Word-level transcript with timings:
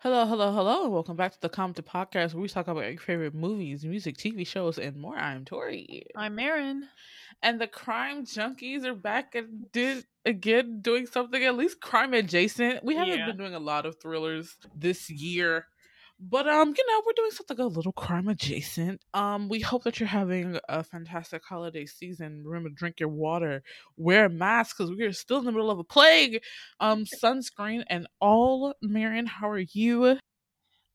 Hello, 0.00 0.24
hello, 0.26 0.52
hello, 0.52 0.84
and 0.84 0.92
welcome 0.92 1.16
back 1.16 1.32
to 1.32 1.40
the 1.40 1.48
Compton 1.48 1.84
Podcast 1.84 2.32
where 2.32 2.40
we 2.42 2.48
talk 2.48 2.68
about 2.68 2.84
your 2.88 2.98
favorite 2.98 3.34
movies, 3.34 3.84
music, 3.84 4.16
TV 4.16 4.46
shows, 4.46 4.78
and 4.78 4.96
more. 4.96 5.16
I'm 5.16 5.44
Tori. 5.44 6.04
I'm 6.14 6.36
Marin. 6.36 6.84
And 7.42 7.60
the 7.60 7.66
crime 7.66 8.24
junkies 8.24 8.84
are 8.84 8.94
back 8.94 9.34
and 9.34 9.70
did 9.72 10.04
again 10.24 10.80
doing 10.82 11.06
something 11.06 11.42
at 11.42 11.56
least 11.56 11.80
crime 11.80 12.14
adjacent. 12.14 12.84
We 12.84 12.94
haven't 12.94 13.18
Yeah. 13.18 13.26
been 13.26 13.36
doing 13.38 13.54
a 13.54 13.58
lot 13.60 13.86
of 13.86 13.96
thrillers 14.00 14.54
this 14.74 15.10
year. 15.10 15.66
But 16.20 16.48
um, 16.48 16.74
you 16.76 16.86
know, 16.86 17.02
we're 17.06 17.12
doing 17.14 17.30
something 17.30 17.60
a 17.60 17.66
little 17.66 17.92
crime 17.92 18.28
adjacent. 18.28 19.00
Um, 19.14 19.48
we 19.48 19.60
hope 19.60 19.84
that 19.84 20.00
you're 20.00 20.08
having 20.08 20.58
a 20.68 20.82
fantastic 20.82 21.44
holiday 21.44 21.86
season. 21.86 22.42
Remember, 22.44 22.70
drink 22.70 22.98
your 22.98 23.08
water, 23.08 23.62
wear 23.96 24.24
a 24.24 24.30
mask 24.30 24.76
because 24.76 24.90
we 24.90 25.04
are 25.04 25.12
still 25.12 25.38
in 25.38 25.44
the 25.44 25.52
middle 25.52 25.70
of 25.70 25.78
a 25.78 25.84
plague. 25.84 26.42
Um, 26.80 27.04
sunscreen 27.22 27.84
and 27.88 28.08
all. 28.20 28.74
Marion, 28.82 29.26
how 29.26 29.48
are 29.48 29.64
you? 29.72 30.18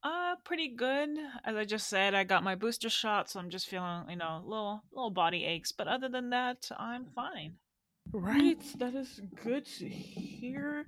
Uh, 0.03 0.35
pretty 0.43 0.67
good. 0.67 1.09
As 1.45 1.55
I 1.55 1.63
just 1.63 1.87
said, 1.87 2.13
I 2.13 2.26
got 2.26 2.43
my 2.43 2.55
booster 2.55 2.90
shot, 2.90 3.29
so 3.29 3.40
I'm 3.40 3.49
just 3.49 3.70
feeling, 3.70 4.09
you 4.09 4.17
know, 4.17 4.43
little 4.45 4.84
little 4.91 5.12
body 5.12 5.45
aches. 5.45 5.71
But 5.71 5.87
other 5.87 6.09
than 6.09 6.31
that, 6.31 6.70
I'm 6.77 7.05
fine. 7.15 7.55
Right, 8.12 8.62
that 8.77 8.93
is 8.93 9.20
good 9.43 9.66
to 9.80 9.88
hear. 9.89 10.85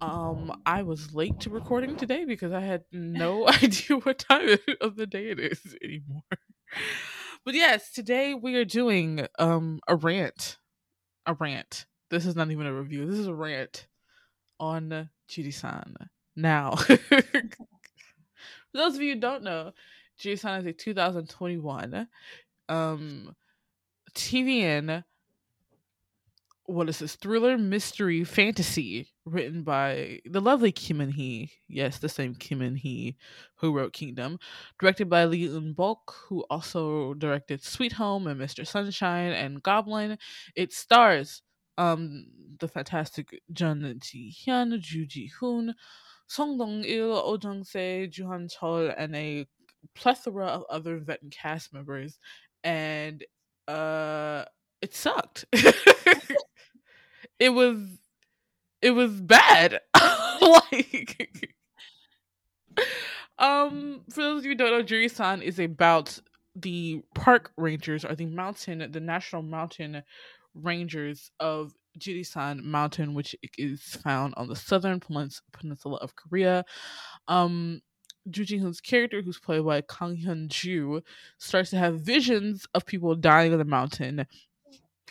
Um, 0.00 0.60
I 0.66 0.82
was 0.82 1.14
late 1.14 1.40
to 1.40 1.50
recording 1.50 1.96
today 1.96 2.24
because 2.24 2.52
I 2.52 2.60
had 2.60 2.84
no 2.92 3.46
idea 3.62 3.98
what 3.98 4.18
time 4.18 4.58
of 4.80 4.96
the 4.96 5.06
day 5.06 5.30
it 5.30 5.38
is 5.38 5.76
anymore. 5.82 6.22
But 7.44 7.54
yes, 7.54 7.92
today 7.92 8.34
we 8.34 8.54
are 8.56 8.64
doing 8.64 9.26
um 9.38 9.80
a 9.88 9.96
rant. 9.96 10.58
A 11.26 11.34
rant. 11.34 11.86
This 12.10 12.26
is 12.26 12.36
not 12.36 12.50
even 12.50 12.66
a 12.66 12.74
review. 12.74 13.06
This 13.06 13.18
is 13.18 13.26
a 13.28 13.34
rant 13.34 13.86
on 14.60 15.10
Jiri-san. 15.30 15.96
Now, 16.36 16.76
for 16.76 16.98
those 18.74 18.96
of 18.96 19.02
you 19.02 19.14
who 19.14 19.20
don't 19.20 19.42
know, 19.42 19.72
Jiri-san 20.20 20.60
is 20.60 20.66
a 20.66 20.72
2021 20.72 22.08
um 22.68 23.34
TVN 24.14 25.04
what 26.68 26.86
is 26.90 26.98
this 26.98 27.16
thriller 27.16 27.56
mystery 27.56 28.24
fantasy 28.24 29.08
written 29.24 29.62
by 29.62 30.20
the 30.26 30.40
lovely 30.40 30.70
Kim 30.70 30.98
Eun-hee. 30.98 31.50
Yes, 31.66 31.98
the 31.98 32.10
same 32.10 32.34
Kim 32.34 32.60
Eun-hee 32.60 33.16
who 33.56 33.72
wrote 33.72 33.94
Kingdom. 33.94 34.38
Directed 34.78 35.08
by 35.08 35.24
Lee 35.24 35.48
Eung-bok, 35.48 36.14
who 36.28 36.44
also 36.50 37.14
directed 37.14 37.64
Sweet 37.64 37.92
Home 37.92 38.26
and 38.26 38.38
Mr. 38.38 38.66
Sunshine 38.66 39.32
and 39.32 39.62
Goblin. 39.62 40.18
It 40.54 40.74
stars 40.74 41.40
um 41.78 42.26
the 42.60 42.68
fantastic 42.68 43.40
Jun 43.50 43.98
Ji 44.02 44.34
Hyun, 44.46 44.78
Ju 44.78 45.06
Ji 45.06 45.30
Hoon, 45.40 45.74
Song 46.26 46.58
Dong 46.58 46.84
Il, 46.84 47.12
Oh 47.14 47.38
Jung 47.42 47.64
Se, 47.64 48.08
Jo 48.08 48.26
Han-chul, 48.26 48.94
and 48.98 49.16
a 49.16 49.46
plethora 49.94 50.46
of 50.46 50.64
other 50.68 50.98
vet 50.98 51.22
and 51.22 51.32
cast 51.32 51.72
members. 51.72 52.18
And 52.62 53.24
uh 53.66 54.44
it 54.82 54.94
sucked. 54.94 55.46
it 57.38 57.50
was 57.50 57.78
it 58.82 58.90
was 58.92 59.20
bad. 59.20 59.80
like 60.40 61.54
um 63.38 64.02
for 64.10 64.22
those 64.22 64.38
of 64.40 64.44
you 64.44 64.52
who 64.52 64.56
don't 64.56 64.70
know, 64.70 64.84
Jiri-san 64.84 65.42
is 65.42 65.58
about 65.58 66.18
the 66.54 67.02
park 67.14 67.52
rangers 67.56 68.04
or 68.04 68.14
the 68.14 68.26
mountain 68.26 68.90
the 68.90 69.00
national 69.00 69.42
mountain 69.42 70.02
rangers 70.54 71.30
of 71.40 71.72
Jirisan 71.98 72.62
Mountain, 72.62 73.14
which 73.14 73.34
is 73.56 73.82
found 73.82 74.34
on 74.36 74.48
the 74.48 74.56
southern 74.56 75.00
peninsula 75.00 75.98
of 76.00 76.14
Korea. 76.16 76.64
Um 77.26 77.80
Ju 78.30 78.44
Ji-hoon's 78.44 78.80
character, 78.80 79.22
who's 79.22 79.38
played 79.38 79.64
by 79.64 79.80
Kang 79.80 80.16
Hyun-ju, 80.16 81.00
starts 81.38 81.70
to 81.70 81.78
have 81.78 82.00
visions 82.00 82.66
of 82.74 82.84
people 82.84 83.14
dying 83.14 83.52
on 83.52 83.58
the 83.58 83.64
mountain. 83.64 84.26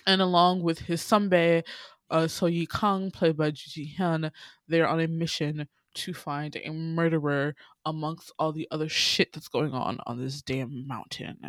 And 0.06 0.22
along 0.22 0.62
with 0.64 0.80
his 0.80 1.02
sunbae, 1.02 1.64
uh, 2.10 2.28
So 2.28 2.46
Yi 2.46 2.68
Kang, 2.68 3.12
played 3.12 3.38
by 3.38 3.52
Ju 3.52 3.70
Ji-hyun, 3.70 4.32
they're 4.68 4.88
on 4.88 5.00
a 5.00 5.08
mission 5.08 5.68
to 5.96 6.14
find 6.14 6.56
a 6.56 6.72
murderer 6.72 7.56
amongst 7.86 8.32
all 8.38 8.52
the 8.52 8.68
other 8.70 8.88
shit 8.88 9.34
that's 9.34 9.48
going 9.48 9.74
on 9.74 10.00
on 10.06 10.20
this 10.20 10.42
damn 10.42 10.88
mountain. 10.88 11.40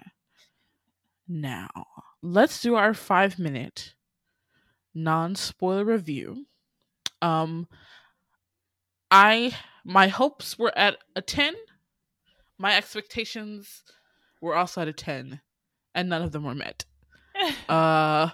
Now, 1.28 1.68
let's 2.22 2.62
do 2.62 2.74
our 2.74 2.94
five 2.94 3.38
minute 3.38 3.94
non 4.94 5.34
spoiler 5.34 5.84
review. 5.84 6.46
Um, 7.20 7.68
I 9.10 9.54
my 9.84 10.08
hopes 10.08 10.58
were 10.58 10.76
at 10.76 10.96
a 11.14 11.20
ten. 11.20 11.54
My 12.58 12.76
expectations 12.76 13.84
were 14.40 14.56
also 14.56 14.80
at 14.80 14.88
a 14.88 14.92
ten, 14.92 15.40
and 15.94 16.08
none 16.08 16.22
of 16.22 16.32
them 16.32 16.44
were 16.44 16.54
met. 16.54 16.84
Uh, 17.68 18.30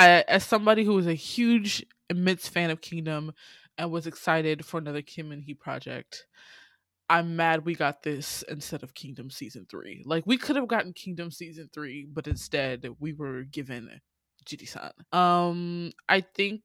I 0.00 0.24
as 0.28 0.44
somebody 0.44 0.84
who 0.84 0.94
was 0.94 1.06
a 1.06 1.14
huge 1.14 1.84
immense 2.08 2.48
fan 2.48 2.70
of 2.70 2.80
Kingdom 2.80 3.32
and 3.76 3.90
was 3.90 4.06
excited 4.06 4.64
for 4.64 4.78
another 4.78 5.02
Kim 5.02 5.30
Eun-hee 5.30 5.54
project. 5.54 6.26
I'm 7.10 7.36
mad 7.36 7.66
we 7.66 7.74
got 7.74 8.02
this 8.02 8.42
instead 8.48 8.82
of 8.82 8.94
Kingdom 8.94 9.30
season 9.30 9.66
three. 9.70 10.02
Like 10.06 10.24
we 10.26 10.38
could 10.38 10.56
have 10.56 10.68
gotten 10.68 10.94
Kingdom 10.94 11.30
season 11.30 11.68
three, 11.74 12.06
but 12.10 12.26
instead 12.26 12.88
we 12.98 13.12
were 13.12 13.42
given 13.42 14.00
Jiri-san. 14.46 14.92
Um, 15.12 15.92
I 16.08 16.22
think 16.22 16.62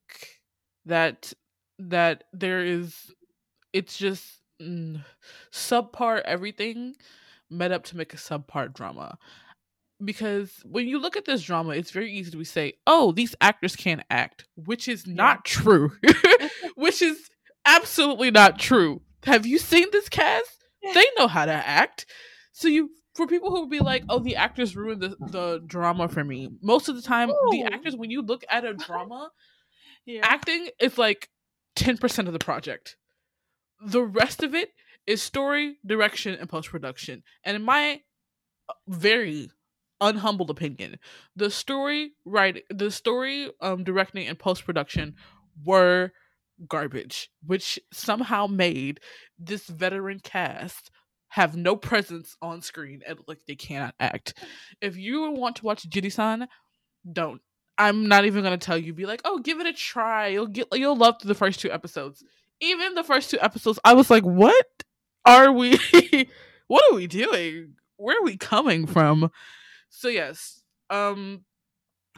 that 0.86 1.34
that 1.78 2.24
there 2.32 2.64
is, 2.64 3.12
it's 3.74 3.98
just 3.98 4.24
mm, 4.62 5.04
subpar 5.52 6.22
everything 6.24 6.94
met 7.50 7.70
up 7.70 7.84
to 7.84 7.96
make 7.98 8.14
a 8.14 8.16
subpar 8.16 8.72
drama. 8.72 9.18
Because 10.04 10.52
when 10.64 10.86
you 10.86 10.98
look 10.98 11.16
at 11.16 11.24
this 11.24 11.42
drama, 11.42 11.70
it's 11.70 11.90
very 11.90 12.12
easy 12.12 12.30
to 12.30 12.44
say, 12.44 12.74
"Oh, 12.86 13.12
these 13.12 13.34
actors 13.40 13.74
can't 13.74 14.02
act," 14.10 14.46
which 14.54 14.88
is 14.88 15.06
not 15.06 15.44
true. 15.44 15.92
which 16.74 17.00
is 17.00 17.30
absolutely 17.64 18.30
not 18.30 18.58
true. 18.58 19.00
Have 19.24 19.46
you 19.46 19.58
seen 19.58 19.86
this 19.92 20.08
cast? 20.08 20.64
They 20.94 21.04
know 21.18 21.26
how 21.26 21.46
to 21.46 21.52
act. 21.52 22.06
So 22.52 22.68
you 22.68 22.90
for 23.14 23.26
people 23.26 23.50
who 23.50 23.62
would 23.62 23.70
be 23.70 23.80
like, 23.80 24.04
"Oh, 24.08 24.18
the 24.18 24.36
actors 24.36 24.76
ruined 24.76 25.00
the, 25.00 25.16
the 25.18 25.62
drama 25.66 26.08
for 26.08 26.22
me." 26.22 26.50
Most 26.62 26.88
of 26.88 26.96
the 26.96 27.02
time, 27.02 27.28
the 27.50 27.64
actors 27.64 27.96
when 27.96 28.10
you 28.10 28.22
look 28.22 28.44
at 28.50 28.64
a 28.64 28.74
drama, 28.86 29.30
yeah. 30.04 30.20
acting 30.22 30.68
is 30.78 30.98
like 30.98 31.30
10% 31.76 32.26
of 32.26 32.32
the 32.32 32.38
project. 32.38 32.96
The 33.84 34.02
rest 34.02 34.42
of 34.42 34.54
it 34.54 34.70
is 35.06 35.22
story, 35.22 35.76
direction, 35.84 36.34
and 36.34 36.48
post 36.48 36.70
production. 36.70 37.22
And 37.44 37.56
in 37.56 37.62
my 37.62 38.02
uh, 38.68 38.72
very 38.88 39.50
unhumbled 40.00 40.50
opinion, 40.50 40.98
the 41.34 41.50
story 41.50 42.12
right 42.24 42.62
the 42.70 42.90
story 42.90 43.50
um 43.60 43.84
directing 43.84 44.26
and 44.26 44.38
post 44.38 44.64
production 44.64 45.14
were 45.64 46.12
garbage, 46.68 47.30
which 47.44 47.78
somehow 47.92 48.46
made 48.46 49.00
this 49.38 49.66
veteran 49.66 50.20
cast 50.20 50.90
have 51.28 51.56
no 51.56 51.76
presence 51.76 52.36
on 52.40 52.62
screen 52.62 53.02
and 53.06 53.18
like 53.26 53.40
they 53.46 53.54
cannot 53.54 53.94
act. 54.00 54.34
If 54.80 54.96
you 54.96 55.30
want 55.32 55.56
to 55.56 55.64
watch 55.64 55.88
Jiri-san, 55.88 56.48
don't. 57.10 57.40
I'm 57.78 58.08
not 58.08 58.24
even 58.24 58.42
gonna 58.42 58.56
tell 58.56 58.78
you. 58.78 58.94
Be 58.94 59.06
like, 59.06 59.20
oh, 59.24 59.38
give 59.38 59.60
it 59.60 59.66
a 59.66 59.72
try. 59.72 60.28
You'll 60.28 60.46
get, 60.46 60.68
you'll 60.72 60.96
love 60.96 61.16
the 61.22 61.34
first 61.34 61.60
two 61.60 61.70
episodes. 61.70 62.24
Even 62.60 62.94
the 62.94 63.04
first 63.04 63.30
two 63.30 63.38
episodes, 63.40 63.78
I 63.84 63.92
was 63.92 64.10
like, 64.10 64.22
what 64.22 64.66
are 65.26 65.52
we? 65.52 65.78
what 66.68 66.84
are 66.90 66.96
we 66.96 67.06
doing? 67.06 67.74
Where 67.96 68.18
are 68.18 68.24
we 68.24 68.36
coming 68.36 68.86
from? 68.86 69.30
So 69.88 70.08
yes, 70.08 70.62
um, 70.90 71.44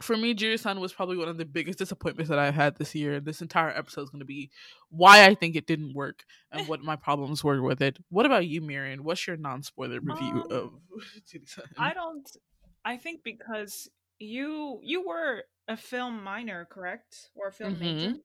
for 0.01 0.15
me, 0.15 0.33
Jiri-san 0.33 0.79
was 0.79 0.93
probably 0.93 1.17
one 1.17 1.27
of 1.27 1.37
the 1.37 1.45
biggest 1.45 1.77
disappointments 1.79 2.29
that 2.29 2.39
I've 2.39 2.53
had 2.55 2.77
this 2.77 2.95
year. 2.95 3.19
This 3.19 3.41
entire 3.41 3.69
episode 3.69 4.03
is 4.03 4.09
going 4.09 4.19
to 4.19 4.25
be 4.25 4.49
why 4.89 5.25
I 5.25 5.35
think 5.35 5.55
it 5.55 5.67
didn't 5.67 5.93
work 5.93 6.23
and 6.51 6.67
what 6.67 6.81
my 6.81 6.95
problems 6.95 7.43
were 7.43 7.61
with 7.61 7.81
it. 7.81 7.97
What 8.09 8.25
about 8.25 8.47
you, 8.47 8.61
Miriam? 8.61 9.03
What's 9.03 9.27
your 9.27 9.37
non-spoiler 9.37 9.99
review 10.01 10.43
Um, 10.43 10.51
of 10.51 10.71
Jiri-san? 11.31 11.65
I 11.77 11.93
don't. 11.93 12.29
I 12.85 12.97
think 12.97 13.23
because 13.23 13.89
you 14.19 14.79
you 14.83 15.07
were 15.07 15.43
a 15.67 15.77
film 15.77 16.23
minor, 16.23 16.65
correct, 16.69 17.29
or 17.35 17.47
a 17.47 17.51
film 17.51 17.77
major. 17.79 18.15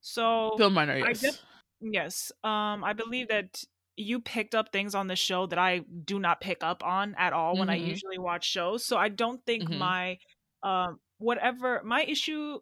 So 0.00 0.54
Film 0.56 0.74
minor, 0.74 0.92
I 0.94 1.08
yes. 1.08 1.20
def- 1.20 1.42
yes, 1.80 2.32
um, 2.44 2.84
I 2.84 2.92
believe 2.92 3.28
that 3.28 3.64
you 3.96 4.20
picked 4.20 4.54
up 4.54 4.72
things 4.72 4.94
on 4.94 5.06
the 5.08 5.16
show 5.16 5.46
that 5.46 5.58
I 5.58 5.80
do 5.80 6.18
not 6.18 6.40
pick 6.40 6.62
up 6.62 6.84
on 6.84 7.14
at 7.16 7.32
all 7.32 7.56
when 7.58 7.70
I 7.70 7.76
Mhm. 7.76 7.76
usually 7.76 8.18
watch 8.18 8.44
shows. 8.46 8.84
So 8.86 8.96
I 8.98 9.08
don't 9.08 9.44
think 9.46 9.70
Mhm. 9.70 9.70
my 9.70 10.18
um 10.62 11.00
whatever 11.18 11.82
my 11.84 12.02
issue 12.04 12.60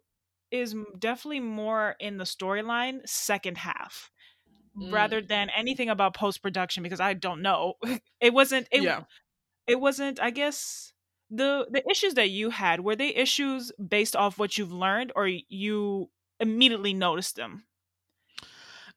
is 0.51 0.75
definitely 0.99 1.41
more 1.41 1.97
in 2.01 2.19
the 2.19 2.25
storyline 2.25 3.07
second 3.09 3.59
half 3.59 4.11
rather 4.91 5.21
than 5.23 5.51
anything 5.51 5.89
about 5.89 6.15
post 6.15 6.43
production 6.43 6.83
because 6.83 7.01
I 7.01 7.15
don't 7.15 7.43
know. 7.43 7.75
It 8.21 8.33
wasn't 8.35 8.69
it 8.73 8.83
yeah. 8.83 9.05
it 9.67 9.81
wasn't 9.81 10.21
I 10.21 10.31
guess 10.31 10.93
the 11.31 11.67
the 11.71 11.89
issues 11.91 12.15
that 12.15 12.31
you 12.31 12.51
had 12.51 12.81
were 12.81 12.97
they 12.97 13.15
issues 13.15 13.73
based 13.89 14.17
off 14.17 14.39
what 14.39 14.59
you've 14.59 14.73
learned 14.73 15.13
or 15.17 15.27
you 15.29 16.11
immediately 16.41 16.95
noticed 16.95 17.37
them? 17.37 17.67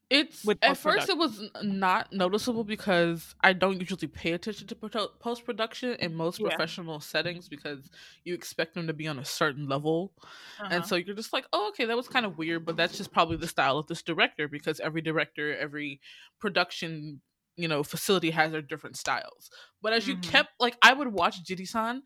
It's 0.10 0.46
with 0.46 0.60
at 0.62 0.78
first 0.78 1.10
it 1.10 1.18
was 1.18 1.50
not 1.62 2.14
noticeable 2.14 2.64
because 2.64 3.36
I 3.42 3.52
don't 3.52 3.80
usually 3.80 4.08
pay 4.08 4.32
attention 4.32 4.68
to 4.68 4.76
post 4.76 5.44
production 5.44 5.96
in 6.00 6.16
most 6.16 6.40
Yeah. 6.40 6.50
professional 6.50 7.02
settings 7.02 7.50
because 7.50 7.90
you 8.24 8.34
expect 8.34 8.74
them 8.74 8.88
to 8.88 8.94
be 8.94 9.08
on 9.08 9.20
a 9.20 9.26
certain 9.26 9.68
level, 9.68 10.14
Uh-huh. 10.60 10.70
and 10.72 10.86
so 10.86 10.96
you're 10.96 11.16
just 11.16 11.34
like, 11.34 11.46
oh, 11.52 11.68
okay, 11.70 11.86
that 11.86 11.98
was 11.98 12.08
kind 12.08 12.26
of 12.26 12.38
weird, 12.38 12.66
but 12.66 12.78
that's 12.78 12.96
just 12.98 13.12
probably 13.12 13.36
the 13.38 13.48
style 13.48 13.78
of 13.78 13.88
this 13.88 14.02
director 14.02 14.48
because 14.48 14.80
every 14.80 15.02
director, 15.02 15.56
every 15.58 16.00
production, 16.40 17.22
you 17.58 17.68
know, 17.68 17.84
facility 17.84 18.32
has 18.32 18.52
their 18.54 18.62
different 18.62 18.96
styles. 18.98 19.50
But 19.82 19.92
as 19.94 20.08
you 20.08 20.16
Mhm. 20.16 20.22
kept 20.22 20.52
like, 20.60 20.78
I 20.82 20.94
would 20.94 21.10
watch 21.10 21.44
Jiri-san 21.44 21.96
and 21.96 22.04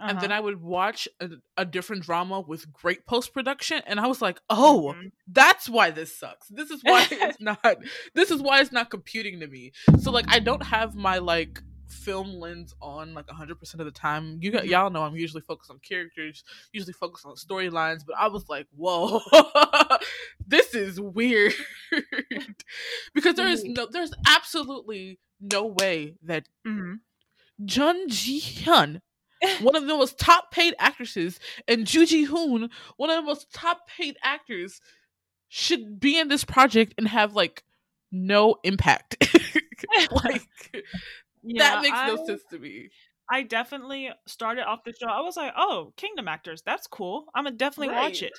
Uh-huh. 0.00 0.20
then 0.20 0.32
I 0.32 0.40
would 0.40 0.60
watch 0.60 1.06
a, 1.20 1.30
a 1.56 1.64
different 1.64 2.02
drama 2.02 2.40
with 2.40 2.72
great 2.72 3.06
post 3.06 3.32
production, 3.32 3.80
and 3.86 4.00
I 4.00 4.06
was 4.06 4.20
like, 4.20 4.40
"Oh, 4.50 4.94
Mhm. 4.96 5.12
that's 5.28 5.68
why 5.68 5.90
this 5.90 6.18
sucks. 6.18 6.48
This 6.48 6.70
is 6.70 6.80
why 6.82 7.06
it's 7.10 7.40
not. 7.40 7.76
This 8.14 8.30
is 8.30 8.42
why 8.42 8.60
it's 8.60 8.72
not 8.72 8.90
computing 8.90 9.40
to 9.40 9.46
me." 9.46 9.72
So 10.00 10.10
like, 10.10 10.26
I 10.28 10.40
don't 10.40 10.64
have 10.64 10.94
my 10.96 11.18
like 11.18 11.62
film 11.88 12.34
lens 12.40 12.74
on 12.82 13.14
like 13.14 13.26
100% 13.28 13.78
of 13.78 13.84
the 13.86 13.92
time. 13.92 14.38
You 14.42 14.50
got 14.50 14.64
Mhm. 14.64 14.70
y'all 14.70 14.90
know 14.90 15.02
I'm 15.04 15.14
usually 15.14 15.42
focused 15.42 15.70
on 15.70 15.78
characters, 15.78 16.42
usually 16.72 16.92
focused 16.92 17.24
on 17.24 17.36
storylines, 17.36 18.00
but 18.04 18.16
I 18.18 18.26
was 18.28 18.48
like, 18.48 18.66
"Whoa, 18.74 19.20
this 20.46 20.74
is 20.74 21.00
weird," 21.00 21.52
because 23.14 23.34
there 23.36 23.48
is 23.48 23.64
no, 23.64 23.86
there's 23.86 24.12
absolutely 24.26 25.20
no 25.40 25.66
way 25.66 26.16
that 26.22 26.48
Mhm. 26.66 27.00
Jun 27.64 28.08
Ji 28.08 28.40
Hyun, 28.40 29.00
one 29.60 29.76
of 29.76 29.82
the 29.86 29.94
most 29.94 30.18
top 30.18 30.50
paid 30.50 30.74
actresses, 30.78 31.40
and 31.68 31.86
Ju 31.86 32.06
Ji 32.06 32.24
Hoon, 32.24 32.70
one 32.96 33.10
of 33.10 33.16
the 33.16 33.22
most 33.26 33.52
top 33.52 33.88
paid 33.88 34.16
actors, 34.22 34.80
should 35.48 36.00
be 36.00 36.18
in 36.18 36.28
this 36.28 36.44
project 36.44 36.94
and 36.98 37.08
have 37.08 37.34
like 37.34 37.62
no 38.12 38.56
impact. 38.64 39.16
like 40.24 40.48
Yeah, 41.42 41.76
that 41.76 41.82
makes 41.82 41.98
I, 41.98 42.08
no 42.08 42.16
sense 42.16 42.42
to 42.50 42.58
me. 42.58 42.90
I 43.30 43.42
definitely 43.42 44.10
started 44.26 44.64
off 44.66 44.84
the 44.84 44.92
show. 44.94 45.08
I 45.08 45.20
was 45.20 45.36
like, 45.36 45.52
"Oh, 45.56 45.92
Kingdom 45.96 46.28
actors, 46.28 46.62
that's 46.64 46.86
cool. 46.86 47.26
I'm 47.34 47.44
gonna 47.44 47.56
definitely 47.56 47.94
watch 47.94 48.22
it." 48.22 48.32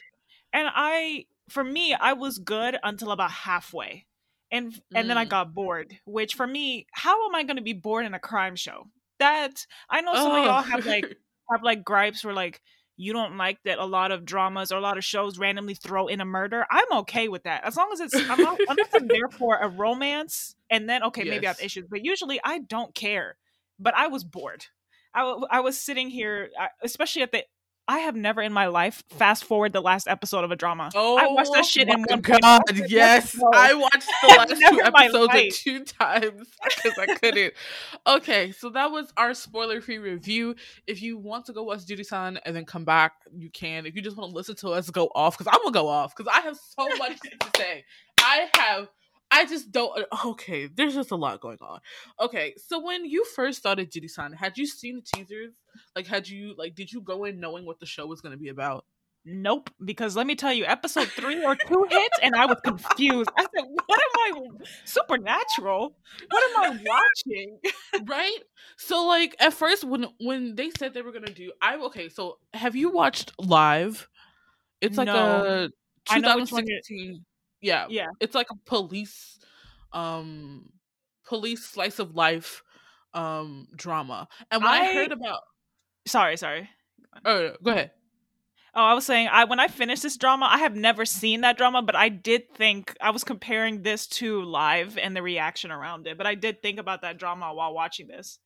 And 0.54 0.70
I, 0.74 1.26
for 1.50 1.64
me, 1.64 1.94
I 1.94 2.14
was 2.14 2.40
good 2.40 2.78
until 2.84 3.12
about 3.12 3.32
halfway, 3.32 4.06
and 4.52 4.80
and 4.96 5.10
then 5.10 5.18
I 5.18 5.26
Mm. 5.26 5.30
got 5.30 5.54
bored. 5.54 6.00
Which 6.06 6.34
for 6.36 6.48
me, 6.48 6.88
how 6.92 7.28
am 7.28 7.36
I 7.36 7.44
gonna 7.44 7.62
be 7.62 7.74
bored 7.74 8.06
in 8.06 8.14
a 8.14 8.20
crime 8.20 8.56
show? 8.56 8.88
That 9.20 9.66
I 9.90 10.02
know 10.02 10.14
some 10.14 10.32
of 10.32 10.38
oh. 10.38 10.46
y'all 10.46 10.62
have 10.62 10.86
like 10.86 11.06
have 11.52 11.64
like 11.64 11.84
gripes 11.84 12.24
where 12.24 12.34
like 12.34 12.62
you 12.98 13.14
don't 13.14 13.38
like 13.38 13.60
that 13.66 13.78
a 13.80 13.86
lot 13.86 14.12
of 14.12 14.26
dramas 14.26 14.72
or 14.72 14.78
a 14.78 14.82
lot 14.82 14.98
of 14.98 15.04
shows 15.04 15.38
randomly 15.38 15.74
throw 15.74 16.08
in 16.08 16.22
a 16.22 16.26
murder. 16.26 16.66
I'm 16.70 17.00
okay 17.00 17.28
with 17.28 17.44
that 17.44 17.64
as 17.64 17.76
long 17.76 17.90
as 17.94 18.00
it's 18.00 18.16
I'm 18.30 18.42
not, 18.42 18.58
unless 18.68 18.94
I'm 18.94 19.08
there 19.08 19.28
for 19.32 19.58
a 19.58 19.68
romance 19.68 20.56
and 20.70 20.90
then 20.90 21.04
okay 21.04 21.24
maybe 21.24 21.46
I 21.46 21.52
have 21.52 21.62
issues, 21.62 21.86
but 21.90 22.04
usually 22.04 22.40
I 22.44 22.60
don't 22.60 22.94
care. 22.96 23.38
But 23.78 23.94
I 23.96 24.08
was 24.08 24.24
bored. 24.24 24.66
I, 25.14 25.20
w- 25.20 25.48
I 25.50 25.62
was 25.62 25.78
sitting 25.78 26.10
here, 26.10 26.50
especially 26.84 27.22
at 27.22 27.32
the. 27.32 27.44
I 27.88 28.00
have 28.00 28.16
never 28.16 28.42
in 28.42 28.52
my 28.52 28.68
life 28.68 29.04
fast 29.10 29.44
forward 29.44 29.72
the 29.74 29.82
last 29.82 30.08
episode 30.08 30.44
of 30.44 30.52
a 30.52 30.56
drama. 30.56 30.90
Oh, 30.96 31.18
I 31.18 31.28
watched 31.28 31.52
that 31.54 31.66
shit 31.66 31.88
in 31.88 32.02
my 32.02 32.06
one 32.10 32.22
God, 32.22 32.62
yes. 32.88 33.40
I 33.54 33.76
watched 33.76 34.10
the 34.24 34.28
last 34.38 34.50
two 34.50 34.60
never 34.60 34.82
in 34.82 34.92
my 34.92 35.06
episodes 35.06 35.34
like 35.34 35.54
two 35.54 35.84
times 35.84 36.48
because 36.64 36.98
I 36.98 37.06
couldn't. 37.16 37.54
Okay, 38.08 38.52
so 38.52 38.70
that 38.72 38.92
was 38.92 39.14
our 39.18 39.36
spoiler 39.36 39.82
free 39.82 40.00
review. 40.00 40.56
If 40.88 41.02
you 41.02 41.18
want 41.18 41.46
to 41.46 41.54
go 41.54 41.64
watch 41.64 41.86
Jiri-san 41.86 42.40
and 42.44 42.56
then 42.56 42.66
come 42.66 42.86
back, 42.86 43.14
you 43.36 43.52
can. 43.52 43.86
If 43.86 43.96
you 43.96 44.02
just 44.02 44.18
want 44.18 44.32
to 44.32 44.36
listen 44.36 44.56
to 44.58 44.70
us 44.70 44.90
go 44.90 45.12
off, 45.14 45.38
because 45.38 45.54
I'm 45.54 45.62
gonna 45.62 45.74
go 45.74 45.88
off 45.88 46.16
because 46.16 46.32
I 46.34 46.42
have 46.42 46.58
so 46.58 46.88
much 46.98 47.20
to 47.20 47.50
say. 47.58 47.86
I 48.20 48.50
have 48.56 48.88
I 49.32 49.46
just 49.46 49.72
don't 49.72 50.06
uh, 50.12 50.18
okay, 50.30 50.68
there's 50.68 50.96
just 50.96 51.12
a 51.12 51.16
lot 51.16 51.42
going 51.42 51.58
on. 51.62 51.80
Okay, 52.20 52.54
so 52.58 52.80
when 52.80 53.06
you 53.06 53.26
first 53.26 53.58
started 53.60 53.92
Jiri-san, 53.92 54.34
had 54.34 54.58
you 54.58 54.66
seen 54.66 54.96
the 54.98 55.02
teasers? 55.02 55.54
Like 55.96 56.08
had 56.08 56.28
you 56.28 56.56
like 56.58 56.76
did 56.76 56.92
you 56.92 57.02
go 57.02 57.26
in 57.26 57.40
knowing 57.40 57.66
what 57.66 57.80
the 57.80 57.86
show 57.86 58.06
was 58.08 58.22
gonna 58.22 58.38
be 58.38 58.50
about? 58.50 58.86
Nope, 59.28 59.72
because 59.84 60.16
let 60.16 60.28
me 60.28 60.36
tell 60.36 60.54
you, 60.54 60.66
episode 60.66 61.08
three 61.08 61.44
or 61.44 61.56
two 61.56 61.88
hits, 61.90 62.20
and 62.22 62.36
I 62.36 62.46
was 62.46 62.60
confused. 62.64 63.30
I 63.36 63.42
said, 63.42 63.66
"What 63.88 64.00
am 64.00 64.36
I? 64.36 64.66
Supernatural? 64.86 65.96
What 66.30 66.44
am 66.52 66.64
I 66.64 66.80
watching?" 66.86 67.60
right 68.06 68.38
so 68.78 69.06
like 69.06 69.36
at 69.40 69.54
first 69.54 69.84
when 69.84 70.06
when 70.20 70.56
they 70.56 70.70
said 70.78 70.94
they 70.94 71.02
were 71.02 71.12
gonna 71.12 71.32
do 71.32 71.52
i 71.62 71.76
okay 71.78 72.10
so 72.10 72.38
have 72.54 72.76
you 72.76 72.90
watched 72.90 73.32
live 73.40 74.08
it's 74.82 74.98
like 74.98 75.08
No. 75.08 75.16
a 75.16 75.70
I 76.10 76.20
know 76.20 76.36
which 76.36 76.52
one 76.52 76.64
2016 76.66 77.26
yeah 77.66 77.88
Yeah. 77.90 78.08
it's 78.20 78.36
like 78.36 78.48
a 78.52 78.56
police 78.66 79.40
um 79.94 80.70
police 81.28 81.64
slice 81.66 82.00
of 82.00 82.16
life 82.16 82.64
um 83.14 83.68
drama 83.76 84.28
and 84.52 84.64
when 84.64 84.72
i, 84.72 84.86
I- 84.90 84.94
heard 84.94 85.12
about 85.12 85.40
Sorry, 86.08 86.38
sorry. 86.38 86.70
oh 87.26 87.54
go 87.64 87.72
ahead 87.72 87.92
Oh, 88.78 88.84
I 88.84 88.94
was 88.94 89.06
saying, 89.06 89.30
I 89.32 89.46
when 89.46 89.62
I 89.62 89.70
finished 89.70 90.04
this 90.04 90.18
drama, 90.18 90.48
I 90.52 90.58
have 90.58 90.76
never 90.76 91.06
seen 91.06 91.42
that 91.42 91.56
drama, 91.58 91.82
but 91.82 91.96
I 91.96 92.10
did 92.10 92.54
think 92.54 92.94
I 93.00 93.12
was 93.12 93.24
comparing 93.24 93.84
this 93.84 94.06
to 94.20 94.44
live 94.44 94.98
and 94.98 95.16
the 95.16 95.22
reaction 95.22 95.72
around 95.72 96.08
it. 96.08 96.18
But 96.18 96.28
I 96.28 96.36
did 96.36 96.62
think 96.62 96.78
about 96.78 97.02
that 97.04 97.18
drama 97.18 97.54
while 97.54 97.74
watching 97.74 98.08
this. 98.08 98.38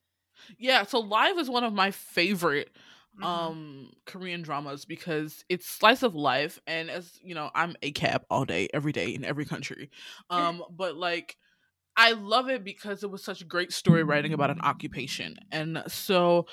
yeah 0.59 0.83
so 0.85 0.99
live 0.99 1.37
is 1.39 1.49
one 1.49 1.63
of 1.63 1.73
my 1.73 1.89
favorite 1.91 2.69
Mhm. 3.19 3.25
um 3.27 3.91
korean 4.05 4.41
dramas 4.41 4.85
because 4.85 5.43
it's 5.49 5.67
slice 5.67 6.03
of 6.03 6.15
life 6.15 6.59
and 6.67 6.89
as 6.89 7.19
you 7.21 7.35
know 7.35 7.49
i'm 7.55 7.75
a 7.81 7.91
cab 7.91 8.23
all 8.29 8.45
day 8.45 8.67
every 8.73 8.91
day 8.91 9.09
in 9.13 9.25
every 9.25 9.45
country 9.45 9.89
um 10.29 10.63
but 10.71 10.95
like 10.95 11.35
i 11.97 12.13
love 12.13 12.49
it 12.49 12.63
because 12.63 13.03
it 13.03 13.11
was 13.11 13.23
such 13.23 13.47
great 13.47 13.73
story 13.73 14.03
writing 14.03 14.33
about 14.33 14.51
an 14.51 14.61
occupation 14.61 15.37
and 15.51 15.83
so 15.87 16.45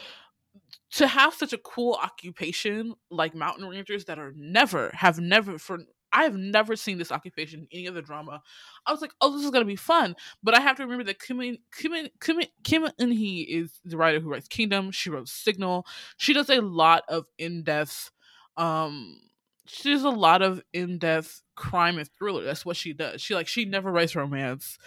to 0.92 1.06
have 1.06 1.34
such 1.34 1.52
a 1.52 1.58
cool 1.58 1.94
occupation 1.94 2.94
like 3.10 3.34
mountain 3.34 3.66
rangers 3.68 4.04
that 4.06 4.18
are 4.18 4.32
never 4.36 4.90
have 4.94 5.18
never 5.18 5.58
for 5.58 5.78
I 6.16 6.24
have 6.24 6.34
never 6.34 6.76
seen 6.76 6.96
this 6.96 7.12
occupation 7.12 7.60
in 7.60 7.68
any 7.70 7.88
other 7.88 8.00
drama. 8.00 8.42
I 8.86 8.90
was 8.90 9.02
like, 9.02 9.12
oh, 9.20 9.36
this 9.36 9.44
is 9.44 9.50
gonna 9.50 9.66
be 9.66 9.76
fun. 9.76 10.16
But 10.42 10.54
I 10.56 10.60
have 10.60 10.76
to 10.78 10.82
remember 10.84 11.04
that 11.04 11.20
Kim 11.20 11.40
In- 11.42 11.58
Kim 11.76 11.92
In- 11.92 12.08
Kim 12.20 12.40
Kim 12.64 12.88
In 12.98 13.10
Hee 13.10 13.42
is 13.42 13.78
the 13.84 13.98
writer 13.98 14.18
who 14.18 14.30
writes 14.30 14.48
Kingdom. 14.48 14.90
She 14.90 15.10
wrote 15.10 15.28
Signal. 15.28 15.86
She 16.16 16.32
does 16.32 16.48
a 16.48 16.60
lot 16.62 17.02
of 17.08 17.26
in 17.38 17.62
depth. 17.62 18.10
Um, 18.56 19.20
she 19.66 19.90
does 19.92 20.04
a 20.04 20.10
lot 20.10 20.40
of 20.42 20.62
in 20.72 20.98
depth 20.98 21.42
crime 21.54 21.98
and 21.98 22.08
thriller. 22.18 22.44
That's 22.44 22.64
what 22.64 22.76
she 22.76 22.94
does. 22.94 23.20
She 23.20 23.34
like 23.34 23.48
she 23.48 23.66
never 23.66 23.92
writes 23.92 24.16
romance. 24.16 24.78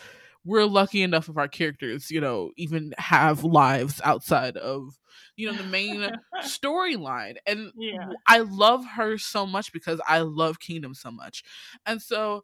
We're 0.50 0.66
lucky 0.66 1.04
enough 1.04 1.30
of 1.30 1.38
our 1.38 1.48
characters, 1.48 2.10
you 2.10 2.19
know, 2.19 2.51
even 2.58 2.94
have 2.98 3.44
lives 3.44 4.01
outside 4.03 4.58
of 4.58 4.98
you 5.36 5.48
know 5.48 5.53
the 5.56 5.63
main 5.63 6.10
storyline. 6.44 7.36
And 7.46 7.72
Yeah. 7.77 8.10
i 8.27 8.39
love 8.39 8.84
her 8.98 9.18
so 9.20 9.46
much 9.46 9.72
because 9.72 10.01
i 10.08 10.20
love 10.20 10.60
kingdom 10.60 10.96
so 10.96 11.12
much. 11.12 11.44
And 11.86 12.01
so 12.01 12.44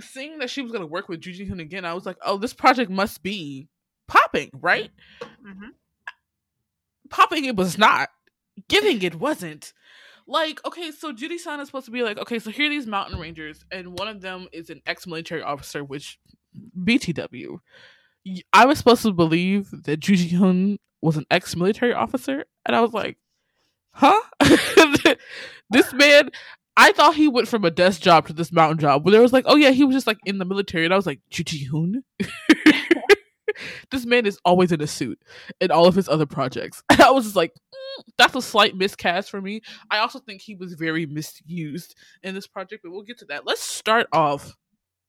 seeing 0.00 0.38
that 0.38 0.50
she 0.50 0.60
was 0.62 0.70
going 0.70 0.82
to 0.82 0.86
work 0.86 1.08
with 1.08 1.20
Ju 1.20 1.32
Ji 1.32 1.44
Hoon 1.46 1.60
again 1.60 1.84
i 1.84 1.94
was 1.94 2.04
like 2.06 2.16
oh 2.24 2.36
this 2.38 2.52
project 2.54 2.90
must 2.90 3.22
be 3.22 3.68
popping 4.06 4.50
right? 4.60 4.90
Mm-hmm. 5.22 5.68
popping 7.08 7.44
it 7.46 7.56
was 7.56 7.78
not. 7.78 8.08
Giving 8.68 9.00
it 9.02 9.14
wasn't. 9.14 9.72
Like 10.26 10.60
okay 10.66 10.90
so 10.90 11.12
Jiri-san 11.12 11.58
is 11.60 11.68
supposed 11.68 11.86
to 11.86 11.90
be 11.90 12.02
like 12.02 12.18
okay 12.18 12.38
so 12.38 12.50
here 12.50 12.66
are 12.66 12.70
these 12.70 12.86
mountain 12.86 13.18
rangers 13.18 13.64
and 13.72 13.98
one 13.98 14.08
of 14.08 14.20
them 14.20 14.46
is 14.52 14.68
an 14.70 14.82
ex-military 14.86 15.42
officer 15.42 15.82
which 15.82 16.18
btw 16.78 17.58
I 18.52 18.66
was 18.66 18.76
supposed 18.76 19.02
to 19.02 19.12
believe 19.12 19.70
that 19.84 20.00
Ju 20.00 20.14
Ji 20.14 20.36
Hoon 20.36 20.78
was 21.00 21.16
an 21.16 21.24
ex-military 21.30 21.94
officer 21.94 22.44
and 22.66 22.76
i 22.76 22.80
was 22.80 22.92
like 22.92 23.16
huh 23.92 24.20
this 25.70 25.92
man 25.94 26.30
i 26.76 26.92
thought 26.92 27.14
he 27.14 27.26
went 27.26 27.48
from 27.48 27.64
a 27.64 27.70
desk 27.70 28.02
job 28.02 28.26
to 28.26 28.32
this 28.32 28.52
mountain 28.52 28.78
job 28.78 29.02
but 29.02 29.10
there 29.10 29.22
was 29.22 29.32
like 29.32 29.44
oh 29.48 29.56
yeah 29.56 29.70
he 29.70 29.84
was 29.84 29.96
just 29.96 30.06
like 30.06 30.18
in 30.26 30.38
the 30.38 30.44
military 30.44 30.84
and 30.84 30.92
i 30.92 30.96
was 30.96 31.06
like 31.06 31.20
Ju 31.30 31.42
Ji 31.42 31.64
Hoon 31.64 32.04
this 33.90 34.06
man 34.06 34.26
is 34.26 34.38
always 34.44 34.72
in 34.72 34.80
a 34.80 34.86
suit 34.86 35.20
in 35.60 35.70
all 35.70 35.86
of 35.86 35.94
his 35.94 36.08
other 36.08 36.26
projects. 36.26 36.82
And 36.90 37.00
I 37.00 37.10
was 37.10 37.24
just 37.24 37.36
like, 37.36 37.52
"Mm, 37.52 38.04
that's 38.18 38.34
a 38.34 38.42
slight 38.42 38.76
miscast 38.76 39.30
for 39.30 39.40
me. 39.40 39.60
I 39.90 39.98
also 39.98 40.18
think 40.18 40.40
he 40.40 40.54
was 40.54 40.74
very 40.74 41.06
misused 41.06 41.96
in 42.22 42.34
this 42.34 42.46
project, 42.46 42.82
but 42.82 42.92
we'll 42.92 43.02
get 43.02 43.18
to 43.18 43.24
that. 43.26 43.46
Let's 43.46 43.62
start 43.62 44.06
off 44.12 44.56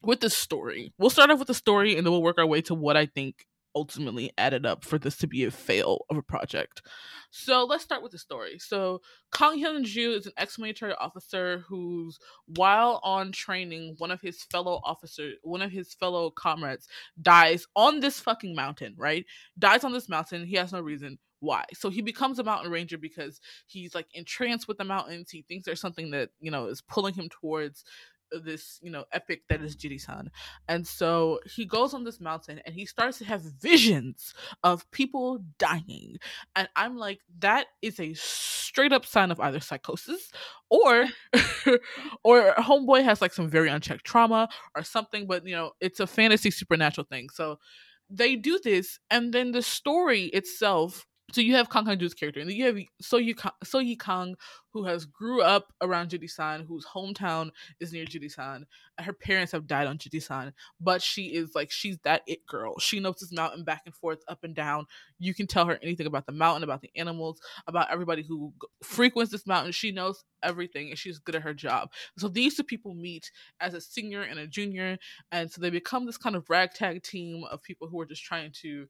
with 0.02 0.20
the 0.20 0.30
story. 0.30 0.94
We'll 0.98 1.10
start 1.10 1.30
off 1.30 1.40
with 1.40 1.48
the 1.48 1.54
story 1.54 1.96
and 1.96 2.06
then 2.06 2.12
we'll 2.12 2.24
work 2.24 2.40
our 2.40 2.46
way 2.46 2.62
to 2.62 2.76
what 2.76 2.98
I 2.98 3.06
think 3.06 3.46
ultimately 3.76 4.32
added 4.38 4.66
up 4.66 4.84
for 4.84 4.98
this 4.98 5.18
to 5.18 5.28
be 5.28 5.46
a 5.46 5.52
fail 5.52 6.06
of 6.10 6.18
a 6.18 6.22
project. 6.22 6.82
So 7.30 7.64
let's 7.64 7.84
start 7.84 8.04
with 8.04 8.12
the 8.12 8.18
story. 8.18 8.60
So 8.60 9.02
Kang 9.34 9.58
Hyun 9.64 9.84
Ju 9.84 10.12
is 10.12 10.26
an 10.26 10.34
ex-military 10.38 10.94
officer 10.96 11.64
who's 11.68 12.20
while 12.48 13.00
on 13.04 13.32
training, 13.32 13.96
one 13.98 14.12
of 14.12 14.22
his 14.22 14.44
fellow 14.44 14.82
officers, 14.84 15.38
one 15.44 15.62
of 15.62 15.72
his 15.72 15.94
fellow 15.94 16.32
comrades 16.32 16.88
dies 17.22 17.66
on 17.76 18.02
this 18.02 18.20
fucking 18.20 18.56
mountain, 18.56 18.96
right? 18.98 19.26
Dies 19.58 19.84
on 19.84 19.94
this 19.94 20.10
mountain. 20.10 20.46
He 20.46 20.58
has 20.58 20.74
no 20.74 20.82
reason 20.82 21.18
why. 21.40 21.64
So 21.74 21.90
he 21.90 22.02
becomes 22.02 22.40
a 22.40 22.44
mountain 22.44 22.72
ranger 22.72 22.98
because 22.98 23.40
he's 23.68 23.96
like 23.96 24.08
entranced 24.14 24.68
with 24.68 24.78
the 24.78 24.84
mountains. 24.84 25.32
He 25.32 25.44
thinks 25.48 25.66
there's 25.66 25.82
something 25.82 26.12
that, 26.12 26.30
you 26.40 26.52
know, 26.52 26.68
is 26.68 26.82
pulling 26.82 27.14
him 27.14 27.30
towards 27.30 27.84
this 28.44 28.80
you 28.82 28.92
know 28.92 29.06
epic 29.12 29.44
that 29.50 29.62
is 29.62 29.76
Jirisan. 29.76 30.28
And 30.68 30.86
so 30.86 31.40
he 31.46 31.66
goes 31.66 31.94
on 31.94 32.04
this 32.04 32.20
mountain 32.20 32.62
and 32.66 32.76
he 32.76 32.86
starts 32.86 33.18
to 33.20 33.26
have 33.26 33.42
visions 33.42 34.34
of 34.64 34.90
people 34.92 35.44
dying. 35.58 36.18
And 36.56 36.70
I'm 36.76 36.98
like, 36.98 37.20
that 37.40 37.68
is 37.82 38.00
a 38.00 38.14
straight 38.14 38.94
up 38.94 39.06
sign 39.06 39.32
of 39.32 39.40
either 39.40 39.60
psychosis 39.60 40.32
or 40.70 41.06
mm. 41.34 41.78
or 42.24 42.54
homeboy 42.58 43.04
has 43.04 43.22
like 43.22 43.34
some 43.34 43.50
very 43.50 43.70
unchecked 43.70 44.06
trauma 44.06 44.50
or 44.76 44.84
something, 44.84 45.28
but 45.28 45.46
you 45.46 45.56
know, 45.56 45.72
it's 45.80 46.00
a 46.00 46.08
fantasy 46.08 46.52
supernatural 46.52 47.06
thing. 47.10 47.30
So 47.30 47.60
they 48.10 48.36
do 48.36 48.60
this 48.64 49.00
and 49.10 49.34
then 49.34 49.52
the 49.52 49.62
story 49.62 50.26
itself 50.26 51.06
so 51.32 51.42
you 51.42 51.56
have 51.56 51.70
Kang 51.70 51.86
Hyunju's 51.86 52.14
character, 52.14 52.40
and 52.40 52.50
then 52.50 52.58
you 52.58 52.66
have 52.66 52.78
So 53.02 53.18
Yi 53.18 53.36
So 53.64 53.80
Yi 53.80 53.96
Kang, 53.96 54.36
who 54.74 54.84
has 54.86 55.06
grew 55.06 55.42
up 55.42 55.74
around 55.82 56.10
Jirisan, 56.10 56.66
whose 56.68 56.86
hometown 56.86 57.52
is 57.80 57.94
near 57.94 58.06
Jirisan. 58.06 58.64
Her 59.00 59.14
parents 59.14 59.52
have 59.52 59.68
died 59.68 59.88
on 59.88 59.98
Jirisan, 59.98 60.54
but 60.80 61.02
she 61.02 61.28
is 61.28 61.56
like 61.56 61.72
she's 61.72 61.98
that 62.04 62.22
it 62.28 62.46
girl. 62.46 62.80
She 62.80 63.00
knows 63.00 63.18
this 63.20 63.32
mountain 63.32 63.64
back 63.64 63.84
and 63.86 63.96
forth, 63.96 64.20
up 64.28 64.44
and 64.44 64.56
down. 64.56 64.86
You 65.20 65.34
can 65.34 65.48
tell 65.48 65.66
her 65.66 65.80
anything 65.82 66.08
about 66.08 66.26
the 66.26 66.32
mountain, 66.32 66.64
about 66.64 66.82
the 66.82 66.92
animals, 66.96 67.40
about 67.68 67.92
everybody 67.92 68.24
who 68.24 68.54
frequents 68.84 69.32
this 69.32 69.48
mountain. 69.48 69.72
She 69.72 69.92
knows 69.92 70.24
everything, 70.44 70.90
and 70.90 70.98
she's 70.98 71.20
good 71.20 71.36
at 71.36 71.44
her 71.44 71.54
job. 71.54 71.92
So 72.18 72.28
these 72.28 72.56
two 72.56 72.64
people 72.64 72.94
meet 72.94 73.32
as 73.60 73.74
a 73.74 73.82
senior 73.82 74.22
and 74.22 74.40
a 74.40 74.48
junior, 74.48 74.98
and 75.32 75.52
so 75.52 75.62
they 75.62 75.70
become 75.70 76.06
this 76.06 76.18
kind 76.18 76.36
of 76.36 76.50
ragtag 76.50 77.04
team 77.04 77.46
of 77.50 77.64
people 77.64 77.88
who 77.88 78.00
are 78.02 78.06
just 78.06 78.24
trying 78.24 78.52
to 78.62 78.88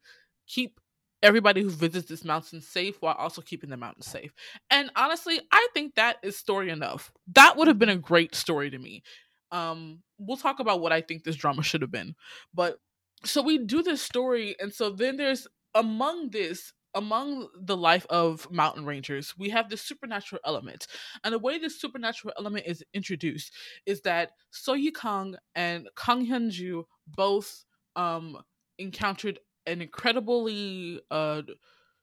keep 0.47 0.80
everybody 1.23 1.61
who 1.61 1.69
visits 1.69 2.07
this 2.07 2.25
mountain 2.25 2.61
safe 2.61 3.01
while 3.01 3.15
also 3.15 3.41
keeping 3.41 3.69
the 3.69 3.77
mountain 3.77 4.03
safe. 4.03 4.33
And 4.69 4.89
honestly, 4.95 5.39
I 5.51 5.67
think 5.73 5.95
that 5.95 6.17
is 6.23 6.37
story 6.37 6.69
enough. 6.69 7.11
That 7.35 7.57
would 7.57 7.67
have 7.67 7.79
been 7.79 7.89
a 7.89 7.95
great 7.97 8.35
story 8.35 8.69
to 8.69 8.77
me. 8.77 9.03
Um, 9.51 10.01
we'll 10.17 10.37
talk 10.37 10.59
about 10.59 10.81
what 10.81 10.91
I 10.91 11.01
think 11.01 11.23
this 11.23 11.35
drama 11.35 11.63
should 11.63 11.81
have 11.81 11.91
been. 11.91 12.15
But 12.53 12.77
so 13.23 13.41
we 13.41 13.59
do 13.59 13.83
this 13.83 14.01
story, 14.01 14.55
and 14.59 14.73
so 14.73 14.89
then 14.89 15.17
there's 15.17 15.47
among 15.75 16.29
this 16.31 16.73
among 16.93 17.47
the 17.57 17.77
life 17.77 18.05
of 18.09 18.51
mountain 18.51 18.85
rangers, 18.85 19.33
we 19.37 19.49
have 19.49 19.69
this 19.69 19.81
supernatural 19.81 20.41
element. 20.45 20.87
And 21.23 21.33
the 21.33 21.39
way 21.39 21.57
this 21.57 21.79
supernatural 21.79 22.33
element 22.37 22.65
is 22.67 22.83
introduced 22.93 23.53
is 23.85 24.01
that 24.01 24.31
So 24.49 24.73
Yi 24.73 24.91
Kang 24.91 25.35
and 25.55 25.87
Kang 25.95 26.27
Hyunju 26.27 26.83
both 27.07 27.63
um 27.95 28.37
encountered 28.77 29.39
an 29.65 29.81
incredibly 29.81 31.01
uh, 31.09 31.41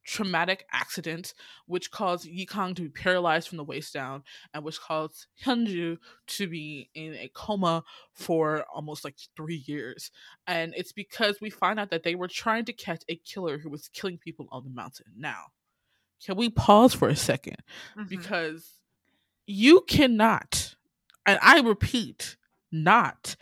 traumatic 0.08 0.64
accident 0.72 1.34
which 1.66 1.90
caused 1.90 2.26
Yikang 2.26 2.74
to 2.74 2.82
be 2.82 2.88
paralyzed 2.88 3.46
from 3.46 3.58
the 3.58 3.64
waist 3.64 3.92
down 3.92 4.22
and 4.54 4.64
which 4.64 4.80
caused 4.80 5.26
Hyunju 5.44 5.98
to 6.26 6.46
be 6.46 6.88
in 6.94 7.14
a 7.14 7.30
coma 7.34 7.84
for 8.14 8.64
almost 8.74 9.04
like 9.04 9.16
three 9.36 9.62
years. 9.66 10.10
And 10.46 10.72
it's 10.76 10.92
because 10.92 11.40
we 11.42 11.50
find 11.50 11.78
out 11.78 11.90
that 11.90 12.04
they 12.04 12.14
were 12.14 12.26
trying 12.26 12.64
to 12.64 12.72
catch 12.72 13.02
a 13.08 13.16
killer 13.16 13.58
who 13.58 13.68
was 13.68 13.88
killing 13.88 14.16
people 14.16 14.48
on 14.50 14.64
the 14.64 14.70
mountain. 14.70 15.12
Now, 15.14 15.48
can 16.24 16.36
we 16.36 16.48
pause 16.48 16.94
for 16.94 17.10
a 17.10 17.12
2nd 17.12 17.56
mm-hmm. 17.96 18.04
Because 18.08 18.78
you 19.46 19.82
cannot, 19.82 20.74
and 21.26 21.38
I 21.42 21.60
repeat, 21.60 22.36
not 22.72 23.36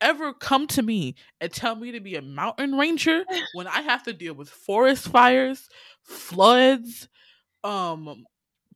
ever 0.00 0.32
come 0.32 0.66
to 0.68 0.82
me 0.82 1.14
and 1.40 1.52
tell 1.52 1.76
me 1.76 1.92
to 1.92 2.00
be 2.00 2.16
a 2.16 2.22
mountain 2.22 2.76
ranger 2.76 3.24
when 3.54 3.66
I 3.66 3.82
have 3.82 4.02
to 4.04 4.12
deal 4.12 4.34
with 4.34 4.48
forest 4.48 5.08
fires, 5.08 5.68
floods, 6.02 7.08
um 7.64 8.24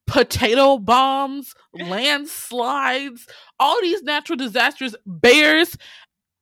potato 0.06 0.76
bombs, 0.78 1.54
landslides, 1.72 3.26
all 3.58 3.80
these 3.80 4.02
natural 4.02 4.36
disasters, 4.36 4.94
bears, 5.06 5.76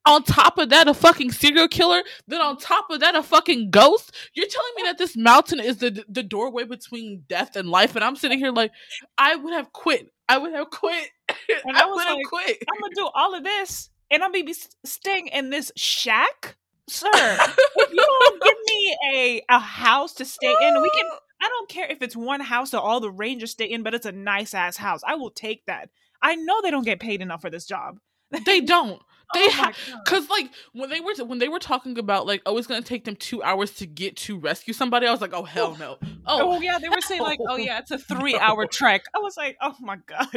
on 0.05 0.23
top 0.23 0.57
of 0.57 0.69
that 0.69 0.87
a 0.87 0.93
fucking 0.93 1.31
serial 1.31 1.67
killer, 1.67 2.03
then 2.27 2.41
on 2.41 2.57
top 2.57 2.89
of 2.89 2.99
that 2.99 3.15
a 3.15 3.23
fucking 3.23 3.71
ghost. 3.71 4.13
You're 4.33 4.47
telling 4.47 4.71
me 4.75 4.83
that 4.83 4.97
this 4.97 5.15
mountain 5.15 5.59
is 5.59 5.77
the 5.77 6.03
the 6.09 6.23
doorway 6.23 6.65
between 6.65 7.23
death 7.27 7.55
and 7.55 7.69
life 7.69 7.95
and 7.95 8.03
I'm 8.03 8.15
sitting 8.15 8.39
here 8.39 8.51
like 8.51 8.71
I 9.17 9.35
would 9.35 9.53
have 9.53 9.71
quit. 9.71 10.11
I 10.27 10.37
would 10.37 10.53
have 10.53 10.69
quit. 10.69 11.09
And 11.65 11.77
I, 11.77 11.83
I 11.83 11.85
would 11.85 11.95
like, 11.95 12.07
have 12.07 12.17
quit. 12.27 12.57
I'm 12.69 12.81
gonna 12.81 12.95
do 12.95 13.09
all 13.15 13.35
of 13.35 13.43
this 13.43 13.89
and 14.13 14.23
I'm 14.23 14.31
gonna 14.31 14.45
be 14.45 14.55
staying 14.85 15.27
in 15.27 15.49
this 15.49 15.71
shack, 15.75 16.55
sir. 16.87 17.09
if 17.13 17.91
you 17.91 17.95
don't 17.97 18.41
give 18.41 18.57
me 18.67 18.97
a 19.11 19.43
a 19.49 19.59
house 19.59 20.13
to 20.15 20.25
stay 20.25 20.51
in, 20.51 20.81
we 20.81 20.89
can. 20.89 21.09
I 21.41 21.49
don't 21.49 21.67
care 21.67 21.87
if 21.89 22.01
it's 22.01 22.15
one 22.15 22.39
house 22.39 22.69
that 22.69 22.79
all 22.79 23.01
the 23.01 23.11
rangers 23.11 23.51
stay 23.51 23.65
in, 23.65 23.83
but 23.83 23.93
it's 23.93 24.05
a 24.05 24.13
nice 24.13 24.53
ass 24.53 24.77
house. 24.77 25.01
I 25.05 25.15
will 25.15 25.31
take 25.31 25.65
that. 25.65 25.89
I 26.21 26.35
know 26.35 26.61
they 26.61 26.71
don't 26.71 26.85
get 26.85 27.01
paid 27.01 27.21
enough 27.21 27.41
for 27.41 27.49
this 27.49 27.65
job. 27.65 27.99
They 28.45 28.61
don't. 28.61 29.01
They 29.33 29.45
oh 29.47 29.49
have 29.49 29.75
because 30.03 30.29
like 30.29 30.51
when 30.73 30.89
they 30.89 30.99
were 30.99 31.13
when 31.25 31.39
they 31.39 31.49
were 31.49 31.59
talking 31.59 31.97
about 31.97 32.27
like 32.27 32.43
oh 32.45 32.57
it's 32.57 32.67
gonna 32.67 32.81
take 32.81 33.05
them 33.05 33.15
two 33.15 33.41
hours 33.41 33.71
to 33.75 33.87
get 33.87 34.15
to 34.17 34.37
rescue 34.37 34.73
somebody 34.73 35.07
I 35.07 35.11
was 35.11 35.21
like 35.21 35.33
oh, 35.33 35.39
oh 35.39 35.43
hell 35.43 35.75
no 35.79 35.97
oh, 36.27 36.53
oh 36.53 36.61
yeah 36.61 36.77
they 36.77 36.89
were 36.89 37.01
saying 37.01 37.21
like 37.21 37.39
oh 37.47 37.55
yeah 37.57 37.79
it's 37.79 37.89
a 37.89 37.97
three 37.97 38.37
hour 38.37 38.67
trek 38.67 39.05
I 39.15 39.19
was 39.19 39.35
like 39.35 39.57
oh 39.59 39.75
my 39.79 39.95
god 40.05 40.27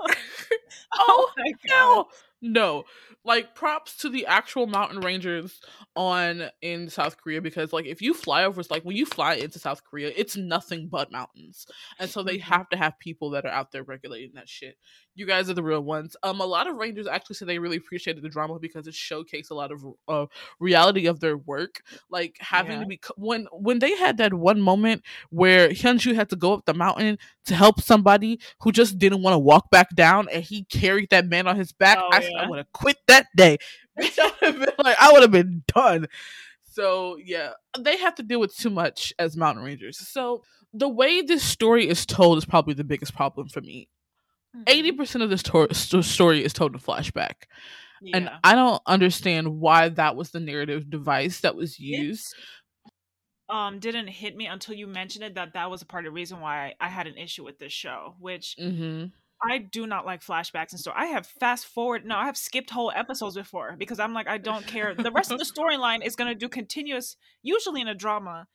oh, 0.00 0.08
oh 0.94 1.30
my 1.36 1.52
god. 1.52 1.58
hell 1.68 2.10
no 2.42 2.84
like 3.24 3.54
props 3.54 3.96
to 3.96 4.08
the 4.08 4.26
actual 4.26 4.66
mountain 4.66 5.00
rangers 5.00 5.60
on 5.94 6.44
in 6.62 6.88
south 6.88 7.16
korea 7.18 7.40
because 7.40 7.72
like 7.72 7.84
if 7.84 8.00
you 8.00 8.14
fly 8.14 8.44
over 8.44 8.60
it's 8.60 8.70
like 8.70 8.82
when 8.82 8.96
you 8.96 9.04
fly 9.04 9.34
into 9.34 9.58
south 9.58 9.82
korea 9.84 10.10
it's 10.16 10.36
nothing 10.36 10.88
but 10.88 11.12
mountains 11.12 11.66
and 11.98 12.08
so 12.08 12.22
they 12.22 12.38
mm-hmm. 12.38 12.52
have 12.52 12.68
to 12.68 12.76
have 12.76 12.98
people 12.98 13.30
that 13.30 13.44
are 13.44 13.52
out 13.52 13.72
there 13.72 13.82
regulating 13.82 14.32
that 14.34 14.48
shit 14.48 14.76
you 15.14 15.26
guys 15.26 15.50
are 15.50 15.54
the 15.54 15.62
real 15.62 15.82
ones 15.82 16.16
um 16.22 16.40
a 16.40 16.46
lot 16.46 16.66
of 16.66 16.76
rangers 16.76 17.06
actually 17.06 17.34
said 17.34 17.46
they 17.46 17.58
really 17.58 17.76
appreciated 17.76 18.22
the 18.22 18.28
drama 18.28 18.58
because 18.58 18.86
it 18.86 18.94
showcased 18.94 19.50
a 19.50 19.54
lot 19.54 19.70
of 19.70 19.84
uh, 20.08 20.26
reality 20.58 21.06
of 21.06 21.20
their 21.20 21.36
work 21.36 21.82
like 22.10 22.36
having 22.40 22.78
yeah. 22.78 22.80
to 22.80 22.86
be 22.86 23.00
when 23.16 23.46
when 23.52 23.80
they 23.80 23.94
had 23.96 24.16
that 24.16 24.32
one 24.32 24.60
moment 24.60 25.02
where 25.28 25.68
hyunju 25.68 26.14
had 26.14 26.30
to 26.30 26.36
go 26.36 26.54
up 26.54 26.64
the 26.64 26.72
mountain 26.72 27.18
to 27.44 27.54
help 27.54 27.80
somebody 27.80 28.40
who 28.60 28.72
just 28.72 28.98
didn't 28.98 29.22
want 29.22 29.34
to 29.34 29.38
walk 29.38 29.70
back 29.70 29.94
down 29.94 30.28
and 30.32 30.44
he 30.44 30.64
carried 30.64 31.10
that 31.10 31.26
man 31.26 31.46
on 31.46 31.56
his 31.56 31.72
back 31.72 31.98
oh, 32.00 32.08
i, 32.12 32.29
yeah. 32.32 32.42
I 32.42 32.48
would 32.48 32.58
have 32.58 32.72
quit 32.72 32.96
that 33.06 33.26
day. 33.36 33.58
like 33.98 34.96
I 35.00 35.10
would 35.12 35.22
have 35.22 35.30
been 35.30 35.62
done. 35.74 36.06
So 36.70 37.18
yeah, 37.22 37.52
they 37.78 37.98
have 37.98 38.14
to 38.16 38.22
deal 38.22 38.40
with 38.40 38.56
too 38.56 38.70
much 38.70 39.12
as 39.18 39.36
mountain 39.36 39.64
rangers. 39.64 39.98
So 39.98 40.42
the 40.72 40.88
way 40.88 41.20
this 41.22 41.42
story 41.42 41.88
is 41.88 42.06
told 42.06 42.38
is 42.38 42.44
probably 42.44 42.74
the 42.74 42.84
biggest 42.84 43.14
problem 43.14 43.48
for 43.48 43.60
me. 43.60 43.88
80% 44.66 44.96
mm-hmm. 44.96 45.22
of 45.22 45.30
this 45.30 45.42
to- 45.42 46.02
story 46.02 46.44
is 46.44 46.52
told 46.52 46.72
in 46.72 46.80
flashback. 46.80 47.44
Yeah. 48.02 48.16
And 48.16 48.30
I 48.42 48.54
don't 48.54 48.82
understand 48.86 49.60
why 49.60 49.90
that 49.90 50.16
was 50.16 50.30
the 50.30 50.40
narrative 50.40 50.88
device 50.88 51.40
that 51.40 51.54
was 51.54 51.78
used. 51.78 52.34
It, 52.34 53.54
um 53.54 53.80
didn't 53.80 54.06
hit 54.06 54.36
me 54.36 54.46
until 54.46 54.74
you 54.74 54.86
mentioned 54.86 55.24
it 55.24 55.34
that 55.34 55.54
that 55.54 55.70
was 55.70 55.82
a 55.82 55.86
part 55.86 56.06
of 56.06 56.12
the 56.12 56.14
reason 56.14 56.40
why 56.40 56.74
I, 56.80 56.86
I 56.86 56.88
had 56.88 57.08
an 57.08 57.18
issue 57.18 57.44
with 57.44 57.58
this 57.58 57.72
show, 57.72 58.14
which 58.18 58.54
mm-hmm. 58.58 59.06
I 59.42 59.58
do 59.58 59.86
not 59.86 60.06
like 60.06 60.22
flashbacks 60.22 60.72
and 60.72 60.80
so 60.80 60.92
I 60.94 61.06
have 61.06 61.26
fast 61.26 61.66
forward. 61.66 62.04
No, 62.04 62.16
I 62.16 62.26
have 62.26 62.36
skipped 62.36 62.70
whole 62.70 62.92
episodes 62.94 63.36
before 63.36 63.74
because 63.78 63.98
I'm 63.98 64.12
like, 64.12 64.28
I 64.28 64.38
don't 64.38 64.66
care. 64.66 64.94
The 64.94 65.10
rest 65.10 65.30
of 65.30 65.38
the 65.38 65.44
storyline 65.56 66.04
is 66.04 66.16
going 66.16 66.28
to 66.28 66.34
do 66.34 66.48
continuous, 66.48 67.16
usually 67.42 67.80
in 67.80 67.88
a 67.88 67.94
drama. 67.94 68.46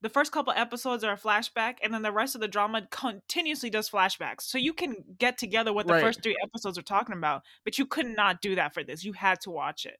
The 0.00 0.08
first 0.08 0.30
couple 0.30 0.52
episodes 0.52 1.02
are 1.02 1.14
a 1.14 1.18
flashback, 1.18 1.78
and 1.82 1.92
then 1.92 2.02
the 2.02 2.12
rest 2.12 2.36
of 2.36 2.40
the 2.40 2.46
drama 2.46 2.86
continuously 2.88 3.68
does 3.68 3.90
flashbacks. 3.90 4.42
So 4.42 4.56
you 4.56 4.72
can 4.72 4.94
get 5.18 5.38
together 5.38 5.72
what 5.72 5.88
the 5.88 5.94
right. 5.94 6.02
first 6.02 6.22
three 6.22 6.36
episodes 6.40 6.78
are 6.78 6.82
talking 6.82 7.16
about, 7.16 7.42
but 7.64 7.78
you 7.78 7.86
could 7.86 8.06
not 8.06 8.40
do 8.40 8.54
that 8.54 8.74
for 8.74 8.84
this. 8.84 9.04
You 9.04 9.12
had 9.12 9.40
to 9.40 9.50
watch 9.50 9.86
it. 9.86 9.98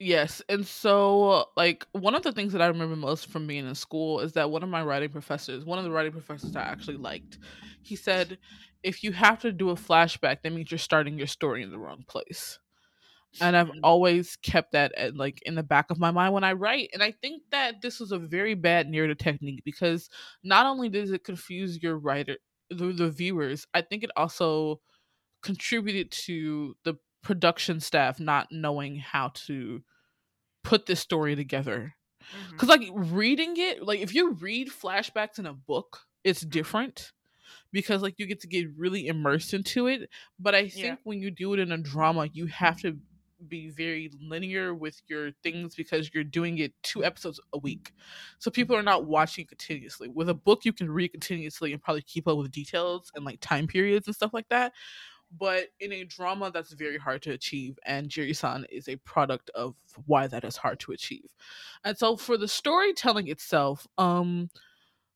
Yes. 0.00 0.42
And 0.48 0.66
so, 0.66 1.46
like, 1.56 1.86
one 1.92 2.14
of 2.14 2.22
the 2.22 2.32
things 2.32 2.52
that 2.52 2.62
I 2.62 2.66
remember 2.66 2.94
most 2.94 3.28
from 3.28 3.46
being 3.46 3.66
in 3.66 3.74
school 3.74 4.20
is 4.20 4.32
that 4.32 4.50
one 4.50 4.62
of 4.62 4.68
my 4.68 4.82
writing 4.82 5.08
professors, 5.08 5.64
one 5.64 5.78
of 5.78 5.84
the 5.84 5.90
writing 5.90 6.12
professors 6.12 6.54
I 6.54 6.62
actually 6.62 6.98
liked, 6.98 7.38
he 7.82 7.96
said, 7.96 8.38
if 8.82 9.02
you 9.02 9.12
have 9.12 9.40
to 9.40 9.52
do 9.52 9.70
a 9.70 9.74
flashback, 9.74 10.42
that 10.42 10.52
means 10.52 10.70
you're 10.70 10.78
starting 10.78 11.18
your 11.18 11.26
story 11.26 11.62
in 11.62 11.70
the 11.70 11.78
wrong 11.78 12.04
place. 12.06 12.58
And 13.40 13.56
I've 13.56 13.70
always 13.82 14.36
kept 14.36 14.72
that 14.72 14.92
at, 14.96 15.14
like 15.14 15.42
in 15.44 15.54
the 15.54 15.62
back 15.62 15.90
of 15.90 15.98
my 15.98 16.10
mind 16.10 16.32
when 16.32 16.44
I 16.44 16.54
write. 16.54 16.90
And 16.94 17.02
I 17.02 17.12
think 17.12 17.42
that 17.50 17.82
this 17.82 18.00
was 18.00 18.10
a 18.10 18.18
very 18.18 18.54
bad 18.54 18.88
narrative 18.88 19.18
technique 19.18 19.62
because 19.64 20.08
not 20.42 20.66
only 20.66 20.88
does 20.88 21.10
it 21.10 21.24
confuse 21.24 21.82
your 21.82 21.98
writer, 21.98 22.36
the, 22.70 22.92
the 22.92 23.10
viewers, 23.10 23.66
I 23.74 23.82
think 23.82 24.02
it 24.02 24.10
also 24.16 24.80
contributed 25.42 26.10
to 26.10 26.74
the 26.84 26.94
production 27.22 27.80
staff 27.80 28.18
not 28.18 28.48
knowing 28.50 28.96
how 28.96 29.32
to 29.46 29.82
put 30.64 30.86
this 30.86 31.00
story 31.00 31.36
together. 31.36 31.94
Because, 32.50 32.68
mm-hmm. 32.68 32.96
like, 32.96 33.12
reading 33.12 33.54
it, 33.56 33.82
like, 33.82 34.00
if 34.00 34.14
you 34.14 34.32
read 34.32 34.68
flashbacks 34.68 35.38
in 35.38 35.46
a 35.46 35.52
book, 35.52 36.00
it's 36.24 36.40
different 36.40 37.12
because 37.72 38.02
like 38.02 38.14
you 38.18 38.26
get 38.26 38.40
to 38.40 38.46
get 38.48 38.66
really 38.76 39.08
immersed 39.08 39.54
into 39.54 39.86
it. 39.86 40.08
But 40.38 40.54
I 40.54 40.68
think 40.68 40.84
yeah. 40.84 40.96
when 41.04 41.20
you 41.20 41.30
do 41.30 41.52
it 41.54 41.60
in 41.60 41.72
a 41.72 41.78
drama, 41.78 42.28
you 42.32 42.46
have 42.46 42.80
to 42.82 42.98
be 43.46 43.70
very 43.70 44.10
linear 44.20 44.74
with 44.74 45.00
your 45.06 45.30
things 45.44 45.76
because 45.76 46.10
you're 46.12 46.24
doing 46.24 46.58
it 46.58 46.72
two 46.82 47.04
episodes 47.04 47.38
a 47.52 47.58
week. 47.58 47.92
So 48.38 48.50
people 48.50 48.74
are 48.74 48.82
not 48.82 49.04
watching 49.06 49.46
continuously. 49.46 50.08
With 50.08 50.28
a 50.28 50.34
book 50.34 50.64
you 50.64 50.72
can 50.72 50.90
read 50.90 51.12
continuously 51.12 51.72
and 51.72 51.80
probably 51.80 52.02
keep 52.02 52.26
up 52.26 52.36
with 52.36 52.50
details 52.50 53.12
and 53.14 53.24
like 53.24 53.38
time 53.40 53.68
periods 53.68 54.08
and 54.08 54.16
stuff 54.16 54.34
like 54.34 54.48
that. 54.48 54.72
but 55.36 55.66
in 55.80 55.92
a 55.92 56.04
drama 56.04 56.50
that's 56.50 56.72
very 56.72 56.96
hard 56.98 57.22
to 57.22 57.32
achieve 57.32 57.78
and 57.84 58.08
Jiri-san 58.08 58.64
is 58.70 58.88
a 58.88 58.96
product 58.96 59.50
of 59.54 59.74
why 60.06 60.26
that 60.26 60.44
is 60.44 60.56
hard 60.56 60.80
to 60.80 60.92
achieve. 60.92 61.34
And 61.84 61.96
so 61.98 62.16
for 62.16 62.36
the 62.38 62.48
storytelling 62.48 63.28
itself, 63.28 63.86
um 63.98 64.48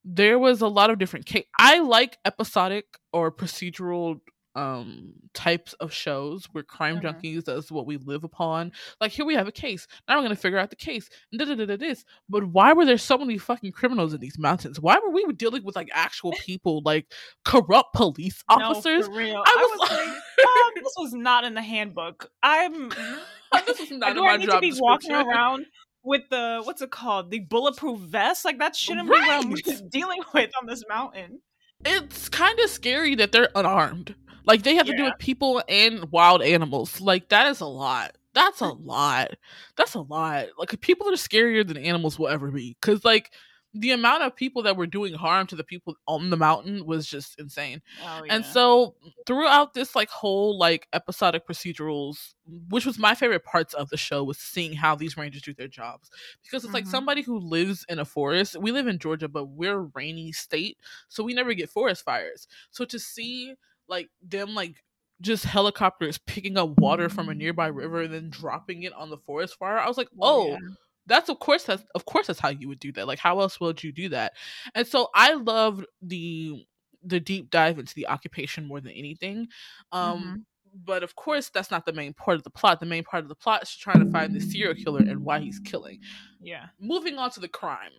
there 0.04 0.38
was 0.38 0.60
a 0.60 0.68
lot 0.68 0.90
of 0.90 0.98
different 0.98 1.26
ca- 1.28 1.46
I 1.58 1.78
like 1.78 2.18
episodic 2.24 2.86
or 3.12 3.30
procedural 3.32 4.20
um 4.54 5.14
types 5.32 5.72
of 5.74 5.90
shows 5.94 6.44
where 6.52 6.62
crime 6.62 7.00
Mhm. 7.00 7.04
junkies 7.04 7.48
is 7.48 7.72
what 7.72 7.86
we 7.86 7.96
live 7.96 8.22
upon. 8.22 8.72
Like 9.00 9.10
here 9.10 9.24
we 9.24 9.34
have 9.34 9.48
a 9.48 9.52
case. 9.52 9.86
Now 10.06 10.16
we're 10.16 10.24
gonna 10.24 10.36
figure 10.36 10.58
out 10.58 10.68
the 10.68 10.76
case. 10.76 11.08
And 11.30 11.38
da 11.38 11.46
da 11.46 11.54
da 11.54 11.64
da 11.64 11.76
this. 11.76 12.04
But 12.28 12.44
why 12.44 12.74
were 12.74 12.84
there 12.84 12.98
so 12.98 13.16
many 13.16 13.38
fucking 13.38 13.72
criminals 13.72 14.12
in 14.12 14.20
these 14.20 14.38
mountains? 14.38 14.78
Why 14.78 14.98
were 15.02 15.10
we 15.10 15.24
dealing 15.32 15.64
with 15.64 15.74
like 15.74 15.88
actual 15.94 16.32
people, 16.32 16.82
like 16.84 17.10
corrupt 17.46 17.94
police 17.94 18.44
officers? 18.46 19.08
No, 19.08 19.14
for 19.14 19.18
real. 19.18 19.42
I 19.46 19.56
I 19.58 19.62
was 19.70 19.80
like- 19.88 20.06
like, 20.08 20.74
this 20.84 20.94
was 20.98 21.14
not 21.14 21.44
in 21.44 21.54
the 21.54 21.62
handbook. 21.62 22.30
I'm. 22.42 22.90
this 23.66 23.80
is 23.80 23.90
not 23.92 24.10
in 24.10 24.16
do 24.16 24.26
I 24.26 24.36
need 24.36 24.46
job 24.50 24.56
to 24.56 24.60
be 24.60 24.78
walking 24.78 25.12
around 25.12 25.64
with 26.04 26.22
the 26.30 26.60
what's 26.64 26.82
it 26.82 26.90
called? 26.90 27.30
The 27.30 27.40
bulletproof 27.40 28.00
vest? 28.00 28.44
Like 28.44 28.58
that 28.58 28.76
shouldn't 28.76 29.08
be 29.08 29.12
what 29.12 29.30
I'm 29.30 29.54
dealing 29.88 30.20
with 30.34 30.50
on 30.60 30.66
this 30.66 30.84
mountain. 30.88 31.40
It's 31.84 32.28
kind 32.28 32.58
of 32.60 32.70
scary 32.70 33.14
that 33.16 33.32
they're 33.32 33.50
unarmed. 33.54 34.14
Like 34.44 34.62
they 34.62 34.74
have 34.74 34.86
to 34.86 34.96
do 34.96 35.04
with 35.04 35.18
people 35.18 35.62
and 35.68 36.10
wild 36.10 36.42
animals. 36.42 37.00
Like 37.00 37.28
that 37.28 37.46
is 37.48 37.60
a 37.60 37.66
lot. 37.66 38.16
That's 38.34 38.60
a 38.60 38.68
lot. 38.68 39.32
That's 39.76 39.94
a 39.94 40.00
lot. 40.00 40.46
Like 40.58 40.80
people 40.80 41.08
are 41.08 41.12
scarier 41.12 41.66
than 41.66 41.76
animals 41.76 42.18
will 42.18 42.28
ever 42.28 42.50
be. 42.50 42.76
Cause 42.80 43.04
like 43.04 43.32
the 43.74 43.90
amount 43.92 44.22
of 44.22 44.36
people 44.36 44.62
that 44.62 44.76
were 44.76 44.86
doing 44.86 45.14
harm 45.14 45.46
to 45.46 45.56
the 45.56 45.64
people 45.64 45.96
on 46.06 46.28
the 46.30 46.36
mountain 46.36 46.84
was 46.84 47.06
just 47.06 47.38
insane. 47.40 47.80
Oh, 48.02 48.24
And 48.28 48.44
so 48.44 48.94
throughout 49.26 49.72
this 49.74 49.96
like 49.96 50.10
whole 50.10 50.58
like 50.58 50.88
episodic 50.92 51.46
procedurals, 51.46 52.34
which 52.68 52.84
was 52.84 52.98
my 52.98 53.14
favorite 53.14 53.44
parts 53.44 53.72
of 53.74 53.88
the 53.88 53.96
show 53.96 54.24
was 54.24 54.38
seeing 54.38 54.74
how 54.74 54.94
these 54.94 55.16
rangers 55.16 55.42
do 55.42 55.54
their 55.54 55.68
jobs. 55.68 56.10
Because 56.42 56.64
it's 56.64 56.74
like 56.74 56.84
Mhm. 56.84 56.88
somebody 56.90 57.22
who 57.22 57.38
lives 57.38 57.86
in 57.88 57.98
a 57.98 58.04
forest. 58.04 58.56
We 58.60 58.72
live 58.72 58.86
in 58.86 58.98
Georgia, 58.98 59.28
but 59.28 59.46
we're 59.46 59.78
a 59.78 59.90
rainy 59.94 60.32
state, 60.32 60.78
so 61.08 61.22
we 61.24 61.32
never 61.34 61.54
get 61.54 61.70
forest 61.70 62.04
fires. 62.04 62.48
So 62.70 62.84
to 62.84 62.98
see 62.98 63.54
like 63.88 64.10
them 64.22 64.54
like 64.54 64.84
just 65.20 65.44
helicopters 65.44 66.18
picking 66.18 66.58
up 66.58 66.78
water 66.78 67.08
from 67.08 67.28
a 67.28 67.34
nearby 67.34 67.68
river 67.68 68.02
and 68.02 68.12
then 68.12 68.28
dropping 68.28 68.82
it 68.82 68.92
on 68.92 69.08
the 69.08 69.18
forest 69.18 69.56
fire, 69.58 69.78
I 69.78 69.86
was 69.88 69.96
like, 69.96 70.08
oh, 70.20 70.50
yeah. 70.50 70.58
That's 71.06 71.28
of 71.28 71.38
course 71.38 71.64
that's 71.64 71.84
of 71.94 72.04
course 72.04 72.26
that's 72.28 72.40
how 72.40 72.48
you 72.48 72.68
would 72.68 72.78
do 72.78 72.92
that 72.92 73.06
like 73.06 73.18
how 73.18 73.40
else 73.40 73.60
would 73.60 73.82
you 73.82 73.92
do 73.92 74.08
that? 74.10 74.32
And 74.74 74.86
so 74.86 75.08
i 75.14 75.34
loved 75.34 75.86
the 76.00 76.64
the 77.04 77.18
deep 77.20 77.50
dive 77.50 77.78
into 77.78 77.94
the 77.94 78.06
occupation 78.06 78.64
more 78.66 78.80
than 78.80 78.92
anything 78.92 79.48
um 79.90 80.46
but 80.74 81.02
of 81.02 81.14
course 81.16 81.50
that's 81.50 81.70
not 81.70 81.84
the 81.84 81.92
main 81.92 82.14
part 82.14 82.36
of 82.36 82.44
the 82.44 82.50
plot. 82.50 82.80
The 82.80 82.86
main 82.86 83.04
part 83.04 83.22
of 83.22 83.28
the 83.28 83.34
plot 83.34 83.62
is 83.64 83.76
trying 83.76 84.02
to 84.04 84.10
find 84.10 84.34
the 84.34 84.40
serial 84.40 84.74
killer 84.74 85.00
and 85.00 85.22
why 85.22 85.38
he's 85.40 85.58
killing. 85.58 85.98
Yeah. 86.40 86.66
moving 86.80 87.18
on 87.18 87.30
to 87.32 87.40
the 87.40 87.48
crime 87.48 87.92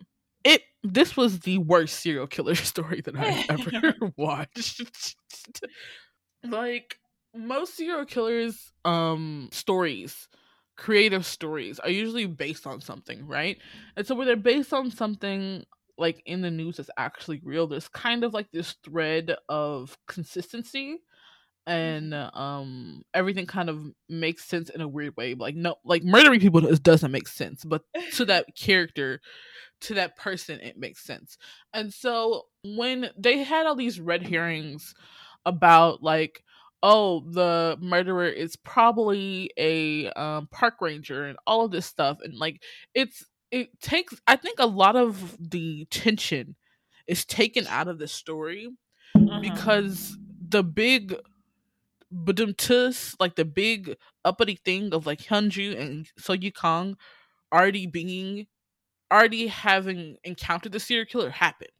it 0.44 0.62
this 0.82 1.16
was 1.16 1.40
the 1.40 1.58
worst 1.58 2.00
serial 2.00 2.26
killer 2.26 2.54
story 2.72 3.00
that 3.00 3.16
i've 3.16 3.68
ever 3.74 3.94
watched. 4.16 5.16
Like 6.42 6.98
most 7.34 7.76
serial 7.76 8.04
killers 8.04 8.72
um 8.84 9.48
stories 9.52 10.28
creative 10.76 11.24
stories 11.24 11.78
are 11.78 11.90
usually 11.90 12.26
based 12.26 12.66
on 12.66 12.80
something 12.80 13.26
right? 13.26 13.58
And 13.96 14.06
so 14.06 14.14
when 14.14 14.26
they're 14.26 14.36
based 14.36 14.72
on 14.72 14.90
something 14.90 15.64
like 15.96 16.22
in 16.26 16.42
the 16.42 16.50
news 16.50 16.76
that's 16.76 16.90
actually 16.96 17.40
real 17.44 17.66
there's 17.68 17.88
kind 17.88 18.24
of 18.24 18.34
like 18.34 18.50
this 18.50 18.74
thread 18.84 19.36
of 19.48 19.96
consistency 20.08 20.98
and 21.66 22.12
um 22.12 23.02
everything 23.14 23.46
kind 23.46 23.70
of 23.70 23.80
makes 24.08 24.44
sense 24.44 24.68
in 24.70 24.80
a 24.80 24.88
weird 24.88 25.16
way 25.16 25.34
like 25.34 25.54
no 25.54 25.76
like 25.84 26.02
murdering 26.02 26.40
people 26.40 26.60
does- 26.60 26.80
doesn't 26.80 27.12
make 27.12 27.28
sense 27.28 27.64
but 27.64 27.82
to 28.12 28.24
that 28.24 28.44
character 28.58 29.20
to 29.84 29.94
that 29.94 30.16
person 30.16 30.60
it 30.60 30.78
makes 30.78 31.04
sense. 31.04 31.36
And 31.72 31.92
so 31.92 32.46
when 32.64 33.10
they 33.16 33.38
had 33.38 33.66
all 33.66 33.74
these 33.76 34.00
red 34.00 34.26
herrings 34.26 34.94
about 35.44 36.02
like 36.02 36.42
oh 36.84 37.22
the 37.32 37.78
murderer 37.80 38.28
is 38.28 38.56
probably 38.56 39.50
a 39.58 40.10
um, 40.12 40.48
park 40.52 40.76
ranger 40.82 41.24
and 41.26 41.38
all 41.48 41.64
of 41.66 41.72
this 41.72 41.86
stuff 41.86 42.18
and 42.22 42.34
like 42.34 42.62
it's 42.94 43.24
it 43.50 43.80
takes 43.80 44.20
i 44.28 44.36
think 44.36 44.60
a 44.60 44.66
lot 44.66 44.96
of 44.96 45.36
the 45.40 45.86
tension 45.90 46.56
is 47.08 47.24
taken 47.26 47.66
out 47.68 47.88
of 47.88 47.98
the 47.98 48.08
story 48.08 48.68
Uh-huh. 49.16 49.40
because 49.40 50.18
the 50.48 50.62
big 50.64 51.16
badumtus, 52.12 53.14
like 53.18 53.36
the 53.36 53.44
big 53.44 53.96
uppity 54.24 54.56
thing 54.64 54.94
of 54.94 55.06
like 55.06 55.20
Hyunju 55.20 55.78
and 55.80 56.06
Soyu 56.20 56.54
Kong 56.54 56.96
already 57.52 57.86
being 57.86 58.46
already 59.12 59.48
having 59.48 60.16
encountered 60.24 60.72
the 60.72 60.80
serial 60.80 61.06
killer 61.06 61.30
happened. 61.30 61.70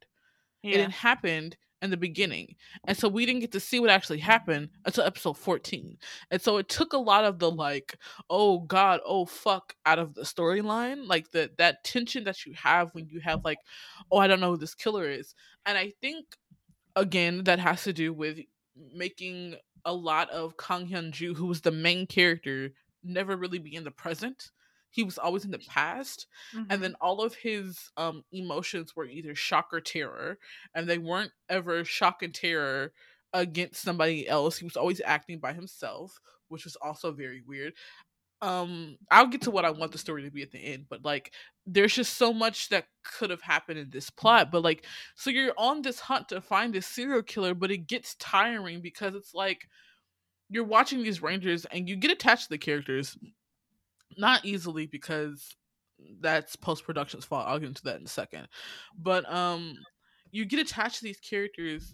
yeah. 0.63 0.79
It 0.79 0.91
happened 0.91 1.57
in 1.85 1.91
the 1.91 1.97
beginning. 1.97 2.55
And 2.85 2.97
so 2.97 3.07
we 3.07 3.25
didn't 3.25 3.41
get 3.41 3.53
to 3.53 3.59
see 3.59 3.79
what 3.79 3.89
actually 3.89 4.19
happened 4.19 4.69
until 4.83 5.05
episode 5.05 5.37
14. 5.37 5.97
And 6.31 6.41
so 6.41 6.57
it 6.57 6.67
took 6.67 6.91
a 6.91 6.97
lot 6.97 7.23
of 7.23 7.39
the 7.39 7.49
like, 7.49 7.97
oh 8.29 8.59
god, 8.59 8.99
oh 9.05 9.25
fuck 9.25 9.73
out 9.85 9.99
of 9.99 10.13
the 10.13 10.23
storyline. 10.23 11.07
Like 11.07 11.31
the 11.31 11.51
that 11.57 11.83
tension 11.85 12.25
that 12.25 12.45
you 12.45 12.53
have 12.55 12.89
when 12.93 13.07
you 13.07 13.21
have 13.21 13.45
like, 13.45 13.59
oh 14.11 14.17
I 14.17 14.27
don't 14.27 14.41
know 14.41 14.51
who 14.51 14.57
this 14.57 14.75
killer 14.75 15.09
is. 15.09 15.33
And 15.65 15.77
I 15.77 15.93
think 16.01 16.25
again 16.95 17.45
that 17.45 17.59
has 17.59 17.83
to 17.83 17.93
do 17.93 18.11
with 18.11 18.39
making 18.93 19.55
a 19.85 19.93
lot 19.93 20.29
of 20.31 20.57
Kang 20.57 20.87
Hyun 20.87 21.11
Ju, 21.11 21.33
who 21.33 21.45
was 21.45 21.61
the 21.61 21.71
main 21.71 22.07
character, 22.07 22.71
never 23.03 23.37
really 23.37 23.59
be 23.59 23.75
in 23.75 23.83
the 23.83 23.91
present. 23.91 24.51
He 24.95 25.03
was 25.03 25.17
always 25.19 25.45
in 25.45 25.51
the 25.51 25.59
past 25.59 26.27
Mhm. 26.53 26.67
and 26.69 26.83
then 26.83 26.95
all 27.01 27.21
of 27.21 27.35
his 27.35 27.91
um 27.97 28.23
emotions 28.31 28.95
were 28.95 29.05
either 29.05 29.35
shock 29.35 29.69
or 29.73 29.81
terror 29.81 30.39
and 30.73 30.87
they 30.89 30.97
weren't 30.99 31.31
ever 31.49 31.85
shock 31.85 32.23
and 32.23 32.33
terror 32.33 32.93
against 33.33 33.81
somebody 33.83 34.27
else. 34.27 34.57
He 34.57 34.65
was 34.65 34.77
always 34.77 35.01
acting 35.05 35.39
by 35.39 35.53
himself 35.53 36.19
which 36.49 36.63
was 36.65 36.75
also 36.77 37.11
very 37.11 37.41
weird. 37.41 37.73
Um 38.41 38.97
i'll 39.11 39.27
get 39.27 39.41
to 39.43 39.51
what 39.51 39.63
i 39.65 39.69
want 39.71 39.91
the 39.93 39.97
story 39.97 40.23
to 40.23 40.29
be 40.31 40.41
at 40.43 40.51
the 40.51 40.59
end 40.59 40.87
but 40.89 41.05
like 41.05 41.33
there's 41.65 41.95
just 41.95 42.17
so 42.17 42.33
much 42.33 42.69
that 42.69 42.87
could 43.03 43.29
have 43.29 43.41
happened 43.41 43.79
in 43.79 43.89
this 43.89 44.09
plot 44.09 44.51
but 44.51 44.61
like 44.61 44.85
so 45.15 45.29
you're 45.29 45.53
on 45.57 45.81
this 45.81 46.01
hunt 46.01 46.29
to 46.29 46.41
find 46.41 46.73
this 46.73 46.85
serial 46.85 47.23
killer 47.23 47.53
but 47.55 47.71
it 47.71 47.87
gets 47.87 48.15
tiring 48.15 48.81
because 48.81 49.15
it's 49.15 49.33
like 49.33 49.67
you're 50.49 50.63
watching 50.65 51.03
these 51.03 51.21
rangers 51.21 51.65
and 51.65 51.89
you 51.89 51.95
get 51.95 52.11
attached 52.11 52.43
to 52.45 52.49
the 52.49 52.57
characters 52.57 53.17
not 54.17 54.45
easily 54.45 54.87
because 54.87 55.55
that's 56.19 56.55
post 56.55 56.83
production's 56.83 57.25
fault. 57.25 57.47
I'll 57.47 57.59
get 57.59 57.69
into 57.69 57.83
that 57.83 57.97
in 57.99 58.05
a 58.05 58.09
second. 58.09 58.47
But 58.97 59.29
um 59.31 59.77
you 60.31 60.45
get 60.45 60.59
attached 60.59 60.97
to 60.99 61.03
these 61.05 61.19
characters 61.19 61.93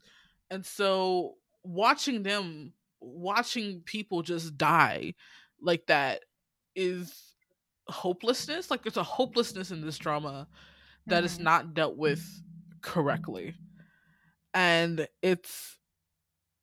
and 0.50 0.66
so 0.66 1.36
watching 1.64 2.24
them 2.24 2.74
watching 3.00 3.82
people 3.84 4.24
just 4.24 4.58
die 4.58 5.14
like 5.62 5.86
that 5.88 6.24
is 6.76 7.36
hopelessness. 7.88 8.72
Like 8.72 8.84
there's 8.84 8.98
a 8.98 9.04
hopelessness 9.04 9.72
in 9.72 9.82
this 9.82 9.98
drama 9.98 10.48
that 11.08 11.24
is 11.24 11.40
Mhm. 11.40 11.44
not 11.44 11.74
dealt 11.74 11.98
with 11.98 12.44
correctly. 12.82 13.56
And 14.54 15.08
it's 15.22 15.78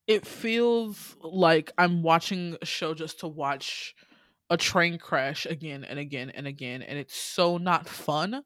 it 0.07 0.27
feels 0.27 1.17
like 1.21 1.73
I'm 1.79 2.03
watching 2.03 2.57
a 2.63 2.67
show 2.67 2.95
just 2.95 3.21
to 3.21 3.29
watch 3.29 3.95
a 4.51 4.57
train 4.57 4.99
crash 4.99 5.45
again 5.47 5.85
and 5.85 5.99
again 5.99 6.31
and 6.31 6.47
again 6.47 6.81
and 6.83 6.99
it's 6.99 7.15
so 7.15 7.59
not 7.59 7.87
fun. 7.87 8.43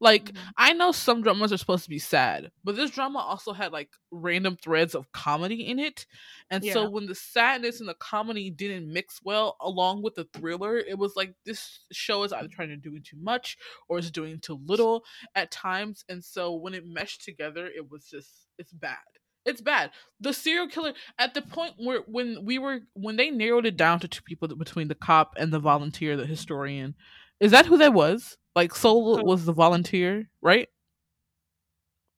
Like 0.00 0.32
Mhm. 0.32 0.54
I 0.56 0.72
know 0.72 0.92
some 0.92 1.22
dramas 1.22 1.52
are 1.52 1.56
supposed 1.56 1.84
to 1.84 1.90
be 1.90 1.98
sad, 1.98 2.50
but 2.64 2.76
this 2.76 2.90
drama 2.90 3.20
also 3.20 3.52
had 3.52 3.72
like 3.72 3.90
random 4.10 4.56
threads 4.56 4.94
of 4.94 5.10
comedy 5.12 5.66
in 5.66 5.78
it. 5.78 6.06
And 6.50 6.64
so 6.64 6.88
when 6.88 7.06
the 7.06 7.14
sadness 7.14 7.80
and 7.80 7.88
the 7.88 7.94
comedy 7.94 8.50
didn't 8.50 8.92
mix 8.92 9.20
well 9.22 9.56
along 9.60 10.02
with 10.02 10.14
the 10.14 10.24
thriller, 10.32 10.76
it 10.78 10.98
was 10.98 11.16
like 11.16 11.34
this 11.44 11.84
show 11.92 12.22
is 12.24 12.32
either 12.32 12.48
trying 12.48 12.68
to 12.70 12.76
do 12.76 12.98
too 13.00 13.16
much 13.18 13.56
or 13.88 13.98
it's 13.98 14.10
doing 14.10 14.40
too 14.40 14.60
little 14.66 15.04
at 15.34 15.50
times. 15.50 16.04
And 16.08 16.24
so 16.24 16.54
when 16.54 16.74
it 16.74 16.84
meshed 16.86 17.22
together, 17.24 17.66
it 17.66 17.88
was 17.90 18.06
just 18.08 18.48
it's 18.58 18.72
bad. 18.72 18.98
It's 19.44 19.60
bad. 19.60 19.90
The 20.20 20.32
serial 20.32 20.68
killer 20.68 20.94
at 21.18 21.34
the 21.34 21.42
point 21.42 21.74
where 21.76 22.00
when 22.06 22.44
we 22.44 22.58
were 22.58 22.80
when 22.94 23.16
they 23.16 23.30
narrowed 23.30 23.66
it 23.66 23.76
down 23.76 24.00
to 24.00 24.08
two 24.08 24.22
people 24.22 24.48
between 24.48 24.88
the 24.88 24.94
cop 24.94 25.34
and 25.36 25.52
the 25.52 25.58
volunteer, 25.58 26.16
the 26.16 26.26
historian. 26.26 26.94
Is 27.40 27.50
that 27.50 27.66
who 27.66 27.76
that 27.78 27.92
was? 27.92 28.38
Like 28.54 28.74
Soul 28.74 29.22
was 29.24 29.44
the 29.44 29.52
volunteer, 29.52 30.30
right? 30.40 30.68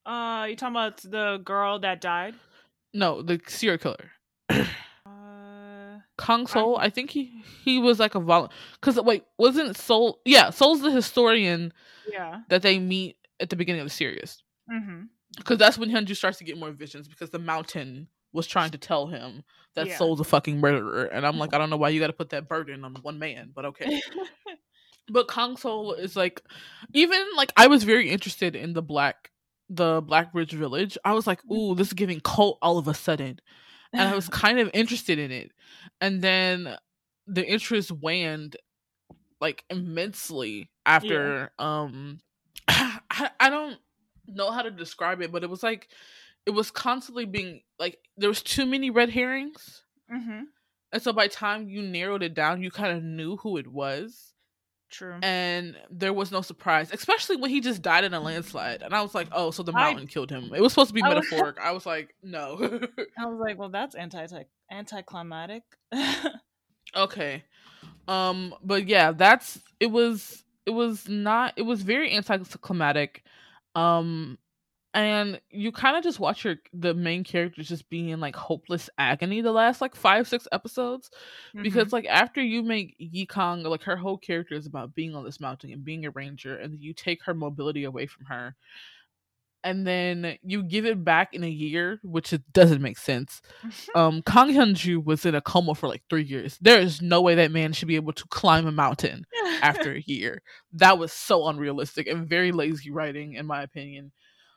Uh, 0.04 0.46
you 0.48 0.56
talking 0.56 0.76
about 0.76 0.98
the 0.98 1.40
girl 1.44 1.80
that 1.80 2.00
died? 2.00 2.34
No, 2.94 3.22
the 3.22 3.40
serial 3.46 3.78
killer. 3.78 4.12
Uh, 4.48 5.98
Kong 6.16 6.46
Soul, 6.46 6.76
I 6.78 6.90
think 6.90 7.10
he 7.10 7.42
he 7.64 7.78
was 7.78 7.98
like 7.98 8.14
a 8.14 8.20
vol. 8.20 8.52
Because 8.80 9.00
wait, 9.02 9.24
wasn't 9.38 9.76
Soul? 9.76 10.20
Yeah, 10.24 10.50
Soul's 10.50 10.82
the 10.82 10.90
historian 10.90 11.72
yeah. 12.10 12.42
that 12.48 12.62
they 12.62 12.78
meet 12.78 13.16
at 13.40 13.50
the 13.50 13.56
beginning 13.56 13.80
of 13.80 13.86
the 13.86 13.94
series. 13.94 14.42
Mm-hmm. 14.70 15.04
Because 15.37 15.59
that's 15.59 15.79
when 15.79 15.90
Hyunju 15.90 16.16
starts 16.16 16.38
to 16.38 16.44
get 16.44 16.59
more 16.59 16.70
visions 16.70 17.09
because 17.09 17.31
the 17.31 17.38
mountain 17.38 18.09
was 18.33 18.46
trying 18.46 18.70
to 18.70 18.79
tell 18.79 19.07
him 19.07 19.44
that 19.75 19.87
Yeah. 19.87 19.96
Soul's 19.96 20.20
a 20.20 20.25
fucking 20.25 20.61
murderer. 20.61 21.05
And 21.05 21.27
I'm 21.27 21.38
like, 21.38 21.55
I 21.55 21.59
don't 21.59 21.70
know 21.70 21.77
why 21.77 21.90
you 21.90 22.01
got 22.01 22.09
to 22.09 22.12
put 22.12 22.31
that 22.31 22.49
burden 22.49 22.85
on 22.85 22.94
one 23.03 23.18
man, 23.18 23.51
but 23.55 23.64
okay. 23.66 24.01
but 25.09 25.29
Kong 25.29 25.57
Soul 25.57 25.94
is 25.94 26.16
like, 26.16 26.42
even 26.92 27.22
like 27.37 27.53
I 27.57 27.66
was 27.66 27.85
very 27.85 28.09
interested 28.11 28.57
in 28.57 28.72
the 28.72 28.83
black, 28.83 29.31
the 29.68 30.03
Black 30.03 30.33
Bridge 30.33 30.53
Village. 30.53 30.99
I 31.05 31.12
was 31.12 31.27
like, 31.27 31.40
ooh, 31.51 31.75
this 31.75 31.88
is 31.88 31.92
giving 31.92 32.20
cult 32.20 32.59
all 32.62 32.79
of 32.79 32.88
a 32.88 32.94
sudden, 32.94 33.40
and 33.92 34.03
I 34.03 34.14
was 34.14 34.29
kind 34.31 34.59
of 34.59 34.70
interested 34.75 35.18
in 35.18 35.31
it, 35.31 35.53
and 36.01 36.22
then 36.22 36.77
the 37.27 37.44
interest 37.44 37.90
waned 37.90 38.57
like 39.40 39.64
immensely 39.68 40.70
after 40.87 41.51
um 41.59 42.20
I, 42.68 43.31
I 43.40 43.51
don't 43.51 43.79
know 44.28 44.50
how 44.50 44.62
to 44.62 44.70
describe 44.70 45.22
it 45.22 45.32
but 45.32 45.42
it 45.42 45.50
was 45.50 45.62
like 45.62 45.88
it 46.46 46.50
was 46.50 46.70
constantly 46.70 47.24
being 47.24 47.60
like 47.78 47.98
there 48.16 48.28
was 48.28 48.42
too 48.42 48.66
many 48.66 48.90
red 48.90 49.10
herrings 49.10 49.82
mm-hmm. 50.12 50.42
and 50.92 51.02
so 51.02 51.12
by 51.12 51.26
the 51.26 51.32
time 51.32 51.68
you 51.68 51.82
narrowed 51.82 52.22
it 52.22 52.34
down 52.34 52.62
you 52.62 52.70
kind 52.70 52.96
of 52.96 53.02
knew 53.02 53.36
who 53.36 53.56
it 53.56 53.66
was 53.66 54.32
True. 54.88 55.18
and 55.20 55.76
there 55.90 56.12
was 56.12 56.30
no 56.30 56.42
surprise 56.42 56.90
especially 56.92 57.36
when 57.36 57.50
he 57.50 57.60
just 57.60 57.82
died 57.82 58.04
in 58.04 58.14
a 58.14 58.20
landslide 58.20 58.82
and 58.82 58.94
i 58.94 59.02
was 59.02 59.14
like 59.14 59.26
oh 59.32 59.50
so 59.50 59.64
the 59.64 59.72
I- 59.72 59.90
mountain 59.90 60.06
killed 60.06 60.30
him 60.30 60.52
it 60.54 60.60
was 60.60 60.72
supposed 60.72 60.88
to 60.88 60.94
be 60.94 61.02
I 61.02 61.12
was- 61.12 61.24
metaphoric 61.30 61.58
i 61.60 61.72
was 61.72 61.84
like 61.84 62.14
no 62.22 62.80
I 63.18 63.26
was 63.26 63.38
like, 63.40 63.58
well, 63.58 63.68
that's 63.68 63.94
anti 63.94 64.26
anticlimactic. 64.70 65.62
Okay. 66.94 67.44
Um 68.08 68.54
but 68.62 68.88
yeah, 68.88 69.12
that's 69.12 69.58
it 69.80 69.88
was 69.88 70.44
it 70.64 70.70
was 70.70 71.08
not 71.08 71.52
it 71.56 71.62
was 71.62 71.82
very 71.82 72.14
anticlimactic. 72.14 73.22
Um 73.76 74.38
and 74.94 75.40
you 75.50 75.72
kind 75.72 75.96
of 75.96 76.04
just 76.04 76.20
watch 76.20 76.44
your 76.44 76.56
the 76.74 76.94
main 76.94 77.24
characters 77.24 77.68
just 77.68 77.88
be 77.90 78.10
in 78.10 78.20
like 78.20 78.36
hopeless 78.36 78.90
agony 78.98 79.42
the 79.42 79.52
last 79.52 79.80
like 79.82 79.94
5 79.96 80.28
6 80.28 80.48
episodes. 80.52 81.10
Because 81.62 81.92
like 81.92 82.06
after 82.06 82.42
you 82.42 82.62
make 82.62 82.96
Yikong 83.00 83.64
like 83.66 83.82
her 83.84 83.96
whole 83.96 84.18
character 84.18 84.54
is 84.56 84.66
about 84.66 84.94
being 84.94 85.14
on 85.16 85.24
this 85.24 85.40
mountain 85.40 85.72
and 85.72 85.84
being 85.84 86.06
a 86.06 86.12
ranger 86.12 86.56
and 86.56 86.80
you 86.80 86.94
take 86.94 87.24
her 87.24 87.34
mobility 87.34 87.84
away 87.84 88.06
from 88.06 88.26
her 88.26 88.56
and 89.66 89.87
then 89.87 90.38
you 90.42 90.62
give 90.62 90.87
it 90.87 91.05
back 91.05 91.35
in 91.35 91.44
a 91.44 91.48
year 91.48 91.98
which 92.02 92.33
it 92.33 92.42
doesn't 92.52 92.81
make 92.81 92.96
sense 92.98 93.42
um 93.94 94.22
Kang 94.22 94.48
Hyun-ju 94.48 95.00
was 95.00 95.26
in 95.26 95.35
a 95.35 95.40
coma 95.40 95.74
for 95.74 95.88
like 95.88 96.02
three 96.09 96.22
years. 96.22 96.59
There 96.61 96.81
is 96.81 97.02
no 97.02 97.20
way 97.20 97.35
that 97.37 97.50
man 97.50 97.72
should 97.72 97.88
be 97.88 97.96
able 97.96 98.12
to 98.12 98.24
climb 98.29 98.66
a 98.66 98.72
mountain 98.72 99.26
after 99.62 99.92
a 99.92 100.02
year. 100.07 100.42
That 100.72 100.98
was 100.98 101.12
so 101.12 101.46
unrealistic 101.48 102.07
and 102.07 102.29
very 102.29 102.52
lazy 102.52 102.90
writing, 102.90 103.35
in 103.35 103.46
my 103.46 103.62
opinion. 103.62 104.12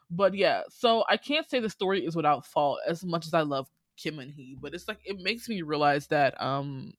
But 0.10 0.34
yeah, 0.34 0.62
so 0.69 1.04
I 1.08 1.17
can't 1.17 1.50
say 1.50 1.60
the 1.60 1.69
story 1.69 2.06
is 2.06 2.15
without 2.15 2.45
fault 2.45 2.80
as 2.88 3.04
much 3.04 3.28
as 3.28 3.34
I 3.34 3.41
love 3.41 3.67
Kim 3.98 4.15
Eun-hee, 4.15 4.58
but 4.60 4.74
it's 4.74 4.88
like 4.88 5.00
it 5.06 5.17
makes 5.22 5.48
me 5.48 5.62
realize 5.62 6.08
that 6.08 6.41
um 6.41 6.93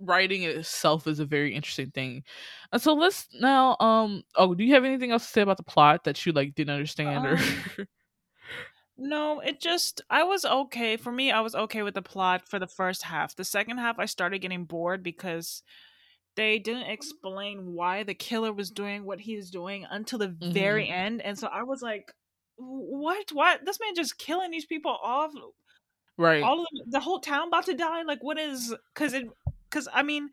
writing 0.00 0.42
itself 0.44 1.06
is 1.06 1.20
a 1.20 1.24
very 1.24 1.54
interesting 1.54 1.90
thing. 1.90 2.24
And 2.72 2.80
so 2.80 2.94
let's 2.94 3.26
now 3.40 3.76
um 3.80 4.22
oh, 4.36 4.54
do 4.54 4.64
you 4.64 4.74
have 4.74 4.84
anything 4.84 5.10
else 5.10 5.26
to 5.26 5.32
say 5.32 5.40
about 5.42 5.56
the 5.56 5.62
plot 5.62 6.04
that 6.04 6.24
you 6.24 6.32
like 6.32 6.54
didn't 6.54 6.74
understand 6.74 7.26
or 7.26 7.38
No, 9.00 9.38
it 9.38 9.60
just 9.60 10.02
I 10.10 10.24
was 10.24 10.44
okay. 10.44 10.96
For 10.96 11.12
me, 11.12 11.30
I 11.30 11.40
was 11.40 11.54
okay 11.54 11.82
with 11.82 11.94
the 11.94 12.02
plot 12.02 12.48
for 12.48 12.58
the 12.58 12.66
first 12.66 13.04
half. 13.04 13.36
The 13.36 13.44
second 13.44 13.78
half 13.78 14.00
I 14.00 14.06
started 14.06 14.40
getting 14.40 14.64
bored 14.64 15.04
because 15.04 15.62
they 16.34 16.58
didn't 16.58 16.90
explain 16.90 17.74
why 17.74 18.02
the 18.02 18.14
killer 18.14 18.52
was 18.52 18.72
doing 18.72 19.04
what 19.04 19.20
he's 19.20 19.50
doing 19.50 19.86
until 19.88 20.18
the 20.18 20.34
very 20.40 20.88
end. 20.88 21.22
And 21.22 21.38
so 21.38 21.46
I 21.46 21.62
was 21.62 21.80
like, 21.80 22.12
what? 22.56 23.30
What? 23.32 23.64
This 23.64 23.78
man 23.80 23.94
just 23.94 24.18
killing 24.18 24.50
these 24.50 24.66
people 24.66 24.98
off. 25.00 25.32
right. 26.16 26.42
All 26.42 26.60
of 26.60 26.66
them, 26.72 26.90
the 26.90 27.00
whole 27.00 27.20
town 27.20 27.48
about 27.48 27.66
to 27.66 27.74
die? 27.74 28.02
Like 28.02 28.22
what 28.24 28.36
is 28.36 28.74
cuz 28.94 29.12
it 29.12 29.28
cuz 29.70 29.88
I 29.92 30.02
mean 30.02 30.30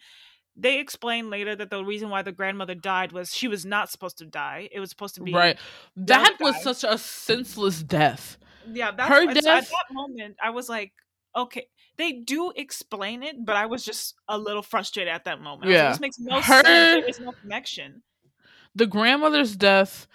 they 0.58 0.80
explain 0.80 1.30
later 1.30 1.54
that 1.56 1.70
the 1.70 1.84
reason 1.84 2.10
why 2.10 2.22
the 2.22 2.32
grandmother 2.32 2.76
died 2.76 3.12
was 3.12 3.36
she 3.36 3.48
was 3.48 3.66
not 3.66 3.90
supposed 3.92 4.18
to 4.20 4.26
die. 4.26 4.70
It 4.72 4.80
was 4.80 4.90
supposed 4.90 5.16
to 5.16 5.22
be 5.22 5.34
Right. 5.34 5.58
That 5.98 6.38
was 6.40 6.62
such 6.64 6.84
a 6.84 6.98
senseless 6.98 7.84
death. 7.84 8.38
Yeah, 8.72 8.92
that's 8.92 9.10
Her 9.10 9.26
death- 9.34 9.46
at 9.46 9.70
that 9.70 9.92
moment 9.92 10.38
I 10.42 10.52
was 10.52 10.70
like, 10.70 10.94
okay, 11.36 11.68
they 11.98 12.14
do 12.14 12.52
explain 12.56 13.22
it, 13.24 13.36
but 13.46 13.56
I 13.58 13.66
was 13.66 13.84
just 13.84 14.16
a 14.30 14.38
little 14.38 14.62
frustrated 14.64 15.14
at 15.14 15.26
that 15.26 15.42
moment. 15.42 15.66
Was 15.68 15.74
like, 15.76 15.84
Yeah. 15.84 15.90
this 15.90 16.00
makes 16.00 16.20
no 16.20 16.40
Her- 16.42 16.64
sense. 16.64 16.66
There 16.66 17.10
is 17.10 17.20
no 17.20 17.32
connection. 17.34 18.04
The 18.76 18.88
grandmother's 18.88 19.56
death 19.56 20.08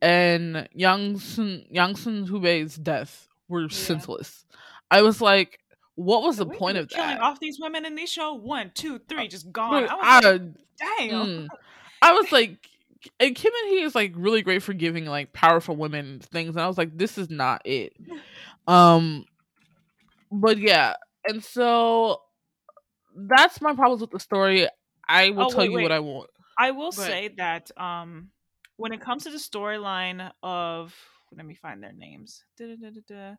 and 0.00 0.68
Yang 0.72 1.18
Sun 1.20 1.64
Yang 1.70 1.96
Sun 1.96 2.26
Hubei's 2.28 2.76
death 2.76 3.28
were 3.48 3.68
senseless. 3.68 4.44
I 4.90 5.02
was 5.02 5.20
like, 5.20 5.58
what 5.94 6.22
was 6.22 6.36
the 6.38 6.46
We 6.46 6.56
point 6.56 6.78
of 6.78 6.88
killing 6.88 7.10
that? 7.10 7.20
off 7.20 7.40
these 7.40 7.58
women 7.60 7.84
in 7.84 7.94
this 7.94 8.10
show? 8.10 8.34
One, 8.34 8.70
two, 8.74 8.98
three, 9.08 9.28
just 9.28 9.52
gone. 9.52 9.88
I 9.88 9.94
was 9.94 10.00
I, 10.02 10.20
like, 10.30 10.42
damn. 10.78 11.26
mm. 11.26 11.48
I 12.00 12.12
was 12.12 12.32
like 12.32 12.56
and 13.18 13.34
Kim 13.34 13.52
Eun-hee 13.52 13.82
is 13.82 13.94
like 13.94 14.12
really 14.16 14.42
great 14.42 14.62
for 14.62 14.72
giving 14.72 15.06
like 15.06 15.32
powerful 15.32 15.76
women 15.76 16.20
things, 16.20 16.50
and 16.50 16.60
I 16.60 16.66
was 16.68 16.78
like, 16.78 16.96
this 16.96 17.18
is 17.18 17.30
not 17.30 17.62
it. 17.64 17.94
Um, 18.68 19.24
but 20.30 20.56
yeah, 20.58 20.94
and 21.26 21.42
so 21.42 22.20
that's 23.16 23.60
my 23.60 23.74
problems 23.74 24.00
with 24.02 24.12
the 24.12 24.20
story. 24.20 24.68
I 25.08 25.30
will 25.30 25.46
Oh, 25.46 25.48
tell 25.50 25.58
wait, 25.58 25.70
you 25.70 25.76
wait. 25.78 25.82
what 25.82 25.90
I 25.90 25.98
want. 25.98 26.30
I 26.56 26.70
will 26.70 26.90
ahead. 26.90 26.94
say 26.94 27.28
that 27.38 27.72
um, 27.76 28.30
when 28.76 28.92
it 28.92 29.00
comes 29.00 29.24
to 29.24 29.30
the 29.30 29.38
storyline 29.38 30.30
of 30.44 30.94
let 31.36 31.44
me 31.44 31.54
find 31.54 31.82
their 31.82 31.92
names. 31.92 32.44
Da-da-da-da-da. 32.56 33.34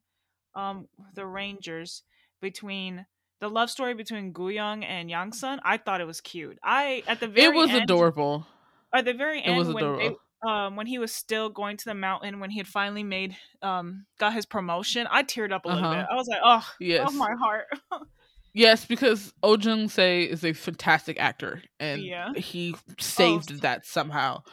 Um, 0.56 0.90
the 1.16 1.26
Rangers 1.26 2.04
between 2.44 3.08
the 3.40 3.50
love 3.50 3.70
story 3.72 3.96
between 3.96 4.32
Gu 4.34 4.50
Guyong 4.52 4.86
and 4.86 5.10
Yangsun, 5.10 5.60
I 5.64 5.78
thought 5.78 6.02
it 6.02 6.06
was 6.08 6.22
cute. 6.22 6.60
I 6.64 7.04
at 7.08 7.20
the 7.20 7.28
very 7.28 7.48
It 7.48 7.56
was 7.56 7.72
end, 7.72 7.84
adorable. 7.84 8.46
At 8.94 9.06
the 9.06 9.14
very 9.14 9.42
end, 9.44 9.56
It 9.56 9.58
was 9.58 9.68
when 9.70 9.84
they, 9.98 10.06
adorable. 10.08 10.20
um 10.48 10.76
when 10.76 10.86
he 10.88 11.00
was 11.00 11.12
still 11.12 11.50
going 11.50 11.78
to 11.78 11.86
the 11.86 11.96
mountain, 11.96 12.40
when 12.40 12.52
he 12.52 12.60
had 12.60 12.68
finally 12.68 13.04
made 13.04 13.36
um 13.64 14.06
got 14.20 14.34
his 14.34 14.46
promotion, 14.46 15.08
I 15.10 15.24
teared 15.24 15.52
up 15.52 15.66
a 15.66 15.70
little 15.70 15.84
Uh-huh. 15.84 15.96
bit. 15.96 16.06
I 16.12 16.16
was 16.16 16.28
like, 16.28 16.42
oh, 16.44 16.66
Yes. 16.80 17.10
oh 17.10 17.12
my 17.18 17.32
heart. 17.42 17.66
Yes, 18.56 18.86
because 18.86 19.34
Oh 19.42 19.58
Jung 19.58 19.90
Se 19.90 20.26
is 20.26 20.46
a 20.46 20.54
fantastic 20.54 21.20
actor, 21.20 21.64
and 21.80 22.04
Yeah. 22.04 22.34
he 22.36 22.76
saved 23.00 23.52
s- 23.52 23.60
that 23.62 23.84
somehow. 23.88 24.44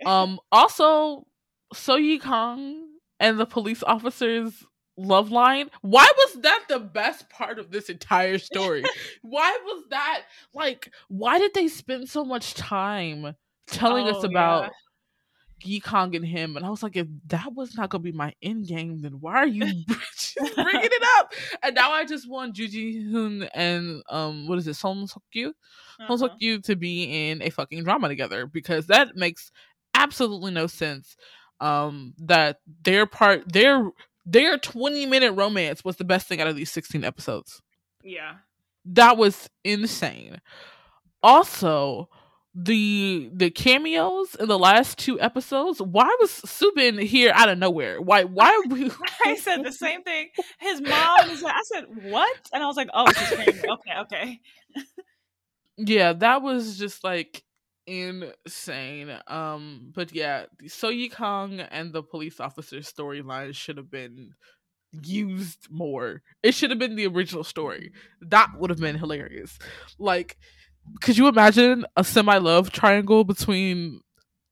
Yeah. 0.00 0.22
Um, 0.22 0.38
also, 0.52 1.26
So 1.74 1.96
Yi 1.96 2.20
Kong 2.20 2.86
and 3.18 3.40
the 3.40 3.46
police 3.46 3.82
officer's 3.82 4.64
love 4.96 5.30
line. 5.30 5.70
Why 5.82 6.08
was 6.16 6.42
that 6.42 6.64
the 6.68 6.78
best 6.80 7.28
part 7.30 7.58
of 7.58 7.70
this 7.70 7.88
entire 7.88 8.38
story? 8.50 8.84
why 9.22 9.58
was 9.64 9.84
that 9.90 10.22
like? 10.54 10.92
Why 11.08 11.38
did 11.38 11.54
they 11.54 11.68
spend 11.68 12.08
so 12.08 12.24
much 12.24 12.54
time 12.54 13.34
telling 13.66 14.06
us 14.08 14.16
Oh, 14.24 14.28
about? 14.28 14.62
yeah. 14.64 14.68
Yi 15.62 15.78
Kong 15.80 16.16
and 16.16 16.24
him, 16.24 16.56
and 16.56 16.64
I 16.64 16.70
was 16.70 16.82
like, 16.82 16.96
if 16.96 17.06
that 17.26 17.52
was 17.52 17.76
not 17.76 17.90
gonna 17.90 18.00
be 18.02 18.12
my 18.12 18.32
end 18.40 18.66
game, 18.66 19.02
then 19.02 19.20
why 19.20 19.34
are 19.34 19.46
you 19.46 19.60
bringing 20.54 20.88
it 20.90 21.02
up? 21.18 21.34
And 21.62 21.74
now 21.74 21.90
I 21.92 22.06
just 22.06 22.26
want 22.30 22.54
Ju 22.54 22.66
Ji 22.66 23.02
Hoon 23.02 23.42
and 23.54 24.02
um, 24.08 24.48
what 24.48 24.56
is 24.58 24.66
it, 24.66 24.72
Song 24.74 25.06
Seok 25.06 25.20
Kyu, 25.30 25.52
Song 25.98 26.06
Uh-huh. 26.08 26.28
Seok 26.28 26.38
Kyu 26.40 26.60
to 26.62 26.76
be 26.76 27.28
in 27.30 27.42
a 27.42 27.50
fucking 27.50 27.84
drama 27.84 28.08
together 28.08 28.46
because 28.46 28.86
that 28.86 29.16
makes 29.16 29.52
absolutely 29.92 30.50
no 30.50 30.66
sense. 30.66 31.14
Um, 31.60 32.14
that 32.20 32.60
their 32.84 33.04
part, 33.04 33.52
their 33.52 33.86
their 34.30 34.58
twenty 34.58 35.06
minute 35.06 35.32
romance 35.32 35.84
was 35.84 35.96
the 35.96 36.04
best 36.04 36.26
thing 36.26 36.40
out 36.40 36.46
of 36.46 36.56
these 36.56 36.70
sixteen 36.70 37.04
episodes. 37.04 37.60
Yeah. 38.02 38.36
That 38.84 39.16
was 39.16 39.50
insane. 39.64 40.40
Also, 41.22 42.08
the 42.54 43.30
the 43.32 43.50
cameos 43.50 44.34
in 44.34 44.48
the 44.48 44.58
last 44.58 44.98
two 44.98 45.20
episodes. 45.20 45.80
Why 45.80 46.14
was 46.20 46.30
Subin 46.30 47.00
here 47.02 47.30
out 47.34 47.48
of 47.48 47.58
nowhere? 47.58 48.00
Why? 48.00 48.24
Why? 48.24 48.60
we- 48.68 48.90
I 49.24 49.36
said 49.36 49.64
the 49.64 49.72
same 49.72 50.02
thing. 50.02 50.28
His 50.58 50.80
mom 50.86 51.28
like, 51.28 51.54
I 51.54 51.62
said, 51.64 51.84
what? 52.10 52.36
And 52.52 52.62
I 52.62 52.66
was 52.66 52.76
like, 52.76 52.88
oh, 52.94 53.04
it's 53.08 53.18
his. 53.18 53.64
Okay, 53.64 53.92
okay. 54.00 54.40
yeah, 55.76 56.12
that 56.14 56.42
was 56.42 56.78
just 56.78 57.04
like 57.04 57.42
insane. 57.86 59.16
Um, 59.26 59.92
but 59.94 60.12
yeah, 60.14 60.46
So 60.66 60.88
Yi 60.88 61.08
Kong 61.08 61.60
and 61.60 61.92
the 61.92 62.02
police 62.02 62.40
officer 62.40 62.78
storyline 62.78 63.54
should 63.54 63.76
have 63.76 63.90
been 63.90 64.34
used 65.02 65.68
more. 65.70 66.22
It 66.42 66.54
should 66.54 66.70
have 66.70 66.78
been 66.78 66.96
the 66.96 67.06
original 67.06 67.44
story. 67.44 67.92
That 68.20 68.48
would 68.58 68.70
have 68.70 68.80
been 68.80 68.98
hilarious. 68.98 69.58
Like, 69.98 70.36
could 71.00 71.16
you 71.16 71.28
imagine 71.28 71.84
a 71.96 72.04
semi 72.04 72.38
love 72.38 72.70
triangle 72.70 73.24
between 73.24 74.00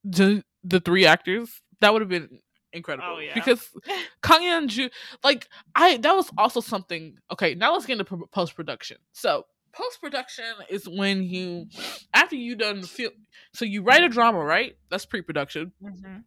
the, 0.04 0.42
the 0.64 0.80
three 0.80 1.06
actors? 1.06 1.60
That 1.80 1.92
would 1.92 2.02
have 2.02 2.08
been 2.08 2.40
incredible. 2.72 3.16
Oh, 3.16 3.18
yeah. 3.18 3.34
Because 3.34 3.68
Kang 4.22 4.42
Yeon 4.42 4.68
Ju, 4.68 4.88
like 5.24 5.48
I, 5.74 5.96
that 5.98 6.14
was 6.14 6.30
also 6.36 6.60
something. 6.60 7.16
Okay, 7.32 7.54
now 7.54 7.72
let's 7.72 7.86
get 7.86 7.98
into 7.98 8.26
post 8.32 8.54
production. 8.54 8.98
So 9.12 9.44
post 9.72 10.00
production 10.00 10.44
is 10.68 10.88
when 10.88 11.22
you, 11.22 11.66
after 12.14 12.36
you 12.36 12.56
done 12.56 12.82
feel, 12.82 13.10
so 13.52 13.64
you 13.64 13.82
write 13.82 14.02
a 14.02 14.08
drama, 14.08 14.38
right? 14.38 14.76
That's 14.90 15.06
pre 15.06 15.22
production. 15.22 15.72
hmm 15.82 16.18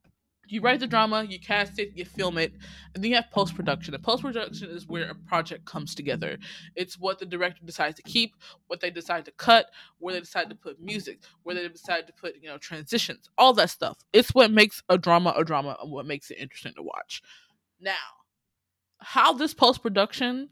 you 0.52 0.62
write 0.62 0.82
the 0.82 0.88
drama, 0.88 1.24
you 1.24 1.40
cast 1.40 1.80
it, 1.80 1.92
you 1.96 2.04
film 2.04 2.38
it, 2.38 2.54
and 2.94 3.02
then 3.02 3.10
you 3.10 3.16
have 3.16 3.32
post 3.32 3.56
production. 3.56 3.94
And 3.94 4.04
post 4.04 4.22
production 4.22 4.70
is 4.70 4.86
where 4.86 5.10
a 5.10 5.16
project 5.16 5.66
comes 5.66 5.96
together. 5.96 6.38
It's 6.76 7.00
what 7.00 7.20
the 7.20 7.26
director 7.26 7.62
decides 7.64 7.96
to 7.96 8.02
keep, 8.02 8.36
what 8.68 8.82
they 8.82 8.90
decide 8.90 9.26
to 9.26 9.32
cut, 9.32 9.68
where 10.00 10.14
they 10.14 10.20
decide 10.20 10.50
to 10.50 10.56
put 10.56 10.82
music, 10.82 11.20
where 11.44 11.56
they 11.56 11.68
decide 11.70 12.06
to 12.08 12.14
put, 12.14 12.36
you 12.42 12.50
know, 12.50 12.58
transitions, 12.58 13.30
all 13.38 13.54
that 13.54 13.70
stuff. 13.70 14.00
It's 14.12 14.36
what 14.36 14.52
makes 14.52 14.84
a 14.90 14.98
drama 14.98 15.34
a 15.38 15.46
drama 15.46 15.78
and 15.82 15.90
what 15.90 16.06
makes 16.06 16.30
it 16.30 16.38
interesting 16.38 16.74
to 16.76 16.84
watch. 16.84 17.22
Now, 17.80 17.94
how 19.00 19.34
this 19.34 19.54
post 19.54 19.82
production 19.82 20.50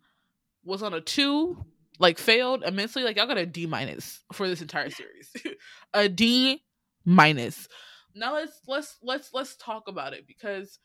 was 0.63 0.81
on 0.81 0.93
a 0.93 1.01
two, 1.01 1.65
like 1.99 2.17
failed 2.17 2.63
immensely, 2.63 3.03
like 3.03 3.17
y'all 3.17 3.27
got 3.27 3.37
a 3.37 3.45
D 3.45 3.67
minus 3.67 4.21
for 4.33 4.47
this 4.47 4.61
entire 4.61 4.89
series. 4.89 5.31
a 5.93 6.09
D 6.09 6.63
minus 7.05 7.67
now 8.15 8.33
let's 8.33 8.59
let's 8.67 8.97
let's 9.01 9.33
let's 9.33 9.55
talk 9.55 9.87
about 9.87 10.13
it 10.13 10.27
because 10.27 10.79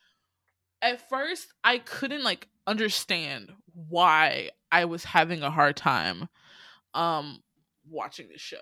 at 0.83 1.09
first 1.09 1.49
I 1.63 1.79
couldn't 1.79 2.23
like 2.23 2.49
understand 2.67 3.53
why 3.89 4.51
I 4.71 4.85
was 4.85 5.05
having 5.05 5.43
a 5.43 5.51
hard 5.51 5.77
time 5.77 6.29
um 6.95 7.43
watching 7.89 8.29
this 8.29 8.41
show. 8.41 8.57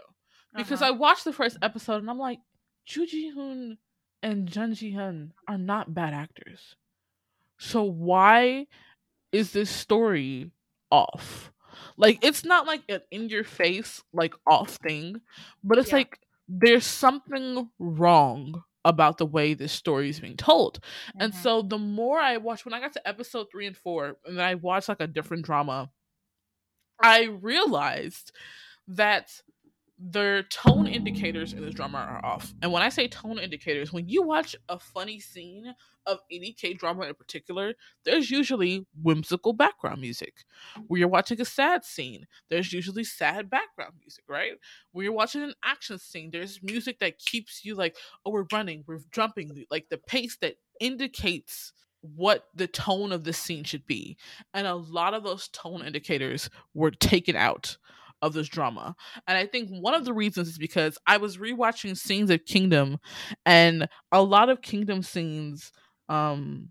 Because 0.54 0.82
uh-huh. 0.82 0.92
I 0.92 0.96
watched 0.96 1.24
the 1.24 1.32
first 1.32 1.56
episode 1.62 2.02
and 2.02 2.10
I'm 2.10 2.18
like, 2.18 2.38
Ju 2.84 3.06
Ji 3.06 3.30
Hoon 3.30 3.78
and 4.22 4.46
Jun 4.46 4.74
Ji 4.74 4.92
Hyun 4.92 5.30
are 5.48 5.58
not 5.58 5.94
bad 5.94 6.12
actors. 6.12 6.76
So 7.58 7.82
why 7.82 8.66
is 9.30 9.52
this 9.52 9.70
story 9.70 10.50
off? 10.90 11.52
Like 11.96 12.24
it's 12.24 12.44
not 12.44 12.66
like 12.66 12.82
an 12.88 13.00
in 13.10 13.28
your 13.28 13.44
face 13.44 14.02
like 14.12 14.34
off 14.46 14.76
thing, 14.86 15.20
but 15.62 15.78
it's 15.78 15.90
yeah. 15.90 15.96
like 15.96 16.18
there's 16.48 16.86
something 16.86 17.70
wrong 17.78 18.62
about 18.84 19.18
the 19.18 19.26
way 19.26 19.54
this 19.54 19.72
story 19.72 20.08
is 20.08 20.20
being 20.20 20.36
told. 20.36 20.80
Mm-hmm. 20.80 21.22
And 21.22 21.34
so 21.34 21.62
the 21.62 21.78
more 21.78 22.18
I 22.18 22.36
watch, 22.38 22.64
when 22.64 22.74
I 22.74 22.80
got 22.80 22.92
to 22.94 23.08
episode 23.08 23.46
three 23.50 23.66
and 23.66 23.76
four, 23.76 24.16
and 24.26 24.38
then 24.38 24.44
I 24.44 24.54
watched 24.56 24.88
like 24.88 25.00
a 25.00 25.06
different 25.06 25.44
drama, 25.44 25.90
I 27.00 27.24
realized 27.24 28.32
that 28.88 29.30
their 30.04 30.42
tone 30.42 30.88
indicators 30.88 31.52
in 31.52 31.62
this 31.62 31.74
drama 31.74 31.98
are 31.98 32.24
off. 32.24 32.52
And 32.60 32.72
when 32.72 32.82
I 32.82 32.88
say 32.88 33.06
tone 33.06 33.38
indicators, 33.38 33.92
when 33.92 34.08
you 34.08 34.22
watch 34.22 34.56
a 34.68 34.78
funny 34.78 35.20
scene 35.20 35.74
of 36.06 36.18
any 36.30 36.52
K 36.52 36.74
drama 36.74 37.04
in 37.04 37.14
particular, 37.14 37.74
there's 38.04 38.28
usually 38.28 38.84
whimsical 39.00 39.52
background 39.52 40.00
music. 40.00 40.44
When 40.88 40.98
you're 40.98 41.08
watching 41.08 41.40
a 41.40 41.44
sad 41.44 41.84
scene, 41.84 42.26
there's 42.50 42.72
usually 42.72 43.04
sad 43.04 43.48
background 43.48 43.94
music, 44.00 44.24
right? 44.28 44.52
When 44.90 45.04
you're 45.04 45.12
watching 45.12 45.42
an 45.42 45.54
action 45.64 46.00
scene, 46.00 46.30
there's 46.32 46.60
music 46.62 46.98
that 46.98 47.18
keeps 47.18 47.64
you 47.64 47.76
like, 47.76 47.96
oh, 48.26 48.32
we're 48.32 48.46
running, 48.52 48.82
we're 48.88 49.00
jumping, 49.12 49.66
like 49.70 49.88
the 49.88 49.98
pace 49.98 50.36
that 50.40 50.56
indicates 50.80 51.72
what 52.00 52.48
the 52.56 52.66
tone 52.66 53.12
of 53.12 53.22
the 53.22 53.32
scene 53.32 53.62
should 53.62 53.86
be. 53.86 54.16
And 54.52 54.66
a 54.66 54.74
lot 54.74 55.14
of 55.14 55.22
those 55.22 55.46
tone 55.48 55.84
indicators 55.84 56.50
were 56.74 56.90
taken 56.90 57.36
out 57.36 57.76
of 58.22 58.32
this 58.32 58.48
drama. 58.48 58.94
And 59.26 59.36
I 59.36 59.46
think 59.46 59.68
one 59.70 59.94
of 59.94 60.04
the 60.04 60.14
reasons 60.14 60.48
is 60.48 60.58
because 60.58 60.96
I 61.06 61.18
was 61.18 61.36
rewatching 61.36 61.96
scenes 61.98 62.30
of 62.30 62.44
Kingdom 62.46 62.98
and 63.44 63.88
a 64.12 64.22
lot 64.22 64.48
of 64.48 64.62
Kingdom 64.62 65.02
scenes 65.02 65.72
um 66.08 66.70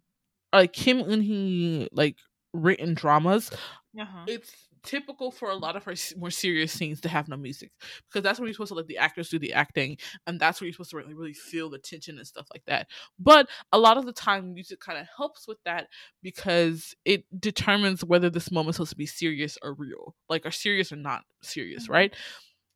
like 0.54 0.74
Kim 0.74 1.04
Eun-hee 1.04 1.90
like 1.92 2.18
written 2.54 2.94
dramas. 2.94 3.52
Uh-huh. 4.00 4.26
It's 4.28 4.52
typical 4.84 5.32
for 5.32 5.50
a 5.50 5.56
lot 5.56 5.76
of 5.76 5.84
her 5.84 5.94
more 6.18 6.32
serious 6.32 6.72
scenes 6.72 7.02
to 7.02 7.10
have 7.10 7.28
no 7.28 7.38
music 7.38 7.72
because 8.08 8.24
that's 8.24 8.40
where 8.40 8.48
you're 8.48 8.54
supposed 8.54 8.70
to 8.70 8.76
let 8.76 8.88
the 8.88 8.98
actors 8.98 9.30
do 9.30 9.38
the 9.38 9.54
acting 9.54 9.98
and 10.26 10.40
that's 10.40 10.60
where 10.60 10.66
you're 10.66 10.74
supposed 10.74 10.92
to 10.92 10.98
really, 10.98 11.14
really 11.14 11.34
feel 11.34 11.70
the 11.70 11.78
tension 11.78 12.18
and 12.18 12.28
stuff 12.28 12.48
like 12.52 12.64
that 12.66 12.88
but 13.20 13.48
a 13.72 13.78
lot 13.78 13.98
of 13.98 14.06
the 14.06 14.14
time 14.14 14.54
music 14.54 14.80
kind 14.80 14.98
of 14.98 15.08
helps 15.16 15.48
with 15.48 15.58
that 15.66 15.88
because 16.24 16.96
it 17.06 17.24
determines 17.40 18.04
whether 18.04 18.30
this 18.30 18.52
moment 18.52 18.70
is 18.70 18.76
supposed 18.78 18.92
to 18.92 18.96
be 18.98 19.06
serious 19.06 19.58
or 19.64 19.74
real 19.74 20.16
like 20.30 20.46
are 20.46 20.52
serious 20.52 20.92
or 20.92 20.98
not 20.98 21.24
serious 21.42 21.84
mm-hmm. 21.84 21.94
right 21.94 22.16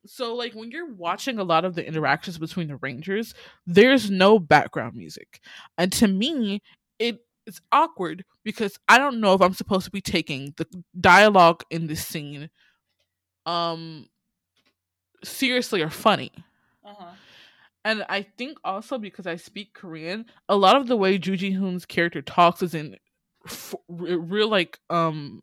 so 0.06 0.34
like 0.34 0.52
when 0.54 0.70
you're 0.70 0.94
watching 0.94 1.38
a 1.38 1.44
lot 1.44 1.64
of 1.64 1.74
the 1.74 1.86
interactions 1.86 2.38
between 2.38 2.68
the 2.68 2.76
rangers 2.76 3.34
there's 3.66 4.10
no 4.10 4.38
background 4.38 4.94
music 4.94 5.40
and 5.76 5.92
to 5.92 6.06
me 6.06 6.62
it 6.98 7.25
it's 7.46 7.60
awkward 7.72 8.24
because 8.44 8.78
I 8.88 8.98
don't 8.98 9.20
know 9.20 9.34
if 9.34 9.40
I'm 9.40 9.54
supposed 9.54 9.84
to 9.84 9.90
be 9.90 10.00
taking 10.00 10.54
the 10.56 10.66
dialogue 11.00 11.62
in 11.70 11.86
this 11.86 12.06
scene 12.06 12.50
um 13.46 14.06
seriously 15.24 15.82
or 15.82 15.90
funny. 15.90 16.32
Uh-huh. 16.84 17.12
And 17.84 18.04
I 18.08 18.22
think 18.22 18.58
also 18.64 18.98
because 18.98 19.26
I 19.26 19.36
speak 19.36 19.72
Korean, 19.72 20.26
a 20.48 20.56
lot 20.56 20.76
of 20.76 20.88
the 20.88 20.96
way 20.96 21.18
Ju 21.18 21.36
Ji 21.36 21.52
Hoon's 21.52 21.86
character 21.86 22.20
talks 22.20 22.62
is 22.62 22.74
in 22.74 22.96
f- 23.46 23.74
real 23.88 24.48
like 24.48 24.80
um 24.90 25.42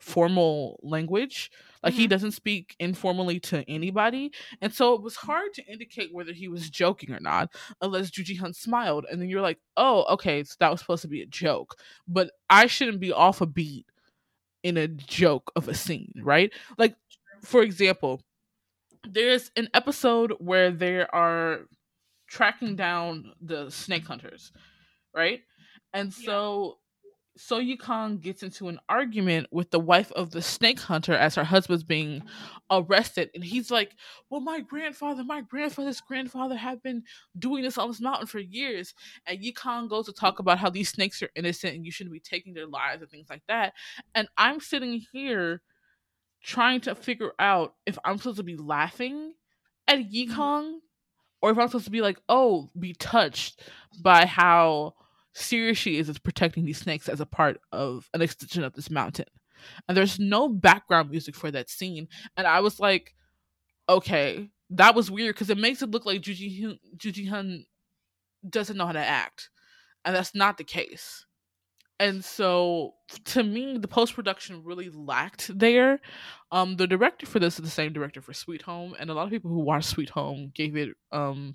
formal 0.00 0.80
language 0.82 1.50
like 1.82 1.94
mm-hmm. 1.94 2.00
he 2.02 2.06
doesn't 2.06 2.32
speak 2.32 2.76
informally 2.78 3.40
to 3.40 3.68
anybody. 3.68 4.32
And 4.60 4.72
so 4.72 4.94
it 4.94 5.02
was 5.02 5.16
hard 5.16 5.54
to 5.54 5.66
indicate 5.66 6.12
whether 6.12 6.32
he 6.32 6.48
was 6.48 6.68
joking 6.68 7.12
or 7.12 7.20
not, 7.20 7.50
unless 7.80 8.10
Ju 8.10 8.22
Ji 8.22 8.38
Hyun 8.38 8.54
smiled. 8.54 9.06
And 9.10 9.20
then 9.20 9.28
you're 9.28 9.40
like, 9.40 9.58
oh, 9.76 10.04
okay, 10.10 10.44
so 10.44 10.56
that 10.60 10.70
was 10.70 10.80
supposed 10.80 11.02
to 11.02 11.08
be 11.08 11.22
a 11.22 11.26
joke. 11.26 11.76
But 12.06 12.32
I 12.48 12.66
shouldn't 12.66 13.00
be 13.00 13.12
off 13.12 13.40
a 13.40 13.46
beat 13.46 13.86
in 14.62 14.76
a 14.76 14.88
joke 14.88 15.50
of 15.56 15.68
a 15.68 15.74
scene, 15.74 16.12
right? 16.22 16.52
Like, 16.76 16.96
for 17.42 17.62
example, 17.62 18.20
there's 19.08 19.50
an 19.56 19.68
episode 19.72 20.34
where 20.38 20.70
they 20.70 21.00
are 21.00 21.60
tracking 22.28 22.76
down 22.76 23.32
the 23.40 23.70
snake 23.70 24.06
hunters, 24.06 24.52
right? 25.14 25.40
And 25.94 26.12
so 26.12 26.76
Soyu 27.38 27.78
Kang 27.78 28.18
gets 28.18 28.42
into 28.42 28.68
an 28.68 28.80
argument 28.88 29.46
with 29.50 29.70
the 29.70 29.78
wife 29.78 30.10
of 30.12 30.30
the 30.30 30.42
snake 30.42 30.80
hunter 30.80 31.14
as 31.14 31.36
her 31.36 31.44
husband's 31.44 31.84
being 31.84 32.22
arrested. 32.70 33.30
And 33.34 33.44
he's 33.44 33.70
like, 33.70 33.92
Well, 34.28 34.40
my 34.40 34.60
grandfather, 34.60 35.24
my 35.24 35.40
grandfather's 35.40 36.00
grandfather 36.00 36.56
have 36.56 36.82
been 36.82 37.04
doing 37.38 37.62
this 37.62 37.78
on 37.78 37.88
this 37.88 38.00
mountain 38.00 38.26
for 38.26 38.40
years. 38.40 38.94
And 39.26 39.40
Yi 39.40 39.52
Kang 39.52 39.88
goes 39.88 40.06
to 40.06 40.12
talk 40.12 40.38
about 40.38 40.58
how 40.58 40.70
these 40.70 40.88
snakes 40.88 41.22
are 41.22 41.30
innocent 41.34 41.74
and 41.74 41.84
you 41.84 41.92
shouldn't 41.92 42.12
be 42.12 42.20
taking 42.20 42.52
their 42.52 42.66
lives 42.66 43.02
and 43.02 43.10
things 43.10 43.30
like 43.30 43.42
that. 43.48 43.74
And 44.14 44.28
I'm 44.36 44.60
sitting 44.60 45.02
here 45.12 45.62
trying 46.42 46.80
to 46.82 46.94
figure 46.94 47.32
out 47.38 47.74
if 47.86 47.98
I'm 48.04 48.18
supposed 48.18 48.38
to 48.38 48.42
be 48.42 48.56
laughing 48.56 49.34
at 49.86 49.98
mm-hmm. 49.98 50.08
Yi 50.10 50.26
Kang 50.28 50.80
or 51.42 51.50
if 51.50 51.58
I'm 51.58 51.68
supposed 51.68 51.86
to 51.86 51.90
be 51.90 52.02
like, 52.02 52.20
oh, 52.28 52.68
be 52.78 52.92
touched 52.92 53.62
by 54.02 54.26
how 54.26 54.94
serious 55.32 55.78
she 55.78 55.98
is 55.98 56.08
is 56.08 56.18
protecting 56.18 56.64
these 56.64 56.78
snakes 56.78 57.08
as 57.08 57.20
a 57.20 57.26
part 57.26 57.60
of 57.72 58.08
an 58.14 58.22
extension 58.22 58.64
of 58.64 58.74
this 58.74 58.90
mountain. 58.90 59.26
And 59.88 59.96
there's 59.96 60.18
no 60.18 60.48
background 60.48 61.10
music 61.10 61.34
for 61.34 61.50
that 61.50 61.70
scene. 61.70 62.08
And 62.36 62.46
I 62.46 62.60
was 62.60 62.80
like, 62.80 63.14
okay, 63.88 64.50
that 64.70 64.94
was 64.94 65.10
weird 65.10 65.34
because 65.34 65.50
it 65.50 65.58
makes 65.58 65.82
it 65.82 65.90
look 65.90 66.06
like 66.06 66.22
Ju 66.22 66.34
Ji 66.34 66.78
Hyun 67.28 67.66
doesn't 68.48 68.76
know 68.76 68.86
how 68.86 68.92
to 68.92 68.98
act. 68.98 69.50
And 70.04 70.16
that's 70.16 70.34
not 70.34 70.56
the 70.56 70.64
case. 70.64 71.26
And 71.98 72.24
so 72.24 72.94
to 73.26 73.42
me, 73.42 73.76
the 73.76 73.86
post 73.86 74.14
production 74.14 74.64
really 74.64 74.88
lacked 74.88 75.50
there. 75.56 76.00
Um, 76.50 76.76
the 76.76 76.86
director 76.86 77.26
for 77.26 77.38
this 77.38 77.58
is 77.58 77.64
the 77.64 77.70
same 77.70 77.92
director 77.92 78.22
for 78.22 78.32
Sweet 78.32 78.62
Home, 78.62 78.96
and 78.98 79.10
a 79.10 79.14
lot 79.14 79.24
of 79.24 79.30
people 79.30 79.50
who 79.50 79.60
watched 79.60 79.90
Sweet 79.90 80.08
Home 80.10 80.50
gave 80.54 80.76
it 80.76 80.96
um 81.12 81.52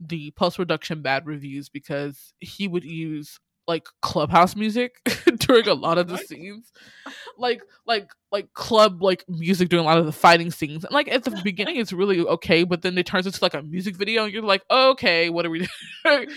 the 0.00 0.30
post 0.32 0.56
production 0.56 1.02
bad 1.02 1.26
reviews 1.26 1.68
because 1.68 2.32
he 2.38 2.68
would 2.68 2.84
use 2.84 3.38
like 3.68 3.86
clubhouse 4.00 4.56
music 4.56 4.96
during 5.38 5.68
a 5.68 5.74
lot 5.74 5.98
of 5.98 6.08
the 6.08 6.16
scenes. 6.16 6.72
Like 7.40 7.62
like 7.86 8.10
like 8.32 8.52
club 8.52 9.00
like 9.00 9.24
music 9.28 9.68
during 9.68 9.84
a 9.84 9.88
lot 9.88 9.98
of 9.98 10.06
the 10.06 10.12
fighting 10.12 10.50
scenes. 10.50 10.84
And 10.84 10.92
like 10.92 11.06
at 11.06 11.22
the 11.22 11.40
beginning 11.44 11.76
it's 11.76 11.92
really 11.92 12.18
okay 12.18 12.64
but 12.64 12.82
then 12.82 12.98
it 12.98 13.06
turns 13.06 13.26
into 13.26 13.38
like 13.40 13.54
a 13.54 13.62
music 13.62 13.96
video 13.96 14.24
and 14.24 14.32
you're 14.32 14.42
like 14.42 14.64
oh, 14.70 14.90
okay 14.90 15.30
what 15.30 15.46
are 15.46 15.50
we 15.50 15.68
doing? 16.04 16.26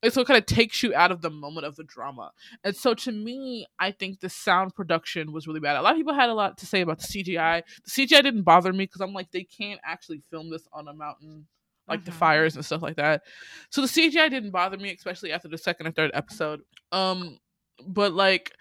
And 0.00 0.12
so 0.12 0.20
it 0.20 0.28
kind 0.28 0.38
of 0.38 0.46
takes 0.46 0.80
you 0.84 0.94
out 0.94 1.10
of 1.10 1.22
the 1.22 1.30
moment 1.30 1.66
of 1.66 1.74
the 1.74 1.82
drama. 1.82 2.30
And 2.64 2.74
so 2.74 2.94
to 2.94 3.12
me 3.12 3.66
i 3.78 3.92
think 3.92 4.18
the 4.18 4.28
sound 4.28 4.74
production 4.74 5.32
was 5.32 5.46
really 5.46 5.60
bad. 5.60 5.76
A 5.76 5.82
lot 5.82 5.92
of 5.92 5.98
people 5.98 6.14
had 6.14 6.30
a 6.30 6.34
lot 6.34 6.58
to 6.58 6.66
say 6.66 6.80
about 6.80 6.98
the 6.98 7.06
cgi 7.06 7.62
the 7.84 7.90
cgi 7.90 8.22
didn't 8.22 8.42
bother 8.42 8.72
me 8.72 8.84
because 8.84 9.00
i'm 9.00 9.12
like 9.12 9.30
they 9.30 9.44
can't 9.44 9.80
actually 9.84 10.20
film 10.30 10.50
this 10.50 10.66
on 10.72 10.88
a 10.88 10.94
mountain 10.94 11.46
like 11.88 12.00
mm-hmm. 12.00 12.06
the 12.06 12.12
fires 12.12 12.56
and 12.56 12.64
stuff 12.64 12.82
like 12.82 12.96
that. 12.96 13.22
So 13.70 13.80
the 13.80 13.88
CGI 13.88 14.30
didn't 14.30 14.50
bother 14.50 14.76
me, 14.76 14.92
especially 14.92 15.32
after 15.32 15.48
the 15.48 15.58
second 15.58 15.86
or 15.86 15.92
third 15.92 16.10
episode. 16.14 16.60
Um, 16.92 17.38
but 17.86 18.12
like 18.12 18.52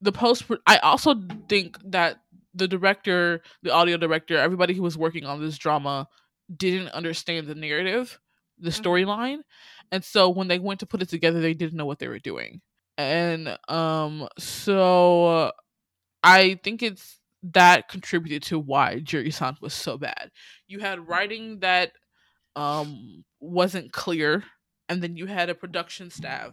the 0.00 0.12
post, 0.12 0.44
I 0.66 0.78
also 0.78 1.14
think 1.48 1.78
that 1.84 2.20
the 2.54 2.68
director, 2.68 3.42
the 3.62 3.72
audio 3.72 3.96
director, 3.96 4.36
everybody 4.36 4.74
who 4.74 4.82
was 4.82 4.96
working 4.96 5.24
on 5.24 5.40
this 5.40 5.58
drama 5.58 6.08
didn't 6.54 6.88
understand 6.88 7.46
the 7.46 7.54
narrative, 7.54 8.18
the 8.58 8.70
mm-hmm. 8.70 8.82
storyline, 8.82 9.38
and 9.90 10.04
so 10.04 10.28
when 10.28 10.48
they 10.48 10.58
went 10.58 10.80
to 10.80 10.86
put 10.86 11.02
it 11.02 11.08
together, 11.08 11.40
they 11.40 11.54
didn't 11.54 11.76
know 11.76 11.86
what 11.86 11.98
they 11.98 12.08
were 12.08 12.18
doing. 12.18 12.60
And 12.96 13.58
um, 13.68 14.28
so 14.38 15.52
I 16.22 16.60
think 16.62 16.82
it's 16.82 17.20
that 17.52 17.88
contributed 17.88 18.42
to 18.44 18.58
why 18.58 19.00
Jiri-san 19.00 19.56
was 19.60 19.74
so 19.74 19.98
bad. 19.98 20.30
You 20.66 20.80
had 20.80 21.06
writing 21.08 21.60
that 21.60 21.92
um 22.56 23.24
wasn't 23.40 23.92
clear 23.92 24.44
and 24.88 25.02
then 25.02 25.16
you 25.16 25.26
had 25.26 25.50
a 25.50 25.54
production 25.54 26.10
staff 26.10 26.52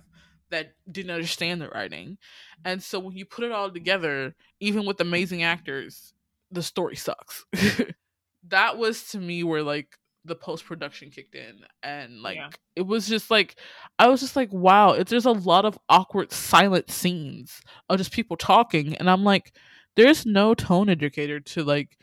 that 0.51 0.73
didn't 0.89 1.11
understand 1.11 1.61
the 1.61 1.69
writing. 1.69 2.17
And 2.63 2.83
so 2.83 2.99
when 2.99 3.17
you 3.17 3.25
put 3.25 3.45
it 3.45 3.51
all 3.51 3.71
together, 3.71 4.35
even 4.59 4.85
with 4.85 5.01
amazing 5.01 5.43
actors, 5.43 6.13
the 6.51 6.61
story 6.61 6.95
sucks. 6.95 7.45
that 8.47 8.77
was 8.77 9.09
to 9.11 9.17
me 9.17 9.43
where 9.43 9.63
like 9.63 9.97
the 10.23 10.35
post 10.35 10.65
production 10.65 11.09
kicked 11.09 11.33
in 11.33 11.61
and 11.81 12.21
like 12.21 12.35
yeah. 12.35 12.49
it 12.75 12.85
was 12.85 13.07
just 13.07 13.31
like 13.31 13.55
I 13.97 14.07
was 14.07 14.21
just 14.21 14.35
like 14.35 14.53
wow 14.53 14.91
it, 14.91 15.07
there's 15.07 15.25
a 15.25 15.31
lot 15.31 15.65
of 15.65 15.79
awkward 15.89 16.31
silent 16.31 16.91
scenes 16.91 17.59
of 17.89 17.97
just 17.97 18.11
people 18.11 18.37
talking 18.37 18.95
and 18.97 19.09
I'm 19.09 19.23
like 19.23 19.51
there's 19.95 20.23
no 20.23 20.53
tone 20.53 20.89
indicator 20.89 21.39
to 21.39 21.63
like 21.63 21.97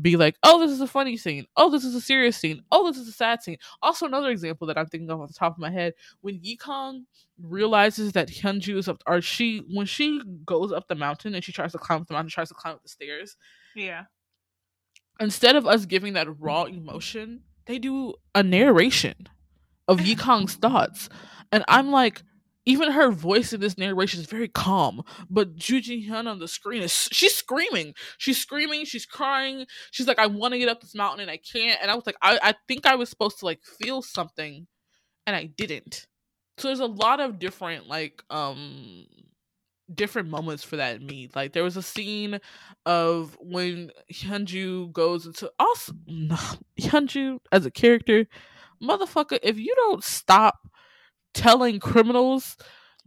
be 0.00 0.16
like 0.16 0.36
oh 0.42 0.58
this 0.58 0.70
is 0.70 0.80
a 0.80 0.86
funny 0.86 1.16
scene. 1.16 1.46
Oh 1.56 1.70
this 1.70 1.84
is 1.84 1.94
a 1.94 2.00
serious 2.00 2.36
scene. 2.36 2.62
Oh 2.70 2.90
this 2.90 2.98
is 2.98 3.08
a 3.08 3.12
sad 3.12 3.42
scene. 3.42 3.58
Also 3.82 4.06
another 4.06 4.30
example 4.30 4.66
that 4.66 4.78
I'm 4.78 4.86
thinking 4.86 5.10
of 5.10 5.20
off 5.20 5.28
the 5.28 5.34
top 5.34 5.52
of 5.52 5.58
my 5.58 5.70
head 5.70 5.94
when 6.20 6.40
Yikong 6.40 7.02
realizes 7.40 8.12
that 8.12 8.28
Hyunju 8.28 8.78
is 8.78 8.88
up 8.88 9.02
or 9.06 9.20
she 9.20 9.62
when 9.70 9.86
she 9.86 10.20
goes 10.46 10.72
up 10.72 10.88
the 10.88 10.94
mountain 10.94 11.34
and 11.34 11.44
she 11.44 11.52
tries 11.52 11.72
to 11.72 11.78
climb 11.78 12.00
up 12.00 12.08
the 12.08 12.14
mountain 12.14 12.30
tries 12.30 12.48
to 12.48 12.54
climb 12.54 12.74
up 12.74 12.82
the 12.82 12.88
stairs 12.88 13.36
yeah. 13.74 14.04
instead 15.20 15.56
of 15.56 15.66
us 15.66 15.86
giving 15.86 16.12
that 16.12 16.28
raw 16.38 16.64
emotion 16.64 17.42
they 17.66 17.78
do 17.78 18.14
a 18.34 18.42
narration 18.42 19.28
of 19.88 20.00
Yikong's 20.00 20.54
thoughts. 20.54 21.08
And 21.50 21.64
I'm 21.68 21.90
like, 21.90 22.22
even 22.64 22.92
her 22.92 23.10
voice 23.10 23.52
in 23.52 23.60
this 23.60 23.76
narration 23.76 24.20
is 24.20 24.26
very 24.26 24.48
calm, 24.48 25.02
but 25.28 25.56
Jun 25.56 25.82
Ji 25.82 26.08
Hyun 26.08 26.26
on 26.28 26.38
the 26.38 26.48
screen 26.48 26.82
is 26.82 27.08
she's 27.10 27.34
screaming. 27.34 27.94
She's 28.18 28.38
screaming, 28.38 28.84
she's 28.84 29.06
crying. 29.06 29.66
She's 29.90 30.06
like, 30.06 30.18
I 30.18 30.26
want 30.26 30.52
to 30.52 30.58
get 30.58 30.68
up 30.68 30.80
this 30.80 30.94
mountain 30.94 31.20
and 31.20 31.30
I 31.30 31.38
can't. 31.38 31.78
And 31.82 31.90
I 31.90 31.94
was 31.94 32.06
like, 32.06 32.16
I, 32.22 32.38
I 32.42 32.54
think 32.68 32.86
I 32.86 32.94
was 32.94 33.08
supposed 33.08 33.40
to 33.40 33.46
like 33.46 33.60
feel 33.64 34.02
something 34.02 34.66
and 35.26 35.36
I 35.36 35.44
didn't. 35.46 36.06
So 36.58 36.68
there's 36.68 36.80
a 36.80 36.86
lot 36.86 37.20
of 37.20 37.38
different 37.38 37.88
like 37.88 38.22
um 38.30 39.06
different 39.92 40.28
moments 40.28 40.62
for 40.62 40.76
that 40.76 41.02
me. 41.02 41.28
Like 41.34 41.52
there 41.52 41.64
was 41.64 41.76
a 41.76 41.82
scene 41.82 42.40
of 42.86 43.36
when 43.40 43.90
Hyunju 44.12 44.92
goes 44.92 45.26
into 45.26 45.50
also 45.58 45.92
Hyunju 46.80 47.38
as 47.50 47.66
a 47.66 47.70
character, 47.70 48.26
motherfucker. 48.82 49.38
If 49.42 49.58
you 49.58 49.74
don't 49.74 50.04
stop 50.04 50.68
telling 51.34 51.80
criminals 51.80 52.56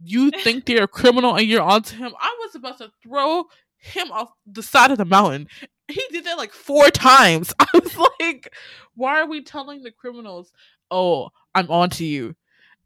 you 0.02 0.30
think 0.42 0.66
they're 0.66 0.84
a 0.84 0.88
criminal 0.88 1.34
and 1.34 1.46
you're 1.46 1.62
onto 1.62 1.96
him, 1.96 2.12
I 2.20 2.36
was 2.40 2.54
about 2.54 2.78
to 2.78 2.90
throw 3.02 3.44
him 3.78 4.10
off 4.12 4.30
the 4.46 4.62
side 4.62 4.90
of 4.90 4.98
the 4.98 5.04
mountain. 5.04 5.48
He 5.88 6.02
did 6.10 6.24
that 6.24 6.38
like 6.38 6.52
four 6.52 6.90
times. 6.90 7.54
I 7.58 7.66
was 7.74 7.96
like, 7.96 8.52
why 8.94 9.20
are 9.20 9.28
we 9.28 9.42
telling 9.42 9.82
the 9.82 9.92
criminals, 9.92 10.52
oh, 10.90 11.30
I'm 11.54 11.70
onto 11.70 12.04
you? 12.04 12.34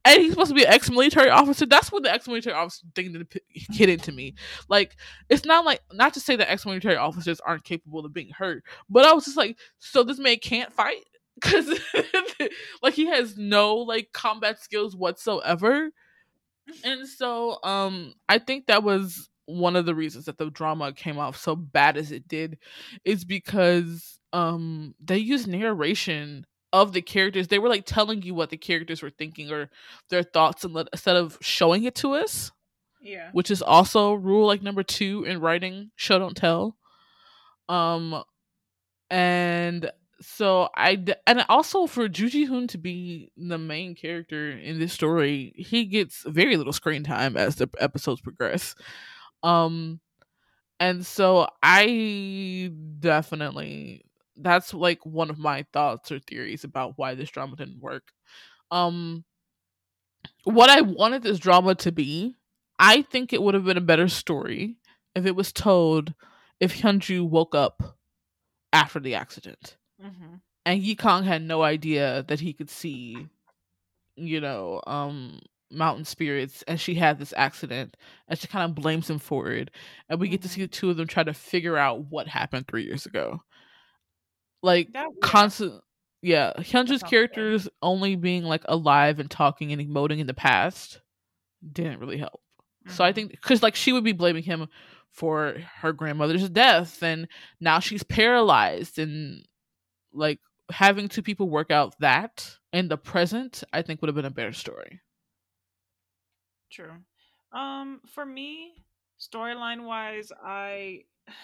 and 0.05 0.23
he's 0.23 0.33
supposed 0.33 0.49
to 0.49 0.55
be 0.55 0.65
an 0.65 0.73
ex-military 0.73 1.29
officer. 1.29 1.67
That's 1.67 1.93
what 1.93 2.03
the 2.03 2.13
ex-military 2.13 2.55
officer 2.55 2.87
thing 2.95 3.13
that 3.13 3.43
hit 3.51 3.89
into 3.89 4.13
me. 4.13 4.35
Like, 4.69 4.97
it's 5.29 5.45
not 5.45 5.65
like 5.65 5.81
not 5.93 6.15
to 6.15 6.21
say 6.21 6.37
that 6.37 6.51
ex-military 6.51 6.97
officers 6.97 7.41
aren't 7.41 7.65
capable 7.65 8.05
of 8.05 8.13
being 8.13 8.31
hurt, 8.31 8.65
but 8.89 9.05
I 9.05 9.13
was 9.13 9.27
just 9.27 9.37
like, 9.37 9.59
so 9.79 10.03
this 10.03 10.19
man 10.19 10.39
can't 10.39 10.73
fight 10.73 11.05
because 11.41 11.79
like 12.83 12.95
he 12.95 13.07
has 13.07 13.37
no 13.37 13.77
like 13.77 14.11
combat 14.13 14.61
skills 14.63 14.97
whatsoever, 14.97 15.91
and 16.85 17.09
so 17.09 17.59
um, 17.63 18.15
I 18.29 18.39
think 18.39 18.67
that 18.67 18.83
was 18.83 19.29
one 19.47 19.77
of 19.77 19.87
the 19.87 19.95
reasons 19.95 20.27
that 20.27 20.39
the 20.39 20.51
drama 20.51 20.93
came 20.93 21.19
off 21.19 21.37
so 21.37 21.57
bad 21.57 21.97
as 21.97 22.13
it 22.13 22.29
did, 22.29 22.59
is 23.05 23.25
because 23.25 24.19
um 24.33 24.95
they 25.01 25.19
use 25.19 25.47
narration 25.47 26.47
of 26.73 26.93
the 26.93 27.03
characters. 27.03 27.49
They 27.49 27.59
were 27.59 27.69
like 27.69 27.85
telling 27.85 28.23
you 28.23 28.35
what 28.35 28.51
the 28.51 28.57
characters 28.57 29.03
were 29.03 29.11
thinking 29.11 29.51
or 29.51 29.71
their 30.09 30.23
thoughts 30.23 30.65
and 30.65 30.77
instead 30.93 31.17
of 31.17 31.37
showing 31.41 31.85
it 31.85 31.97
to 31.97 32.13
us 32.13 32.53
yeah. 33.01 33.31
which 33.33 33.51
is 33.51 33.63
also 33.63 34.15
rule 34.15 34.47
like 34.47 34.63
number 34.63 34.83
two 34.83 35.25
in 35.25 35.41
writing 35.41 35.91
show 35.97 36.19
don't 36.19 36.37
tell. 36.37 36.77
Um 37.69 38.23
and 39.09 39.91
so 40.21 40.69
i 40.77 41.03
and 41.27 41.45
also 41.49 41.87
for 41.87 42.09
Ju 42.09 42.29
Ji 42.29 42.45
Hoon 42.45 42.67
to 42.69 42.79
be 42.79 43.31
the 43.37 43.59
main 43.59 43.95
character 43.95 44.51
in 44.51 44.79
this 44.79 44.93
story 44.93 45.53
he 45.57 45.85
gets 45.87 46.25
very 46.27 46.57
little 46.57 46.73
screen 46.73 47.03
time 47.03 47.37
as 47.37 47.57
the 47.57 47.69
episodes 47.79 48.21
progress 48.21 48.75
um 49.43 50.01
and 50.79 51.05
so 51.05 51.49
i 51.63 52.71
definitely 52.99 54.05
that's 54.43 54.75
like 54.75 55.05
one 55.05 55.31
of 55.31 55.39
my 55.39 55.65
thoughts 55.73 56.11
or 56.11 56.19
theories 56.19 56.65
about 56.65 56.95
why 56.97 57.15
this 57.15 57.31
drama 57.31 57.57
didn't 57.57 57.81
work. 57.81 58.13
Um 58.71 59.25
what 60.45 60.71
I 60.71 60.81
wanted 60.83 61.23
this 61.23 61.39
drama 61.39 61.75
to 61.77 61.93
be, 61.93 62.35
I 62.79 63.03
think 63.03 63.33
it 63.33 63.43
would 63.43 63.55
have 63.55 63.65
been 63.65 63.77
a 63.77 63.83
better 63.83 64.09
story 64.09 64.77
if 65.15 65.27
it 65.27 65.37
was 65.37 65.53
told 65.53 66.15
if 66.59 66.81
Hyunju 66.81 67.29
woke 67.29 67.55
up 67.55 67.99
after 68.73 69.01
the 69.01 69.15
accident. 69.15 69.77
Mm-hmm. 70.03 70.35
And 70.67 70.83
Yikong 70.83 71.25
had 71.25 71.43
no 71.43 71.63
idea 71.63 72.25
that 72.29 72.41
he 72.41 72.53
could 72.53 72.71
see, 72.71 73.27
you 74.17 74.41
know, 74.41 74.83
um, 74.87 75.41
mountain 75.71 76.05
spirits 76.05 76.63
and 76.69 76.81
she 76.81 76.95
had 76.95 77.19
this 77.19 77.33
accident 77.37 77.97
and 78.29 78.39
she 78.39 78.47
kind 78.47 78.65
of 78.65 78.75
blames 78.75 79.09
him 79.09 79.19
for 79.19 79.51
it. 79.51 79.71
And 80.09 80.21
we 80.21 80.29
get 80.29 80.43
to 80.43 80.49
mm-hmm. 80.49 80.55
see 80.55 80.63
the 80.63 80.69
two 80.69 80.91
of 80.91 80.97
them 80.97 81.07
try 81.07 81.23
to 81.23 81.35
figure 81.35 81.77
out 81.77 82.11
what 82.11 82.29
happened 82.29 82.67
three 82.67 82.85
years 82.85 83.07
ago 83.07 83.41
like 84.63 84.93
that, 84.93 85.09
constant 85.23 85.83
yeah 86.23 86.53
hyunju's 86.59 87.03
characters 87.03 87.65
good. 87.65 87.73
only 87.83 88.17
being 88.17 88.45
like 88.45 88.63
alive 88.67 89.19
and 89.19 89.31
talking 89.31 89.73
and 89.73 89.81
emoting 89.81 90.19
in 90.19 90.27
the 90.27 90.35
past 90.35 91.01
didn't 91.73 92.01
really 92.01 92.19
help 92.19 92.41
mm-hmm. 92.85 92.93
so 92.93 93.05
i 93.05 93.09
mm-hmm. 93.09 93.17
think 93.17 93.31
because 93.31 93.63
like 93.63 93.75
she 93.75 93.93
would 93.93 94.05
be 94.05 94.13
blaming 94.13 94.43
him 94.43 94.69
for 95.13 95.57
her 95.77 95.93
grandmother's 95.93 96.49
death 96.51 97.03
and 97.03 97.27
now 97.61 97.81
she's 97.81 98.03
paralyzed 98.03 98.99
and 98.99 99.45
like 100.13 100.41
having 100.71 101.09
two 101.09 101.23
people 101.23 101.49
work 101.49 101.71
out 101.71 101.95
that 102.01 102.57
in 102.73 102.89
the 102.89 102.97
present 102.97 103.65
i 103.73 103.83
think 103.83 104.01
would 104.01 104.09
have 104.09 104.15
been 104.15 104.25
a 104.25 104.31
better 104.31 104.53
story 104.53 105.01
true 106.71 106.93
um 107.53 108.01
for 108.15 108.25
me 108.25 108.73
storyline 109.21 109.85
wise 109.85 110.31
i 110.45 111.01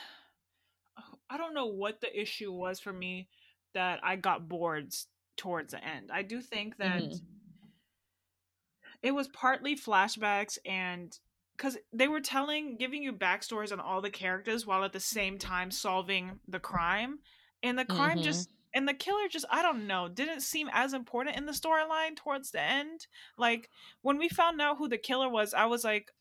I 1.29 1.39
don't 1.39 1.55
know 1.55 1.67
what 1.67 2.01
the 2.01 2.21
issue 2.21 2.53
was 2.53 2.79
for 2.79 2.93
me 2.93 3.29
that 3.75 4.01
I 4.03 4.17
got 4.17 4.49
bored 4.49 4.95
towards 5.37 5.73
the 5.73 5.85
end. 5.85 6.11
I 6.13 6.23
do 6.23 6.41
think 6.41 6.79
that 6.79 7.03
mm-hmm. 7.03 7.17
it 9.03 9.13
was 9.13 9.29
partly 9.29 9.77
flashbacks 9.77 10.59
and 10.65 11.17
because 11.57 11.79
they 11.93 12.07
were 12.07 12.21
telling, 12.21 12.77
giving 12.77 13.03
you 13.03 13.13
backstories 13.15 13.73
on 13.73 13.81
all 13.81 14.03
the 14.03 14.11
characters 14.11 14.67
while 14.67 14.85
at 14.85 14.93
the 14.93 15.01
same 15.01 15.39
time 15.39 15.71
solving 15.71 16.39
the 16.47 16.61
crime, 16.61 17.19
and 17.63 17.79
the 17.79 17.87
crime 17.87 18.17
mm-hmm. 18.17 18.25
just 18.25 18.51
and 18.77 18.87
the 18.87 18.95
killer 18.95 19.27
just 19.29 19.47
I 19.51 19.63
don't 19.63 19.87
know 19.87 20.09
didn't 20.09 20.43
seem 20.43 20.69
as 20.73 20.93
important 20.93 21.37
in 21.37 21.47
the 21.47 21.53
storyline 21.53 22.15
towards 22.15 22.51
the 22.53 22.61
end. 22.61 23.07
Like 23.37 23.71
when 24.03 24.19
we 24.19 24.29
found 24.29 24.61
out 24.61 24.77
who 24.79 24.89
the 24.89 24.99
killer 24.99 25.29
was, 25.29 25.55
I 25.55 25.65
was 25.65 25.83
like, 25.83 26.13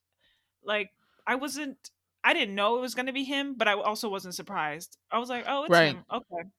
like 0.64 0.90
I 1.28 1.36
wasn't 1.36 1.92
I 2.26 2.34
didn't 2.34 2.56
know 2.56 2.78
it 2.78 2.82
was 2.82 2.96
going 2.96 3.06
to 3.06 3.14
be 3.14 3.24
him, 3.24 3.54
but 3.56 3.68
I 3.68 3.74
also 3.74 4.10
wasn't 4.10 4.34
surprised. 4.34 4.98
I 5.12 5.20
was 5.20 5.30
like, 5.30 5.46
oh, 5.48 5.64
it's 5.66 5.72
right. 5.72 5.94
him. 5.94 6.04
Okay. 6.12 6.50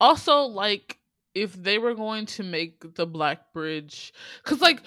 Also, 0.00 0.42
like, 0.44 0.98
if 1.34 1.52
they 1.52 1.76
were 1.76 1.94
going 1.94 2.24
to 2.24 2.42
make 2.42 2.94
the 2.94 3.06
Black 3.06 3.52
Bridge, 3.52 4.14
because, 4.42 4.62
like, 4.62 4.80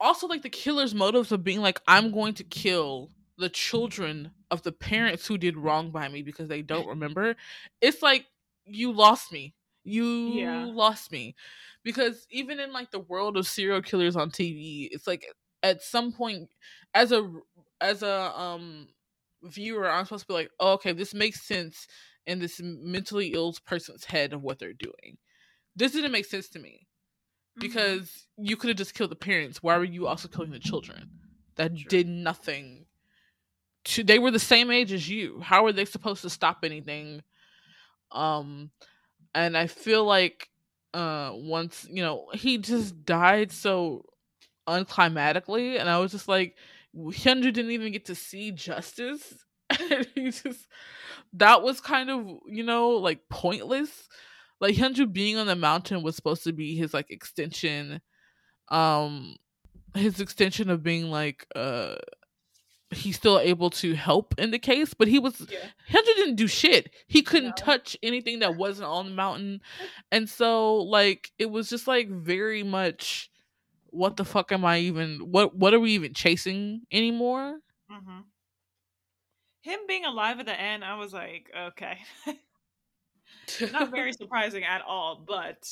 also, 0.00 0.26
like, 0.26 0.40
the 0.40 0.48
killer's 0.48 0.94
motives 0.94 1.32
of 1.32 1.44
being 1.44 1.60
like, 1.60 1.82
I'm 1.86 2.12
going 2.12 2.32
to 2.34 2.44
kill 2.44 3.10
the 3.36 3.50
children 3.50 4.30
of 4.50 4.62
the 4.62 4.72
parents 4.72 5.26
who 5.26 5.36
did 5.36 5.58
wrong 5.58 5.90
by 5.90 6.08
me 6.08 6.22
because 6.22 6.48
they 6.48 6.62
don't 6.62 6.88
remember. 6.88 7.36
It's 7.82 8.00
like, 8.00 8.24
you 8.70 8.92
lost 8.92 9.32
me. 9.32 9.54
You 9.84 10.04
yeah. 10.04 10.64
lost 10.66 11.10
me. 11.12 11.34
Because 11.82 12.26
even 12.30 12.60
in, 12.60 12.72
like, 12.72 12.90
the 12.90 13.00
world 13.00 13.36
of 13.36 13.46
serial 13.46 13.80
killers 13.80 14.16
on 14.16 14.30
TV, 14.30 14.88
it's 14.90 15.06
like, 15.06 15.24
at 15.62 15.82
some 15.82 16.12
point, 16.12 16.48
as 16.94 17.12
a 17.12 17.30
as 17.80 18.02
a 18.02 18.38
um 18.38 18.88
viewer, 19.42 19.90
I'm 19.90 20.04
supposed 20.04 20.24
to 20.24 20.28
be 20.28 20.34
like, 20.34 20.50
oh, 20.60 20.72
okay, 20.74 20.92
this 20.92 21.14
makes 21.14 21.42
sense 21.42 21.86
in 22.26 22.38
this 22.38 22.60
mentally 22.62 23.28
ill 23.28 23.54
person's 23.66 24.04
head 24.04 24.32
of 24.32 24.42
what 24.42 24.58
they're 24.58 24.72
doing. 24.72 25.18
This 25.76 25.92
didn't 25.92 26.12
make 26.12 26.26
sense 26.26 26.48
to 26.50 26.58
me 26.58 26.86
mm-hmm. 27.58 27.60
because 27.60 28.08
mm-hmm. 28.08 28.44
you 28.46 28.56
could 28.56 28.68
have 28.68 28.76
just 28.76 28.94
killed 28.94 29.10
the 29.10 29.16
parents. 29.16 29.62
Why 29.62 29.78
were 29.78 29.84
you 29.84 30.06
also 30.06 30.28
killing 30.28 30.50
the 30.50 30.58
children 30.58 31.10
that 31.56 31.76
True. 31.76 31.88
did 31.88 32.08
nothing? 32.08 32.86
To 33.84 34.04
they 34.04 34.18
were 34.18 34.30
the 34.30 34.38
same 34.38 34.70
age 34.70 34.92
as 34.92 35.08
you. 35.08 35.40
How 35.40 35.64
are 35.64 35.72
they 35.72 35.86
supposed 35.86 36.22
to 36.22 36.30
stop 36.30 36.58
anything? 36.64 37.22
Um, 38.12 38.70
and 39.34 39.56
I 39.56 39.66
feel 39.66 40.04
like 40.04 40.48
uh 40.94 41.30
once 41.34 41.86
you 41.90 42.02
know 42.02 42.28
he 42.34 42.58
just 42.58 43.04
died 43.04 43.52
so 43.52 44.04
unclimatically, 44.68 45.78
and 45.78 45.88
I 45.88 45.98
was 45.98 46.12
just 46.12 46.28
like 46.28 46.56
Hyunju 46.96 47.52
didn't 47.52 47.70
even 47.72 47.92
get 47.92 48.06
to 48.06 48.14
see 48.14 48.52
justice. 48.52 49.44
and 49.90 50.06
he 50.14 50.30
just 50.30 50.66
that 51.34 51.62
was 51.62 51.80
kind 51.80 52.10
of, 52.10 52.26
you 52.46 52.64
know, 52.64 52.90
like 52.90 53.28
pointless. 53.30 54.08
Like 54.60 54.76
Hyunju 54.76 55.12
being 55.12 55.38
on 55.38 55.46
the 55.46 55.56
mountain 55.56 56.02
was 56.02 56.16
supposed 56.16 56.44
to 56.44 56.52
be 56.52 56.76
his 56.76 56.94
like 56.94 57.10
extension 57.10 58.00
um 58.70 59.36
his 59.94 60.20
extension 60.20 60.70
of 60.70 60.82
being 60.82 61.10
like 61.10 61.46
uh 61.56 61.96
he's 62.92 63.16
still 63.16 63.38
able 63.38 63.70
to 63.70 63.94
help 63.94 64.34
in 64.38 64.50
the 64.50 64.58
case, 64.58 64.94
but 64.94 65.08
he 65.08 65.18
was 65.18 65.46
Yeah. 65.48 65.70
Hendra 65.90 66.14
didn't 66.16 66.36
do 66.36 66.46
shit. 66.48 66.92
He 67.06 67.22
couldn't 67.22 67.50
No. 67.50 67.54
touch 67.56 67.96
anything 68.02 68.40
that 68.40 68.56
wasn't 68.56 68.88
on 68.88 69.06
the 69.06 69.14
mountain. 69.14 69.60
And 70.12 70.28
so 70.28 70.76
like 70.76 71.30
it 71.38 71.50
was 71.50 71.68
just 71.70 71.86
like 71.86 72.08
very 72.08 72.62
much 72.62 73.30
what 73.90 74.16
the 74.16 74.24
fuck 74.24 74.52
am 74.52 74.64
I 74.64 74.78
even 74.80 75.18
what 75.30 75.56
what 75.56 75.74
are 75.74 75.80
we 75.80 75.92
even 75.92 76.14
chasing 76.14 76.82
anymore? 76.92 77.60
hmm 77.88 78.20
Him 79.62 79.80
being 79.88 80.04
alive 80.04 80.40
at 80.40 80.46
the 80.46 80.58
end, 80.58 80.84
I 80.84 80.96
was 80.96 81.12
like, 81.12 81.50
okay. 81.56 81.98
Not 83.72 83.90
very 83.90 84.12
surprising 84.14 84.64
at 84.64 84.82
all, 84.82 85.16
but 85.26 85.68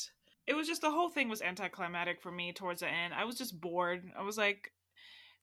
it 0.47 0.53
was 0.55 0.67
just 0.67 0.81
the 0.81 0.91
whole 0.91 1.09
thing 1.09 1.29
was 1.29 1.41
anticlimactic 1.41 2.21
for 2.21 2.31
me 2.31 2.53
towards 2.53 2.81
the 2.81 2.87
end. 2.87 3.13
I 3.13 3.25
was 3.25 3.37
just 3.37 3.59
bored. 3.59 4.03
I 4.17 4.21
was 4.23 4.37
like, 4.37 4.71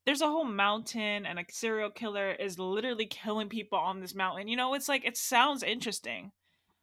there's 0.07 0.23
a 0.23 0.27
whole 0.29 0.45
mountain 0.45 1.27
and 1.27 1.39
a 1.39 1.45
serial 1.51 1.91
killer 1.91 2.31
is 2.31 2.59
literally 2.59 3.07
killing 3.07 3.49
people 3.49 3.79
on 3.79 4.01
this 4.01 4.15
mountain. 4.15 4.49
You 4.49 4.57
know, 4.57 4.73
it's 4.75 4.89
like 4.89 5.05
it 5.05 5.17
sounds 5.17 5.63
interesting, 5.63 6.33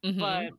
Mhm. 0.04 0.18
but 0.20 0.50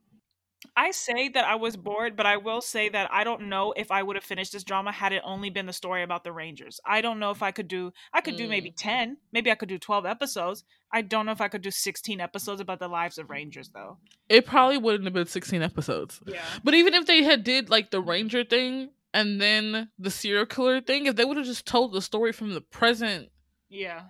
I 0.75 0.89
say 0.89 1.29
that 1.29 1.45
I 1.45 1.55
was 1.55 1.77
bored, 1.77 2.15
but 2.15 2.25
I 2.25 2.37
will 2.37 2.59
say 2.59 2.89
that 2.89 3.07
I 3.13 3.23
don't 3.23 3.49
know 3.49 3.73
if 3.77 3.91
I 3.91 4.01
would 4.01 4.15
have 4.15 4.23
finished 4.25 4.51
this 4.51 4.63
drama 4.63 4.91
had 4.91 5.13
it 5.13 5.21
only 5.23 5.51
been 5.51 5.67
the 5.67 5.73
story 5.73 6.01
about 6.01 6.23
the 6.23 6.31
Rangers. 6.31 6.79
I 6.83 7.01
don't 7.01 7.19
know 7.19 7.29
if 7.29 7.43
I 7.43 7.51
could 7.51 7.67
do 7.67 7.93
I 8.11 8.21
could 8.21 8.35
do 8.35 8.47
maybe 8.47 8.71
10, 8.71 9.17
maybe 9.31 9.51
I 9.51 9.55
could 9.55 9.69
do 9.69 9.77
12 9.77 10.07
episodes. 10.07 10.63
I 10.91 11.03
don't 11.03 11.27
know 11.27 11.31
if 11.33 11.41
I 11.41 11.49
could 11.49 11.61
do 11.61 11.69
16 11.69 12.19
episodes 12.19 12.61
about 12.61 12.79
the 12.79 12.87
lives 12.87 13.19
of 13.19 13.29
Rangers 13.29 13.69
though. 13.69 13.99
it 14.27 14.47
probably 14.47 14.79
wouldn't 14.79 15.03
have 15.03 15.13
been 15.13 15.27
16 15.27 15.61
episodes. 15.61 16.19
Yeah. 16.25 16.43
But 16.63 16.73
even 16.73 16.95
if 16.95 17.05
they 17.05 17.21
had 17.21 17.43
did 17.43 17.69
like 17.69 17.91
the 17.91 18.01
ranger 18.01 18.43
thing 18.43 18.89
and 19.15 19.41
then 19.41 19.89
the 19.97 20.11
serial 20.11 20.45
killer 20.45 20.81
thing, 20.81 21.07
if 21.07 21.15
they 21.15 21.25
would 21.25 21.37
have 21.37 21.45
just 21.47 21.65
told 21.65 21.93
the 21.93 22.01
story 22.01 22.31
from 22.33 22.53
the 22.53 22.61
present 22.61 23.29
Yeah. 23.69 24.03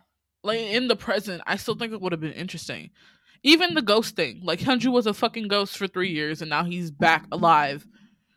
like 0.43 0.59
in 0.59 0.87
the 0.89 0.95
present, 0.97 1.41
I 1.47 1.55
still 1.57 1.75
think 1.75 1.93
it 1.93 2.01
would 2.01 2.11
have 2.11 2.21
been 2.21 2.33
interesting. 2.33 2.89
Even 3.43 3.75
the 3.75 3.81
ghost 3.81 4.15
thing, 4.15 4.41
like 4.43 4.59
Hyunju 4.59 4.91
was 4.91 5.05
a 5.07 5.13
fucking 5.13 5.47
ghost 5.47 5.77
for 5.77 5.87
three 5.87 6.09
years, 6.11 6.41
and 6.41 6.49
now 6.49 6.63
he's 6.63 6.89
back 6.91 7.25
alive, 7.31 7.85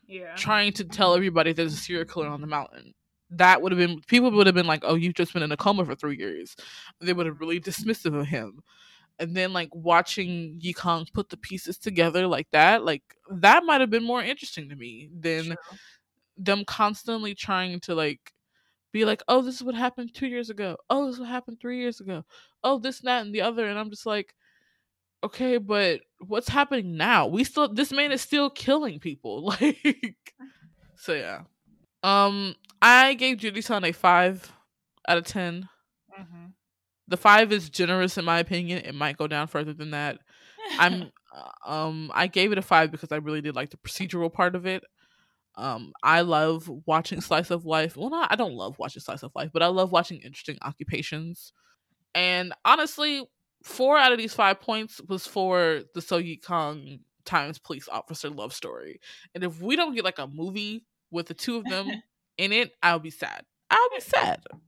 Yeah. 0.07 0.35
trying 0.37 0.73
to 0.75 0.85
tell 0.85 1.15
everybody 1.15 1.53
there's 1.53 1.73
a 1.75 1.77
serial 1.77 2.05
killer 2.05 2.29
on 2.29 2.41
the 2.43 2.47
mountain. 2.47 2.95
That 3.31 3.61
would 3.63 3.73
have 3.73 3.79
been 3.79 4.01
people 4.07 4.31
would 4.31 4.47
have 4.47 4.55
been 4.55 4.67
like, 4.67 4.83
"Oh, 4.85 4.95
you've 4.95 5.15
just 5.15 5.33
been 5.35 5.43
in 5.43 5.53
a 5.53 5.57
coma 5.57 5.85
for 5.85 5.95
three 5.95 6.17
years." 6.19 6.57
They 7.01 7.13
would 7.13 7.27
have 7.27 7.41
really 7.41 7.61
dismissive 7.61 8.15
of 8.19 8.27
him. 8.27 8.61
And 9.19 9.37
then 9.37 9.53
like 9.53 9.69
watching 9.75 10.59
Yi 10.61 10.73
Kong 10.73 11.07
put 11.13 11.29
the 11.29 11.37
pieces 11.37 11.77
together 11.77 12.27
like 12.27 12.49
that, 12.53 12.85
like 12.85 13.03
that 13.31 13.65
might 13.65 13.81
have 13.81 13.91
been 13.91 14.05
more 14.05 14.23
interesting 14.23 14.69
to 14.71 14.77
me 14.77 15.09
than 15.13 15.47
True. 15.47 15.57
Them 16.39 16.65
constantly 16.65 17.35
trying 17.35 17.81
to 17.83 17.95
like 17.95 18.33
be 18.93 19.05
like, 19.05 19.23
oh, 19.29 19.43
this 19.43 19.57
is 19.57 19.65
what 19.65 19.75
happened 19.75 20.15
two 20.15 20.27
years 20.29 20.51
ago. 20.51 20.77
Oh, 20.91 21.07
this 21.07 21.17
is 21.17 21.21
what 21.21 21.29
happened 21.29 21.59
three 21.61 21.81
years 21.81 22.01
ago. 22.01 22.25
Oh, 22.65 22.79
this, 22.79 23.01
that, 23.01 23.25
and 23.27 23.35
the 23.35 23.43
other. 23.43 23.67
And 23.69 23.79
I'm 23.79 23.91
just 23.91 24.07
like, 24.07 24.35
okay, 25.25 25.59
but 25.59 26.01
what's 26.21 26.49
happening 26.49 26.97
now? 26.97 27.27
We 27.27 27.45
still, 27.45 27.73
this 27.73 27.93
man 27.93 28.13
is 28.13 28.23
still 28.23 28.51
killing 28.51 28.99
people. 29.01 29.55
Like, 29.61 30.17
so 30.97 31.15
yeah. 31.15 31.43
Um, 32.03 32.55
I 32.83 33.15
gave 33.15 33.39
Jiri-san 33.39 33.85
a 33.85 33.93
five 33.93 34.53
out 35.09 35.19
of 35.19 35.25
ten. 35.25 35.69
hmm 36.13 36.47
The 37.09 37.17
five 37.17 37.53
is 37.53 37.71
generous 37.71 38.19
in 38.19 38.25
my 38.25 38.39
opinion. 38.41 38.85
It 38.85 38.95
might 38.95 39.17
go 39.19 39.27
down 39.27 39.49
further 39.49 39.75
than 39.75 39.91
that. 39.93 40.19
I'm 40.79 41.11
uh, 41.35 41.71
um 41.71 42.11
I 42.15 42.27
gave 42.27 42.53
it 42.53 42.59
a 42.59 42.63
5 42.63 42.91
because 42.91 43.13
I 43.13 43.17
really 43.17 43.41
did 43.41 43.57
like 43.57 43.71
the 43.71 43.79
procedural 43.79 44.33
part 44.33 44.55
of 44.57 44.67
it. 44.67 44.85
Um 45.59 45.93
I 46.05 46.23
love 46.23 46.71
watching 46.87 47.21
slice 47.23 47.51
of 47.51 47.67
life. 47.67 47.97
Well, 47.99 48.11
not 48.11 48.33
I 48.33 48.37
don't 48.37 48.55
love 48.55 48.79
watching 48.79 49.03
slice 49.03 49.25
of 49.25 49.33
life, 49.37 49.51
but 49.53 49.63
I 49.65 49.69
love 49.69 49.93
watching 49.93 50.19
interesting 50.21 50.59
occupations. 50.63 51.53
And 52.15 52.55
honestly, 52.65 53.29
4 53.65 53.99
out 53.99 54.13
of 54.13 54.19
these 54.19 54.35
5 54.35 54.61
points 54.61 55.01
was 55.09 55.27
for 55.27 55.83
the 55.95 56.03
So 56.03 56.19
Yi 56.19 56.39
Kong 56.39 57.01
Times 57.25 57.59
police 57.59 57.89
officer 57.89 58.31
love 58.31 58.55
story. 58.55 59.01
And 59.35 59.45
if 59.45 59.61
we 59.61 59.77
don't 59.77 59.95
get 59.95 60.05
like 60.05 60.19
a 60.19 60.27
movie 60.27 60.87
with 61.11 61.27
the 61.27 61.35
two 61.35 61.57
of 61.57 61.69
them 61.69 62.03
in 62.39 62.53
it, 62.53 62.73
I'll 62.83 62.99
be 63.01 63.11
sad. 63.11 63.45
I'll 63.71 63.91
be 63.91 64.01
sad. 64.01 64.41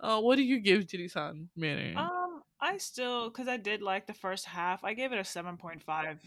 Uh, 0.00 0.20
what 0.20 0.36
do 0.36 0.42
you 0.42 0.60
give 0.60 0.84
Jiri-san 0.86 1.48
Marin? 1.56 2.10
um, 2.10 2.42
I 2.60 2.78
still 2.78 3.30
because 3.30 3.48
I 3.48 3.56
did 3.56 3.82
like 3.82 4.06
the 4.06 4.14
first 4.14 4.46
half. 4.46 4.84
I 4.84 4.94
gave 4.94 5.12
it 5.12 5.18
a 5.18 5.24
seven 5.24 5.56
point 5.56 5.82
five. 5.82 6.22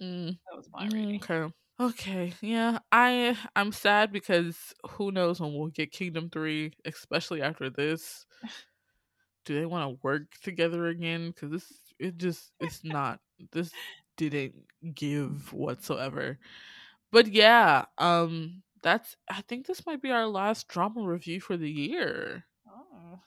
Mm. 0.00 0.38
That 0.50 0.56
was 0.56 0.70
my 0.70 0.86
Mm, 0.86 0.90
rating. 0.90 1.20
Okay. 1.22 1.52
Okay. 1.80 2.32
Yeah. 2.40 2.78
I 2.92 3.36
I'm 3.56 3.72
sad 3.72 4.12
because 4.12 4.74
who 4.90 5.10
knows 5.10 5.40
when 5.40 5.54
we'll 5.54 5.68
get 5.68 5.90
Kingdom 5.92 6.30
3, 6.30 6.72
especially 6.84 7.42
after 7.42 7.70
this. 7.70 8.26
Do 9.44 9.58
they 9.58 9.66
want 9.66 9.90
to 9.90 9.98
work 10.02 10.22
together 10.42 10.86
again? 10.88 11.28
Because 11.28 11.50
this 11.50 11.72
it 11.98 12.16
just 12.18 12.52
it's 12.60 12.82
not 12.84 13.20
this 13.52 13.72
didn't 14.16 14.54
give 14.94 15.52
whatsoever. 15.52 16.38
But 17.12 17.28
yeah, 17.28 17.86
um 17.98 18.62
that's 18.82 19.16
I 19.30 19.42
think 19.42 19.66
this 19.66 19.86
might 19.86 20.02
be 20.02 20.10
our 20.12 20.26
last 20.26 20.68
drama 20.68 21.02
review 21.06 21.40
for 21.40 21.56
the 21.56 21.70
year. 21.70 22.44
Oh. 22.68 23.20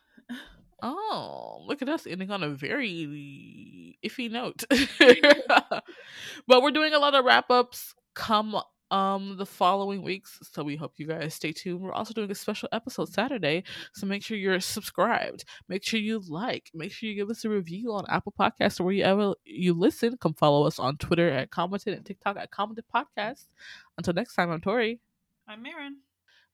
Oh, 0.83 1.63
look 1.67 1.81
at 1.81 1.89
us 1.89 2.05
ending 2.07 2.31
on 2.31 2.43
a 2.43 2.49
very 2.49 3.97
iffy 4.03 4.29
note. 4.31 4.63
but 6.47 6.61
we're 6.61 6.71
doing 6.71 6.93
a 6.93 6.99
lot 6.99 7.15
of 7.15 7.25
wrap 7.25 7.49
ups 7.49 7.95
come 8.17 8.59
um 8.89 9.35
the 9.37 9.45
following 9.45 10.01
weeks, 10.01 10.39
so 10.41 10.63
we 10.63 10.75
hope 10.75 10.93
you 10.97 11.05
guys 11.05 11.33
stay 11.33 11.51
tuned. 11.51 11.81
We're 11.81 11.91
also 11.91 12.13
doing 12.13 12.31
a 12.31 12.35
special 12.35 12.69
episode 12.71 13.09
Saturday, 13.09 13.63
so 13.93 14.07
make 14.07 14.23
sure 14.23 14.37
you're 14.37 14.59
subscribed. 14.59 15.45
Make 15.67 15.83
sure 15.83 15.99
you 15.99 16.21
like. 16.27 16.71
Make 16.73 16.91
sure 16.91 17.09
you 17.09 17.15
give 17.15 17.29
us 17.29 17.45
a 17.45 17.49
review 17.49 17.93
on 17.93 18.05
Apple 18.09 18.33
Podcasts 18.37 18.79
or 18.79 18.85
wherever 18.85 19.33
you 19.45 19.73
listen. 19.73 20.17
Come 20.17 20.33
follow 20.33 20.65
us 20.65 20.79
on 20.79 20.97
Twitter 20.97 21.29
at 21.29 21.51
Commented 21.51 21.93
and 21.93 22.05
TikTok 22.05 22.37
at 22.37 22.51
Commented 22.51 22.85
Podcast. 22.93 23.45
Until 23.97 24.13
next 24.13 24.35
time, 24.35 24.49
I'm 24.51 24.61
Tori. 24.61 24.99
I'm 25.47 25.61
Marin. 25.61 25.97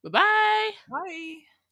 Bye 0.04 0.10
bye. 0.10 0.72
Bye. 0.90 1.63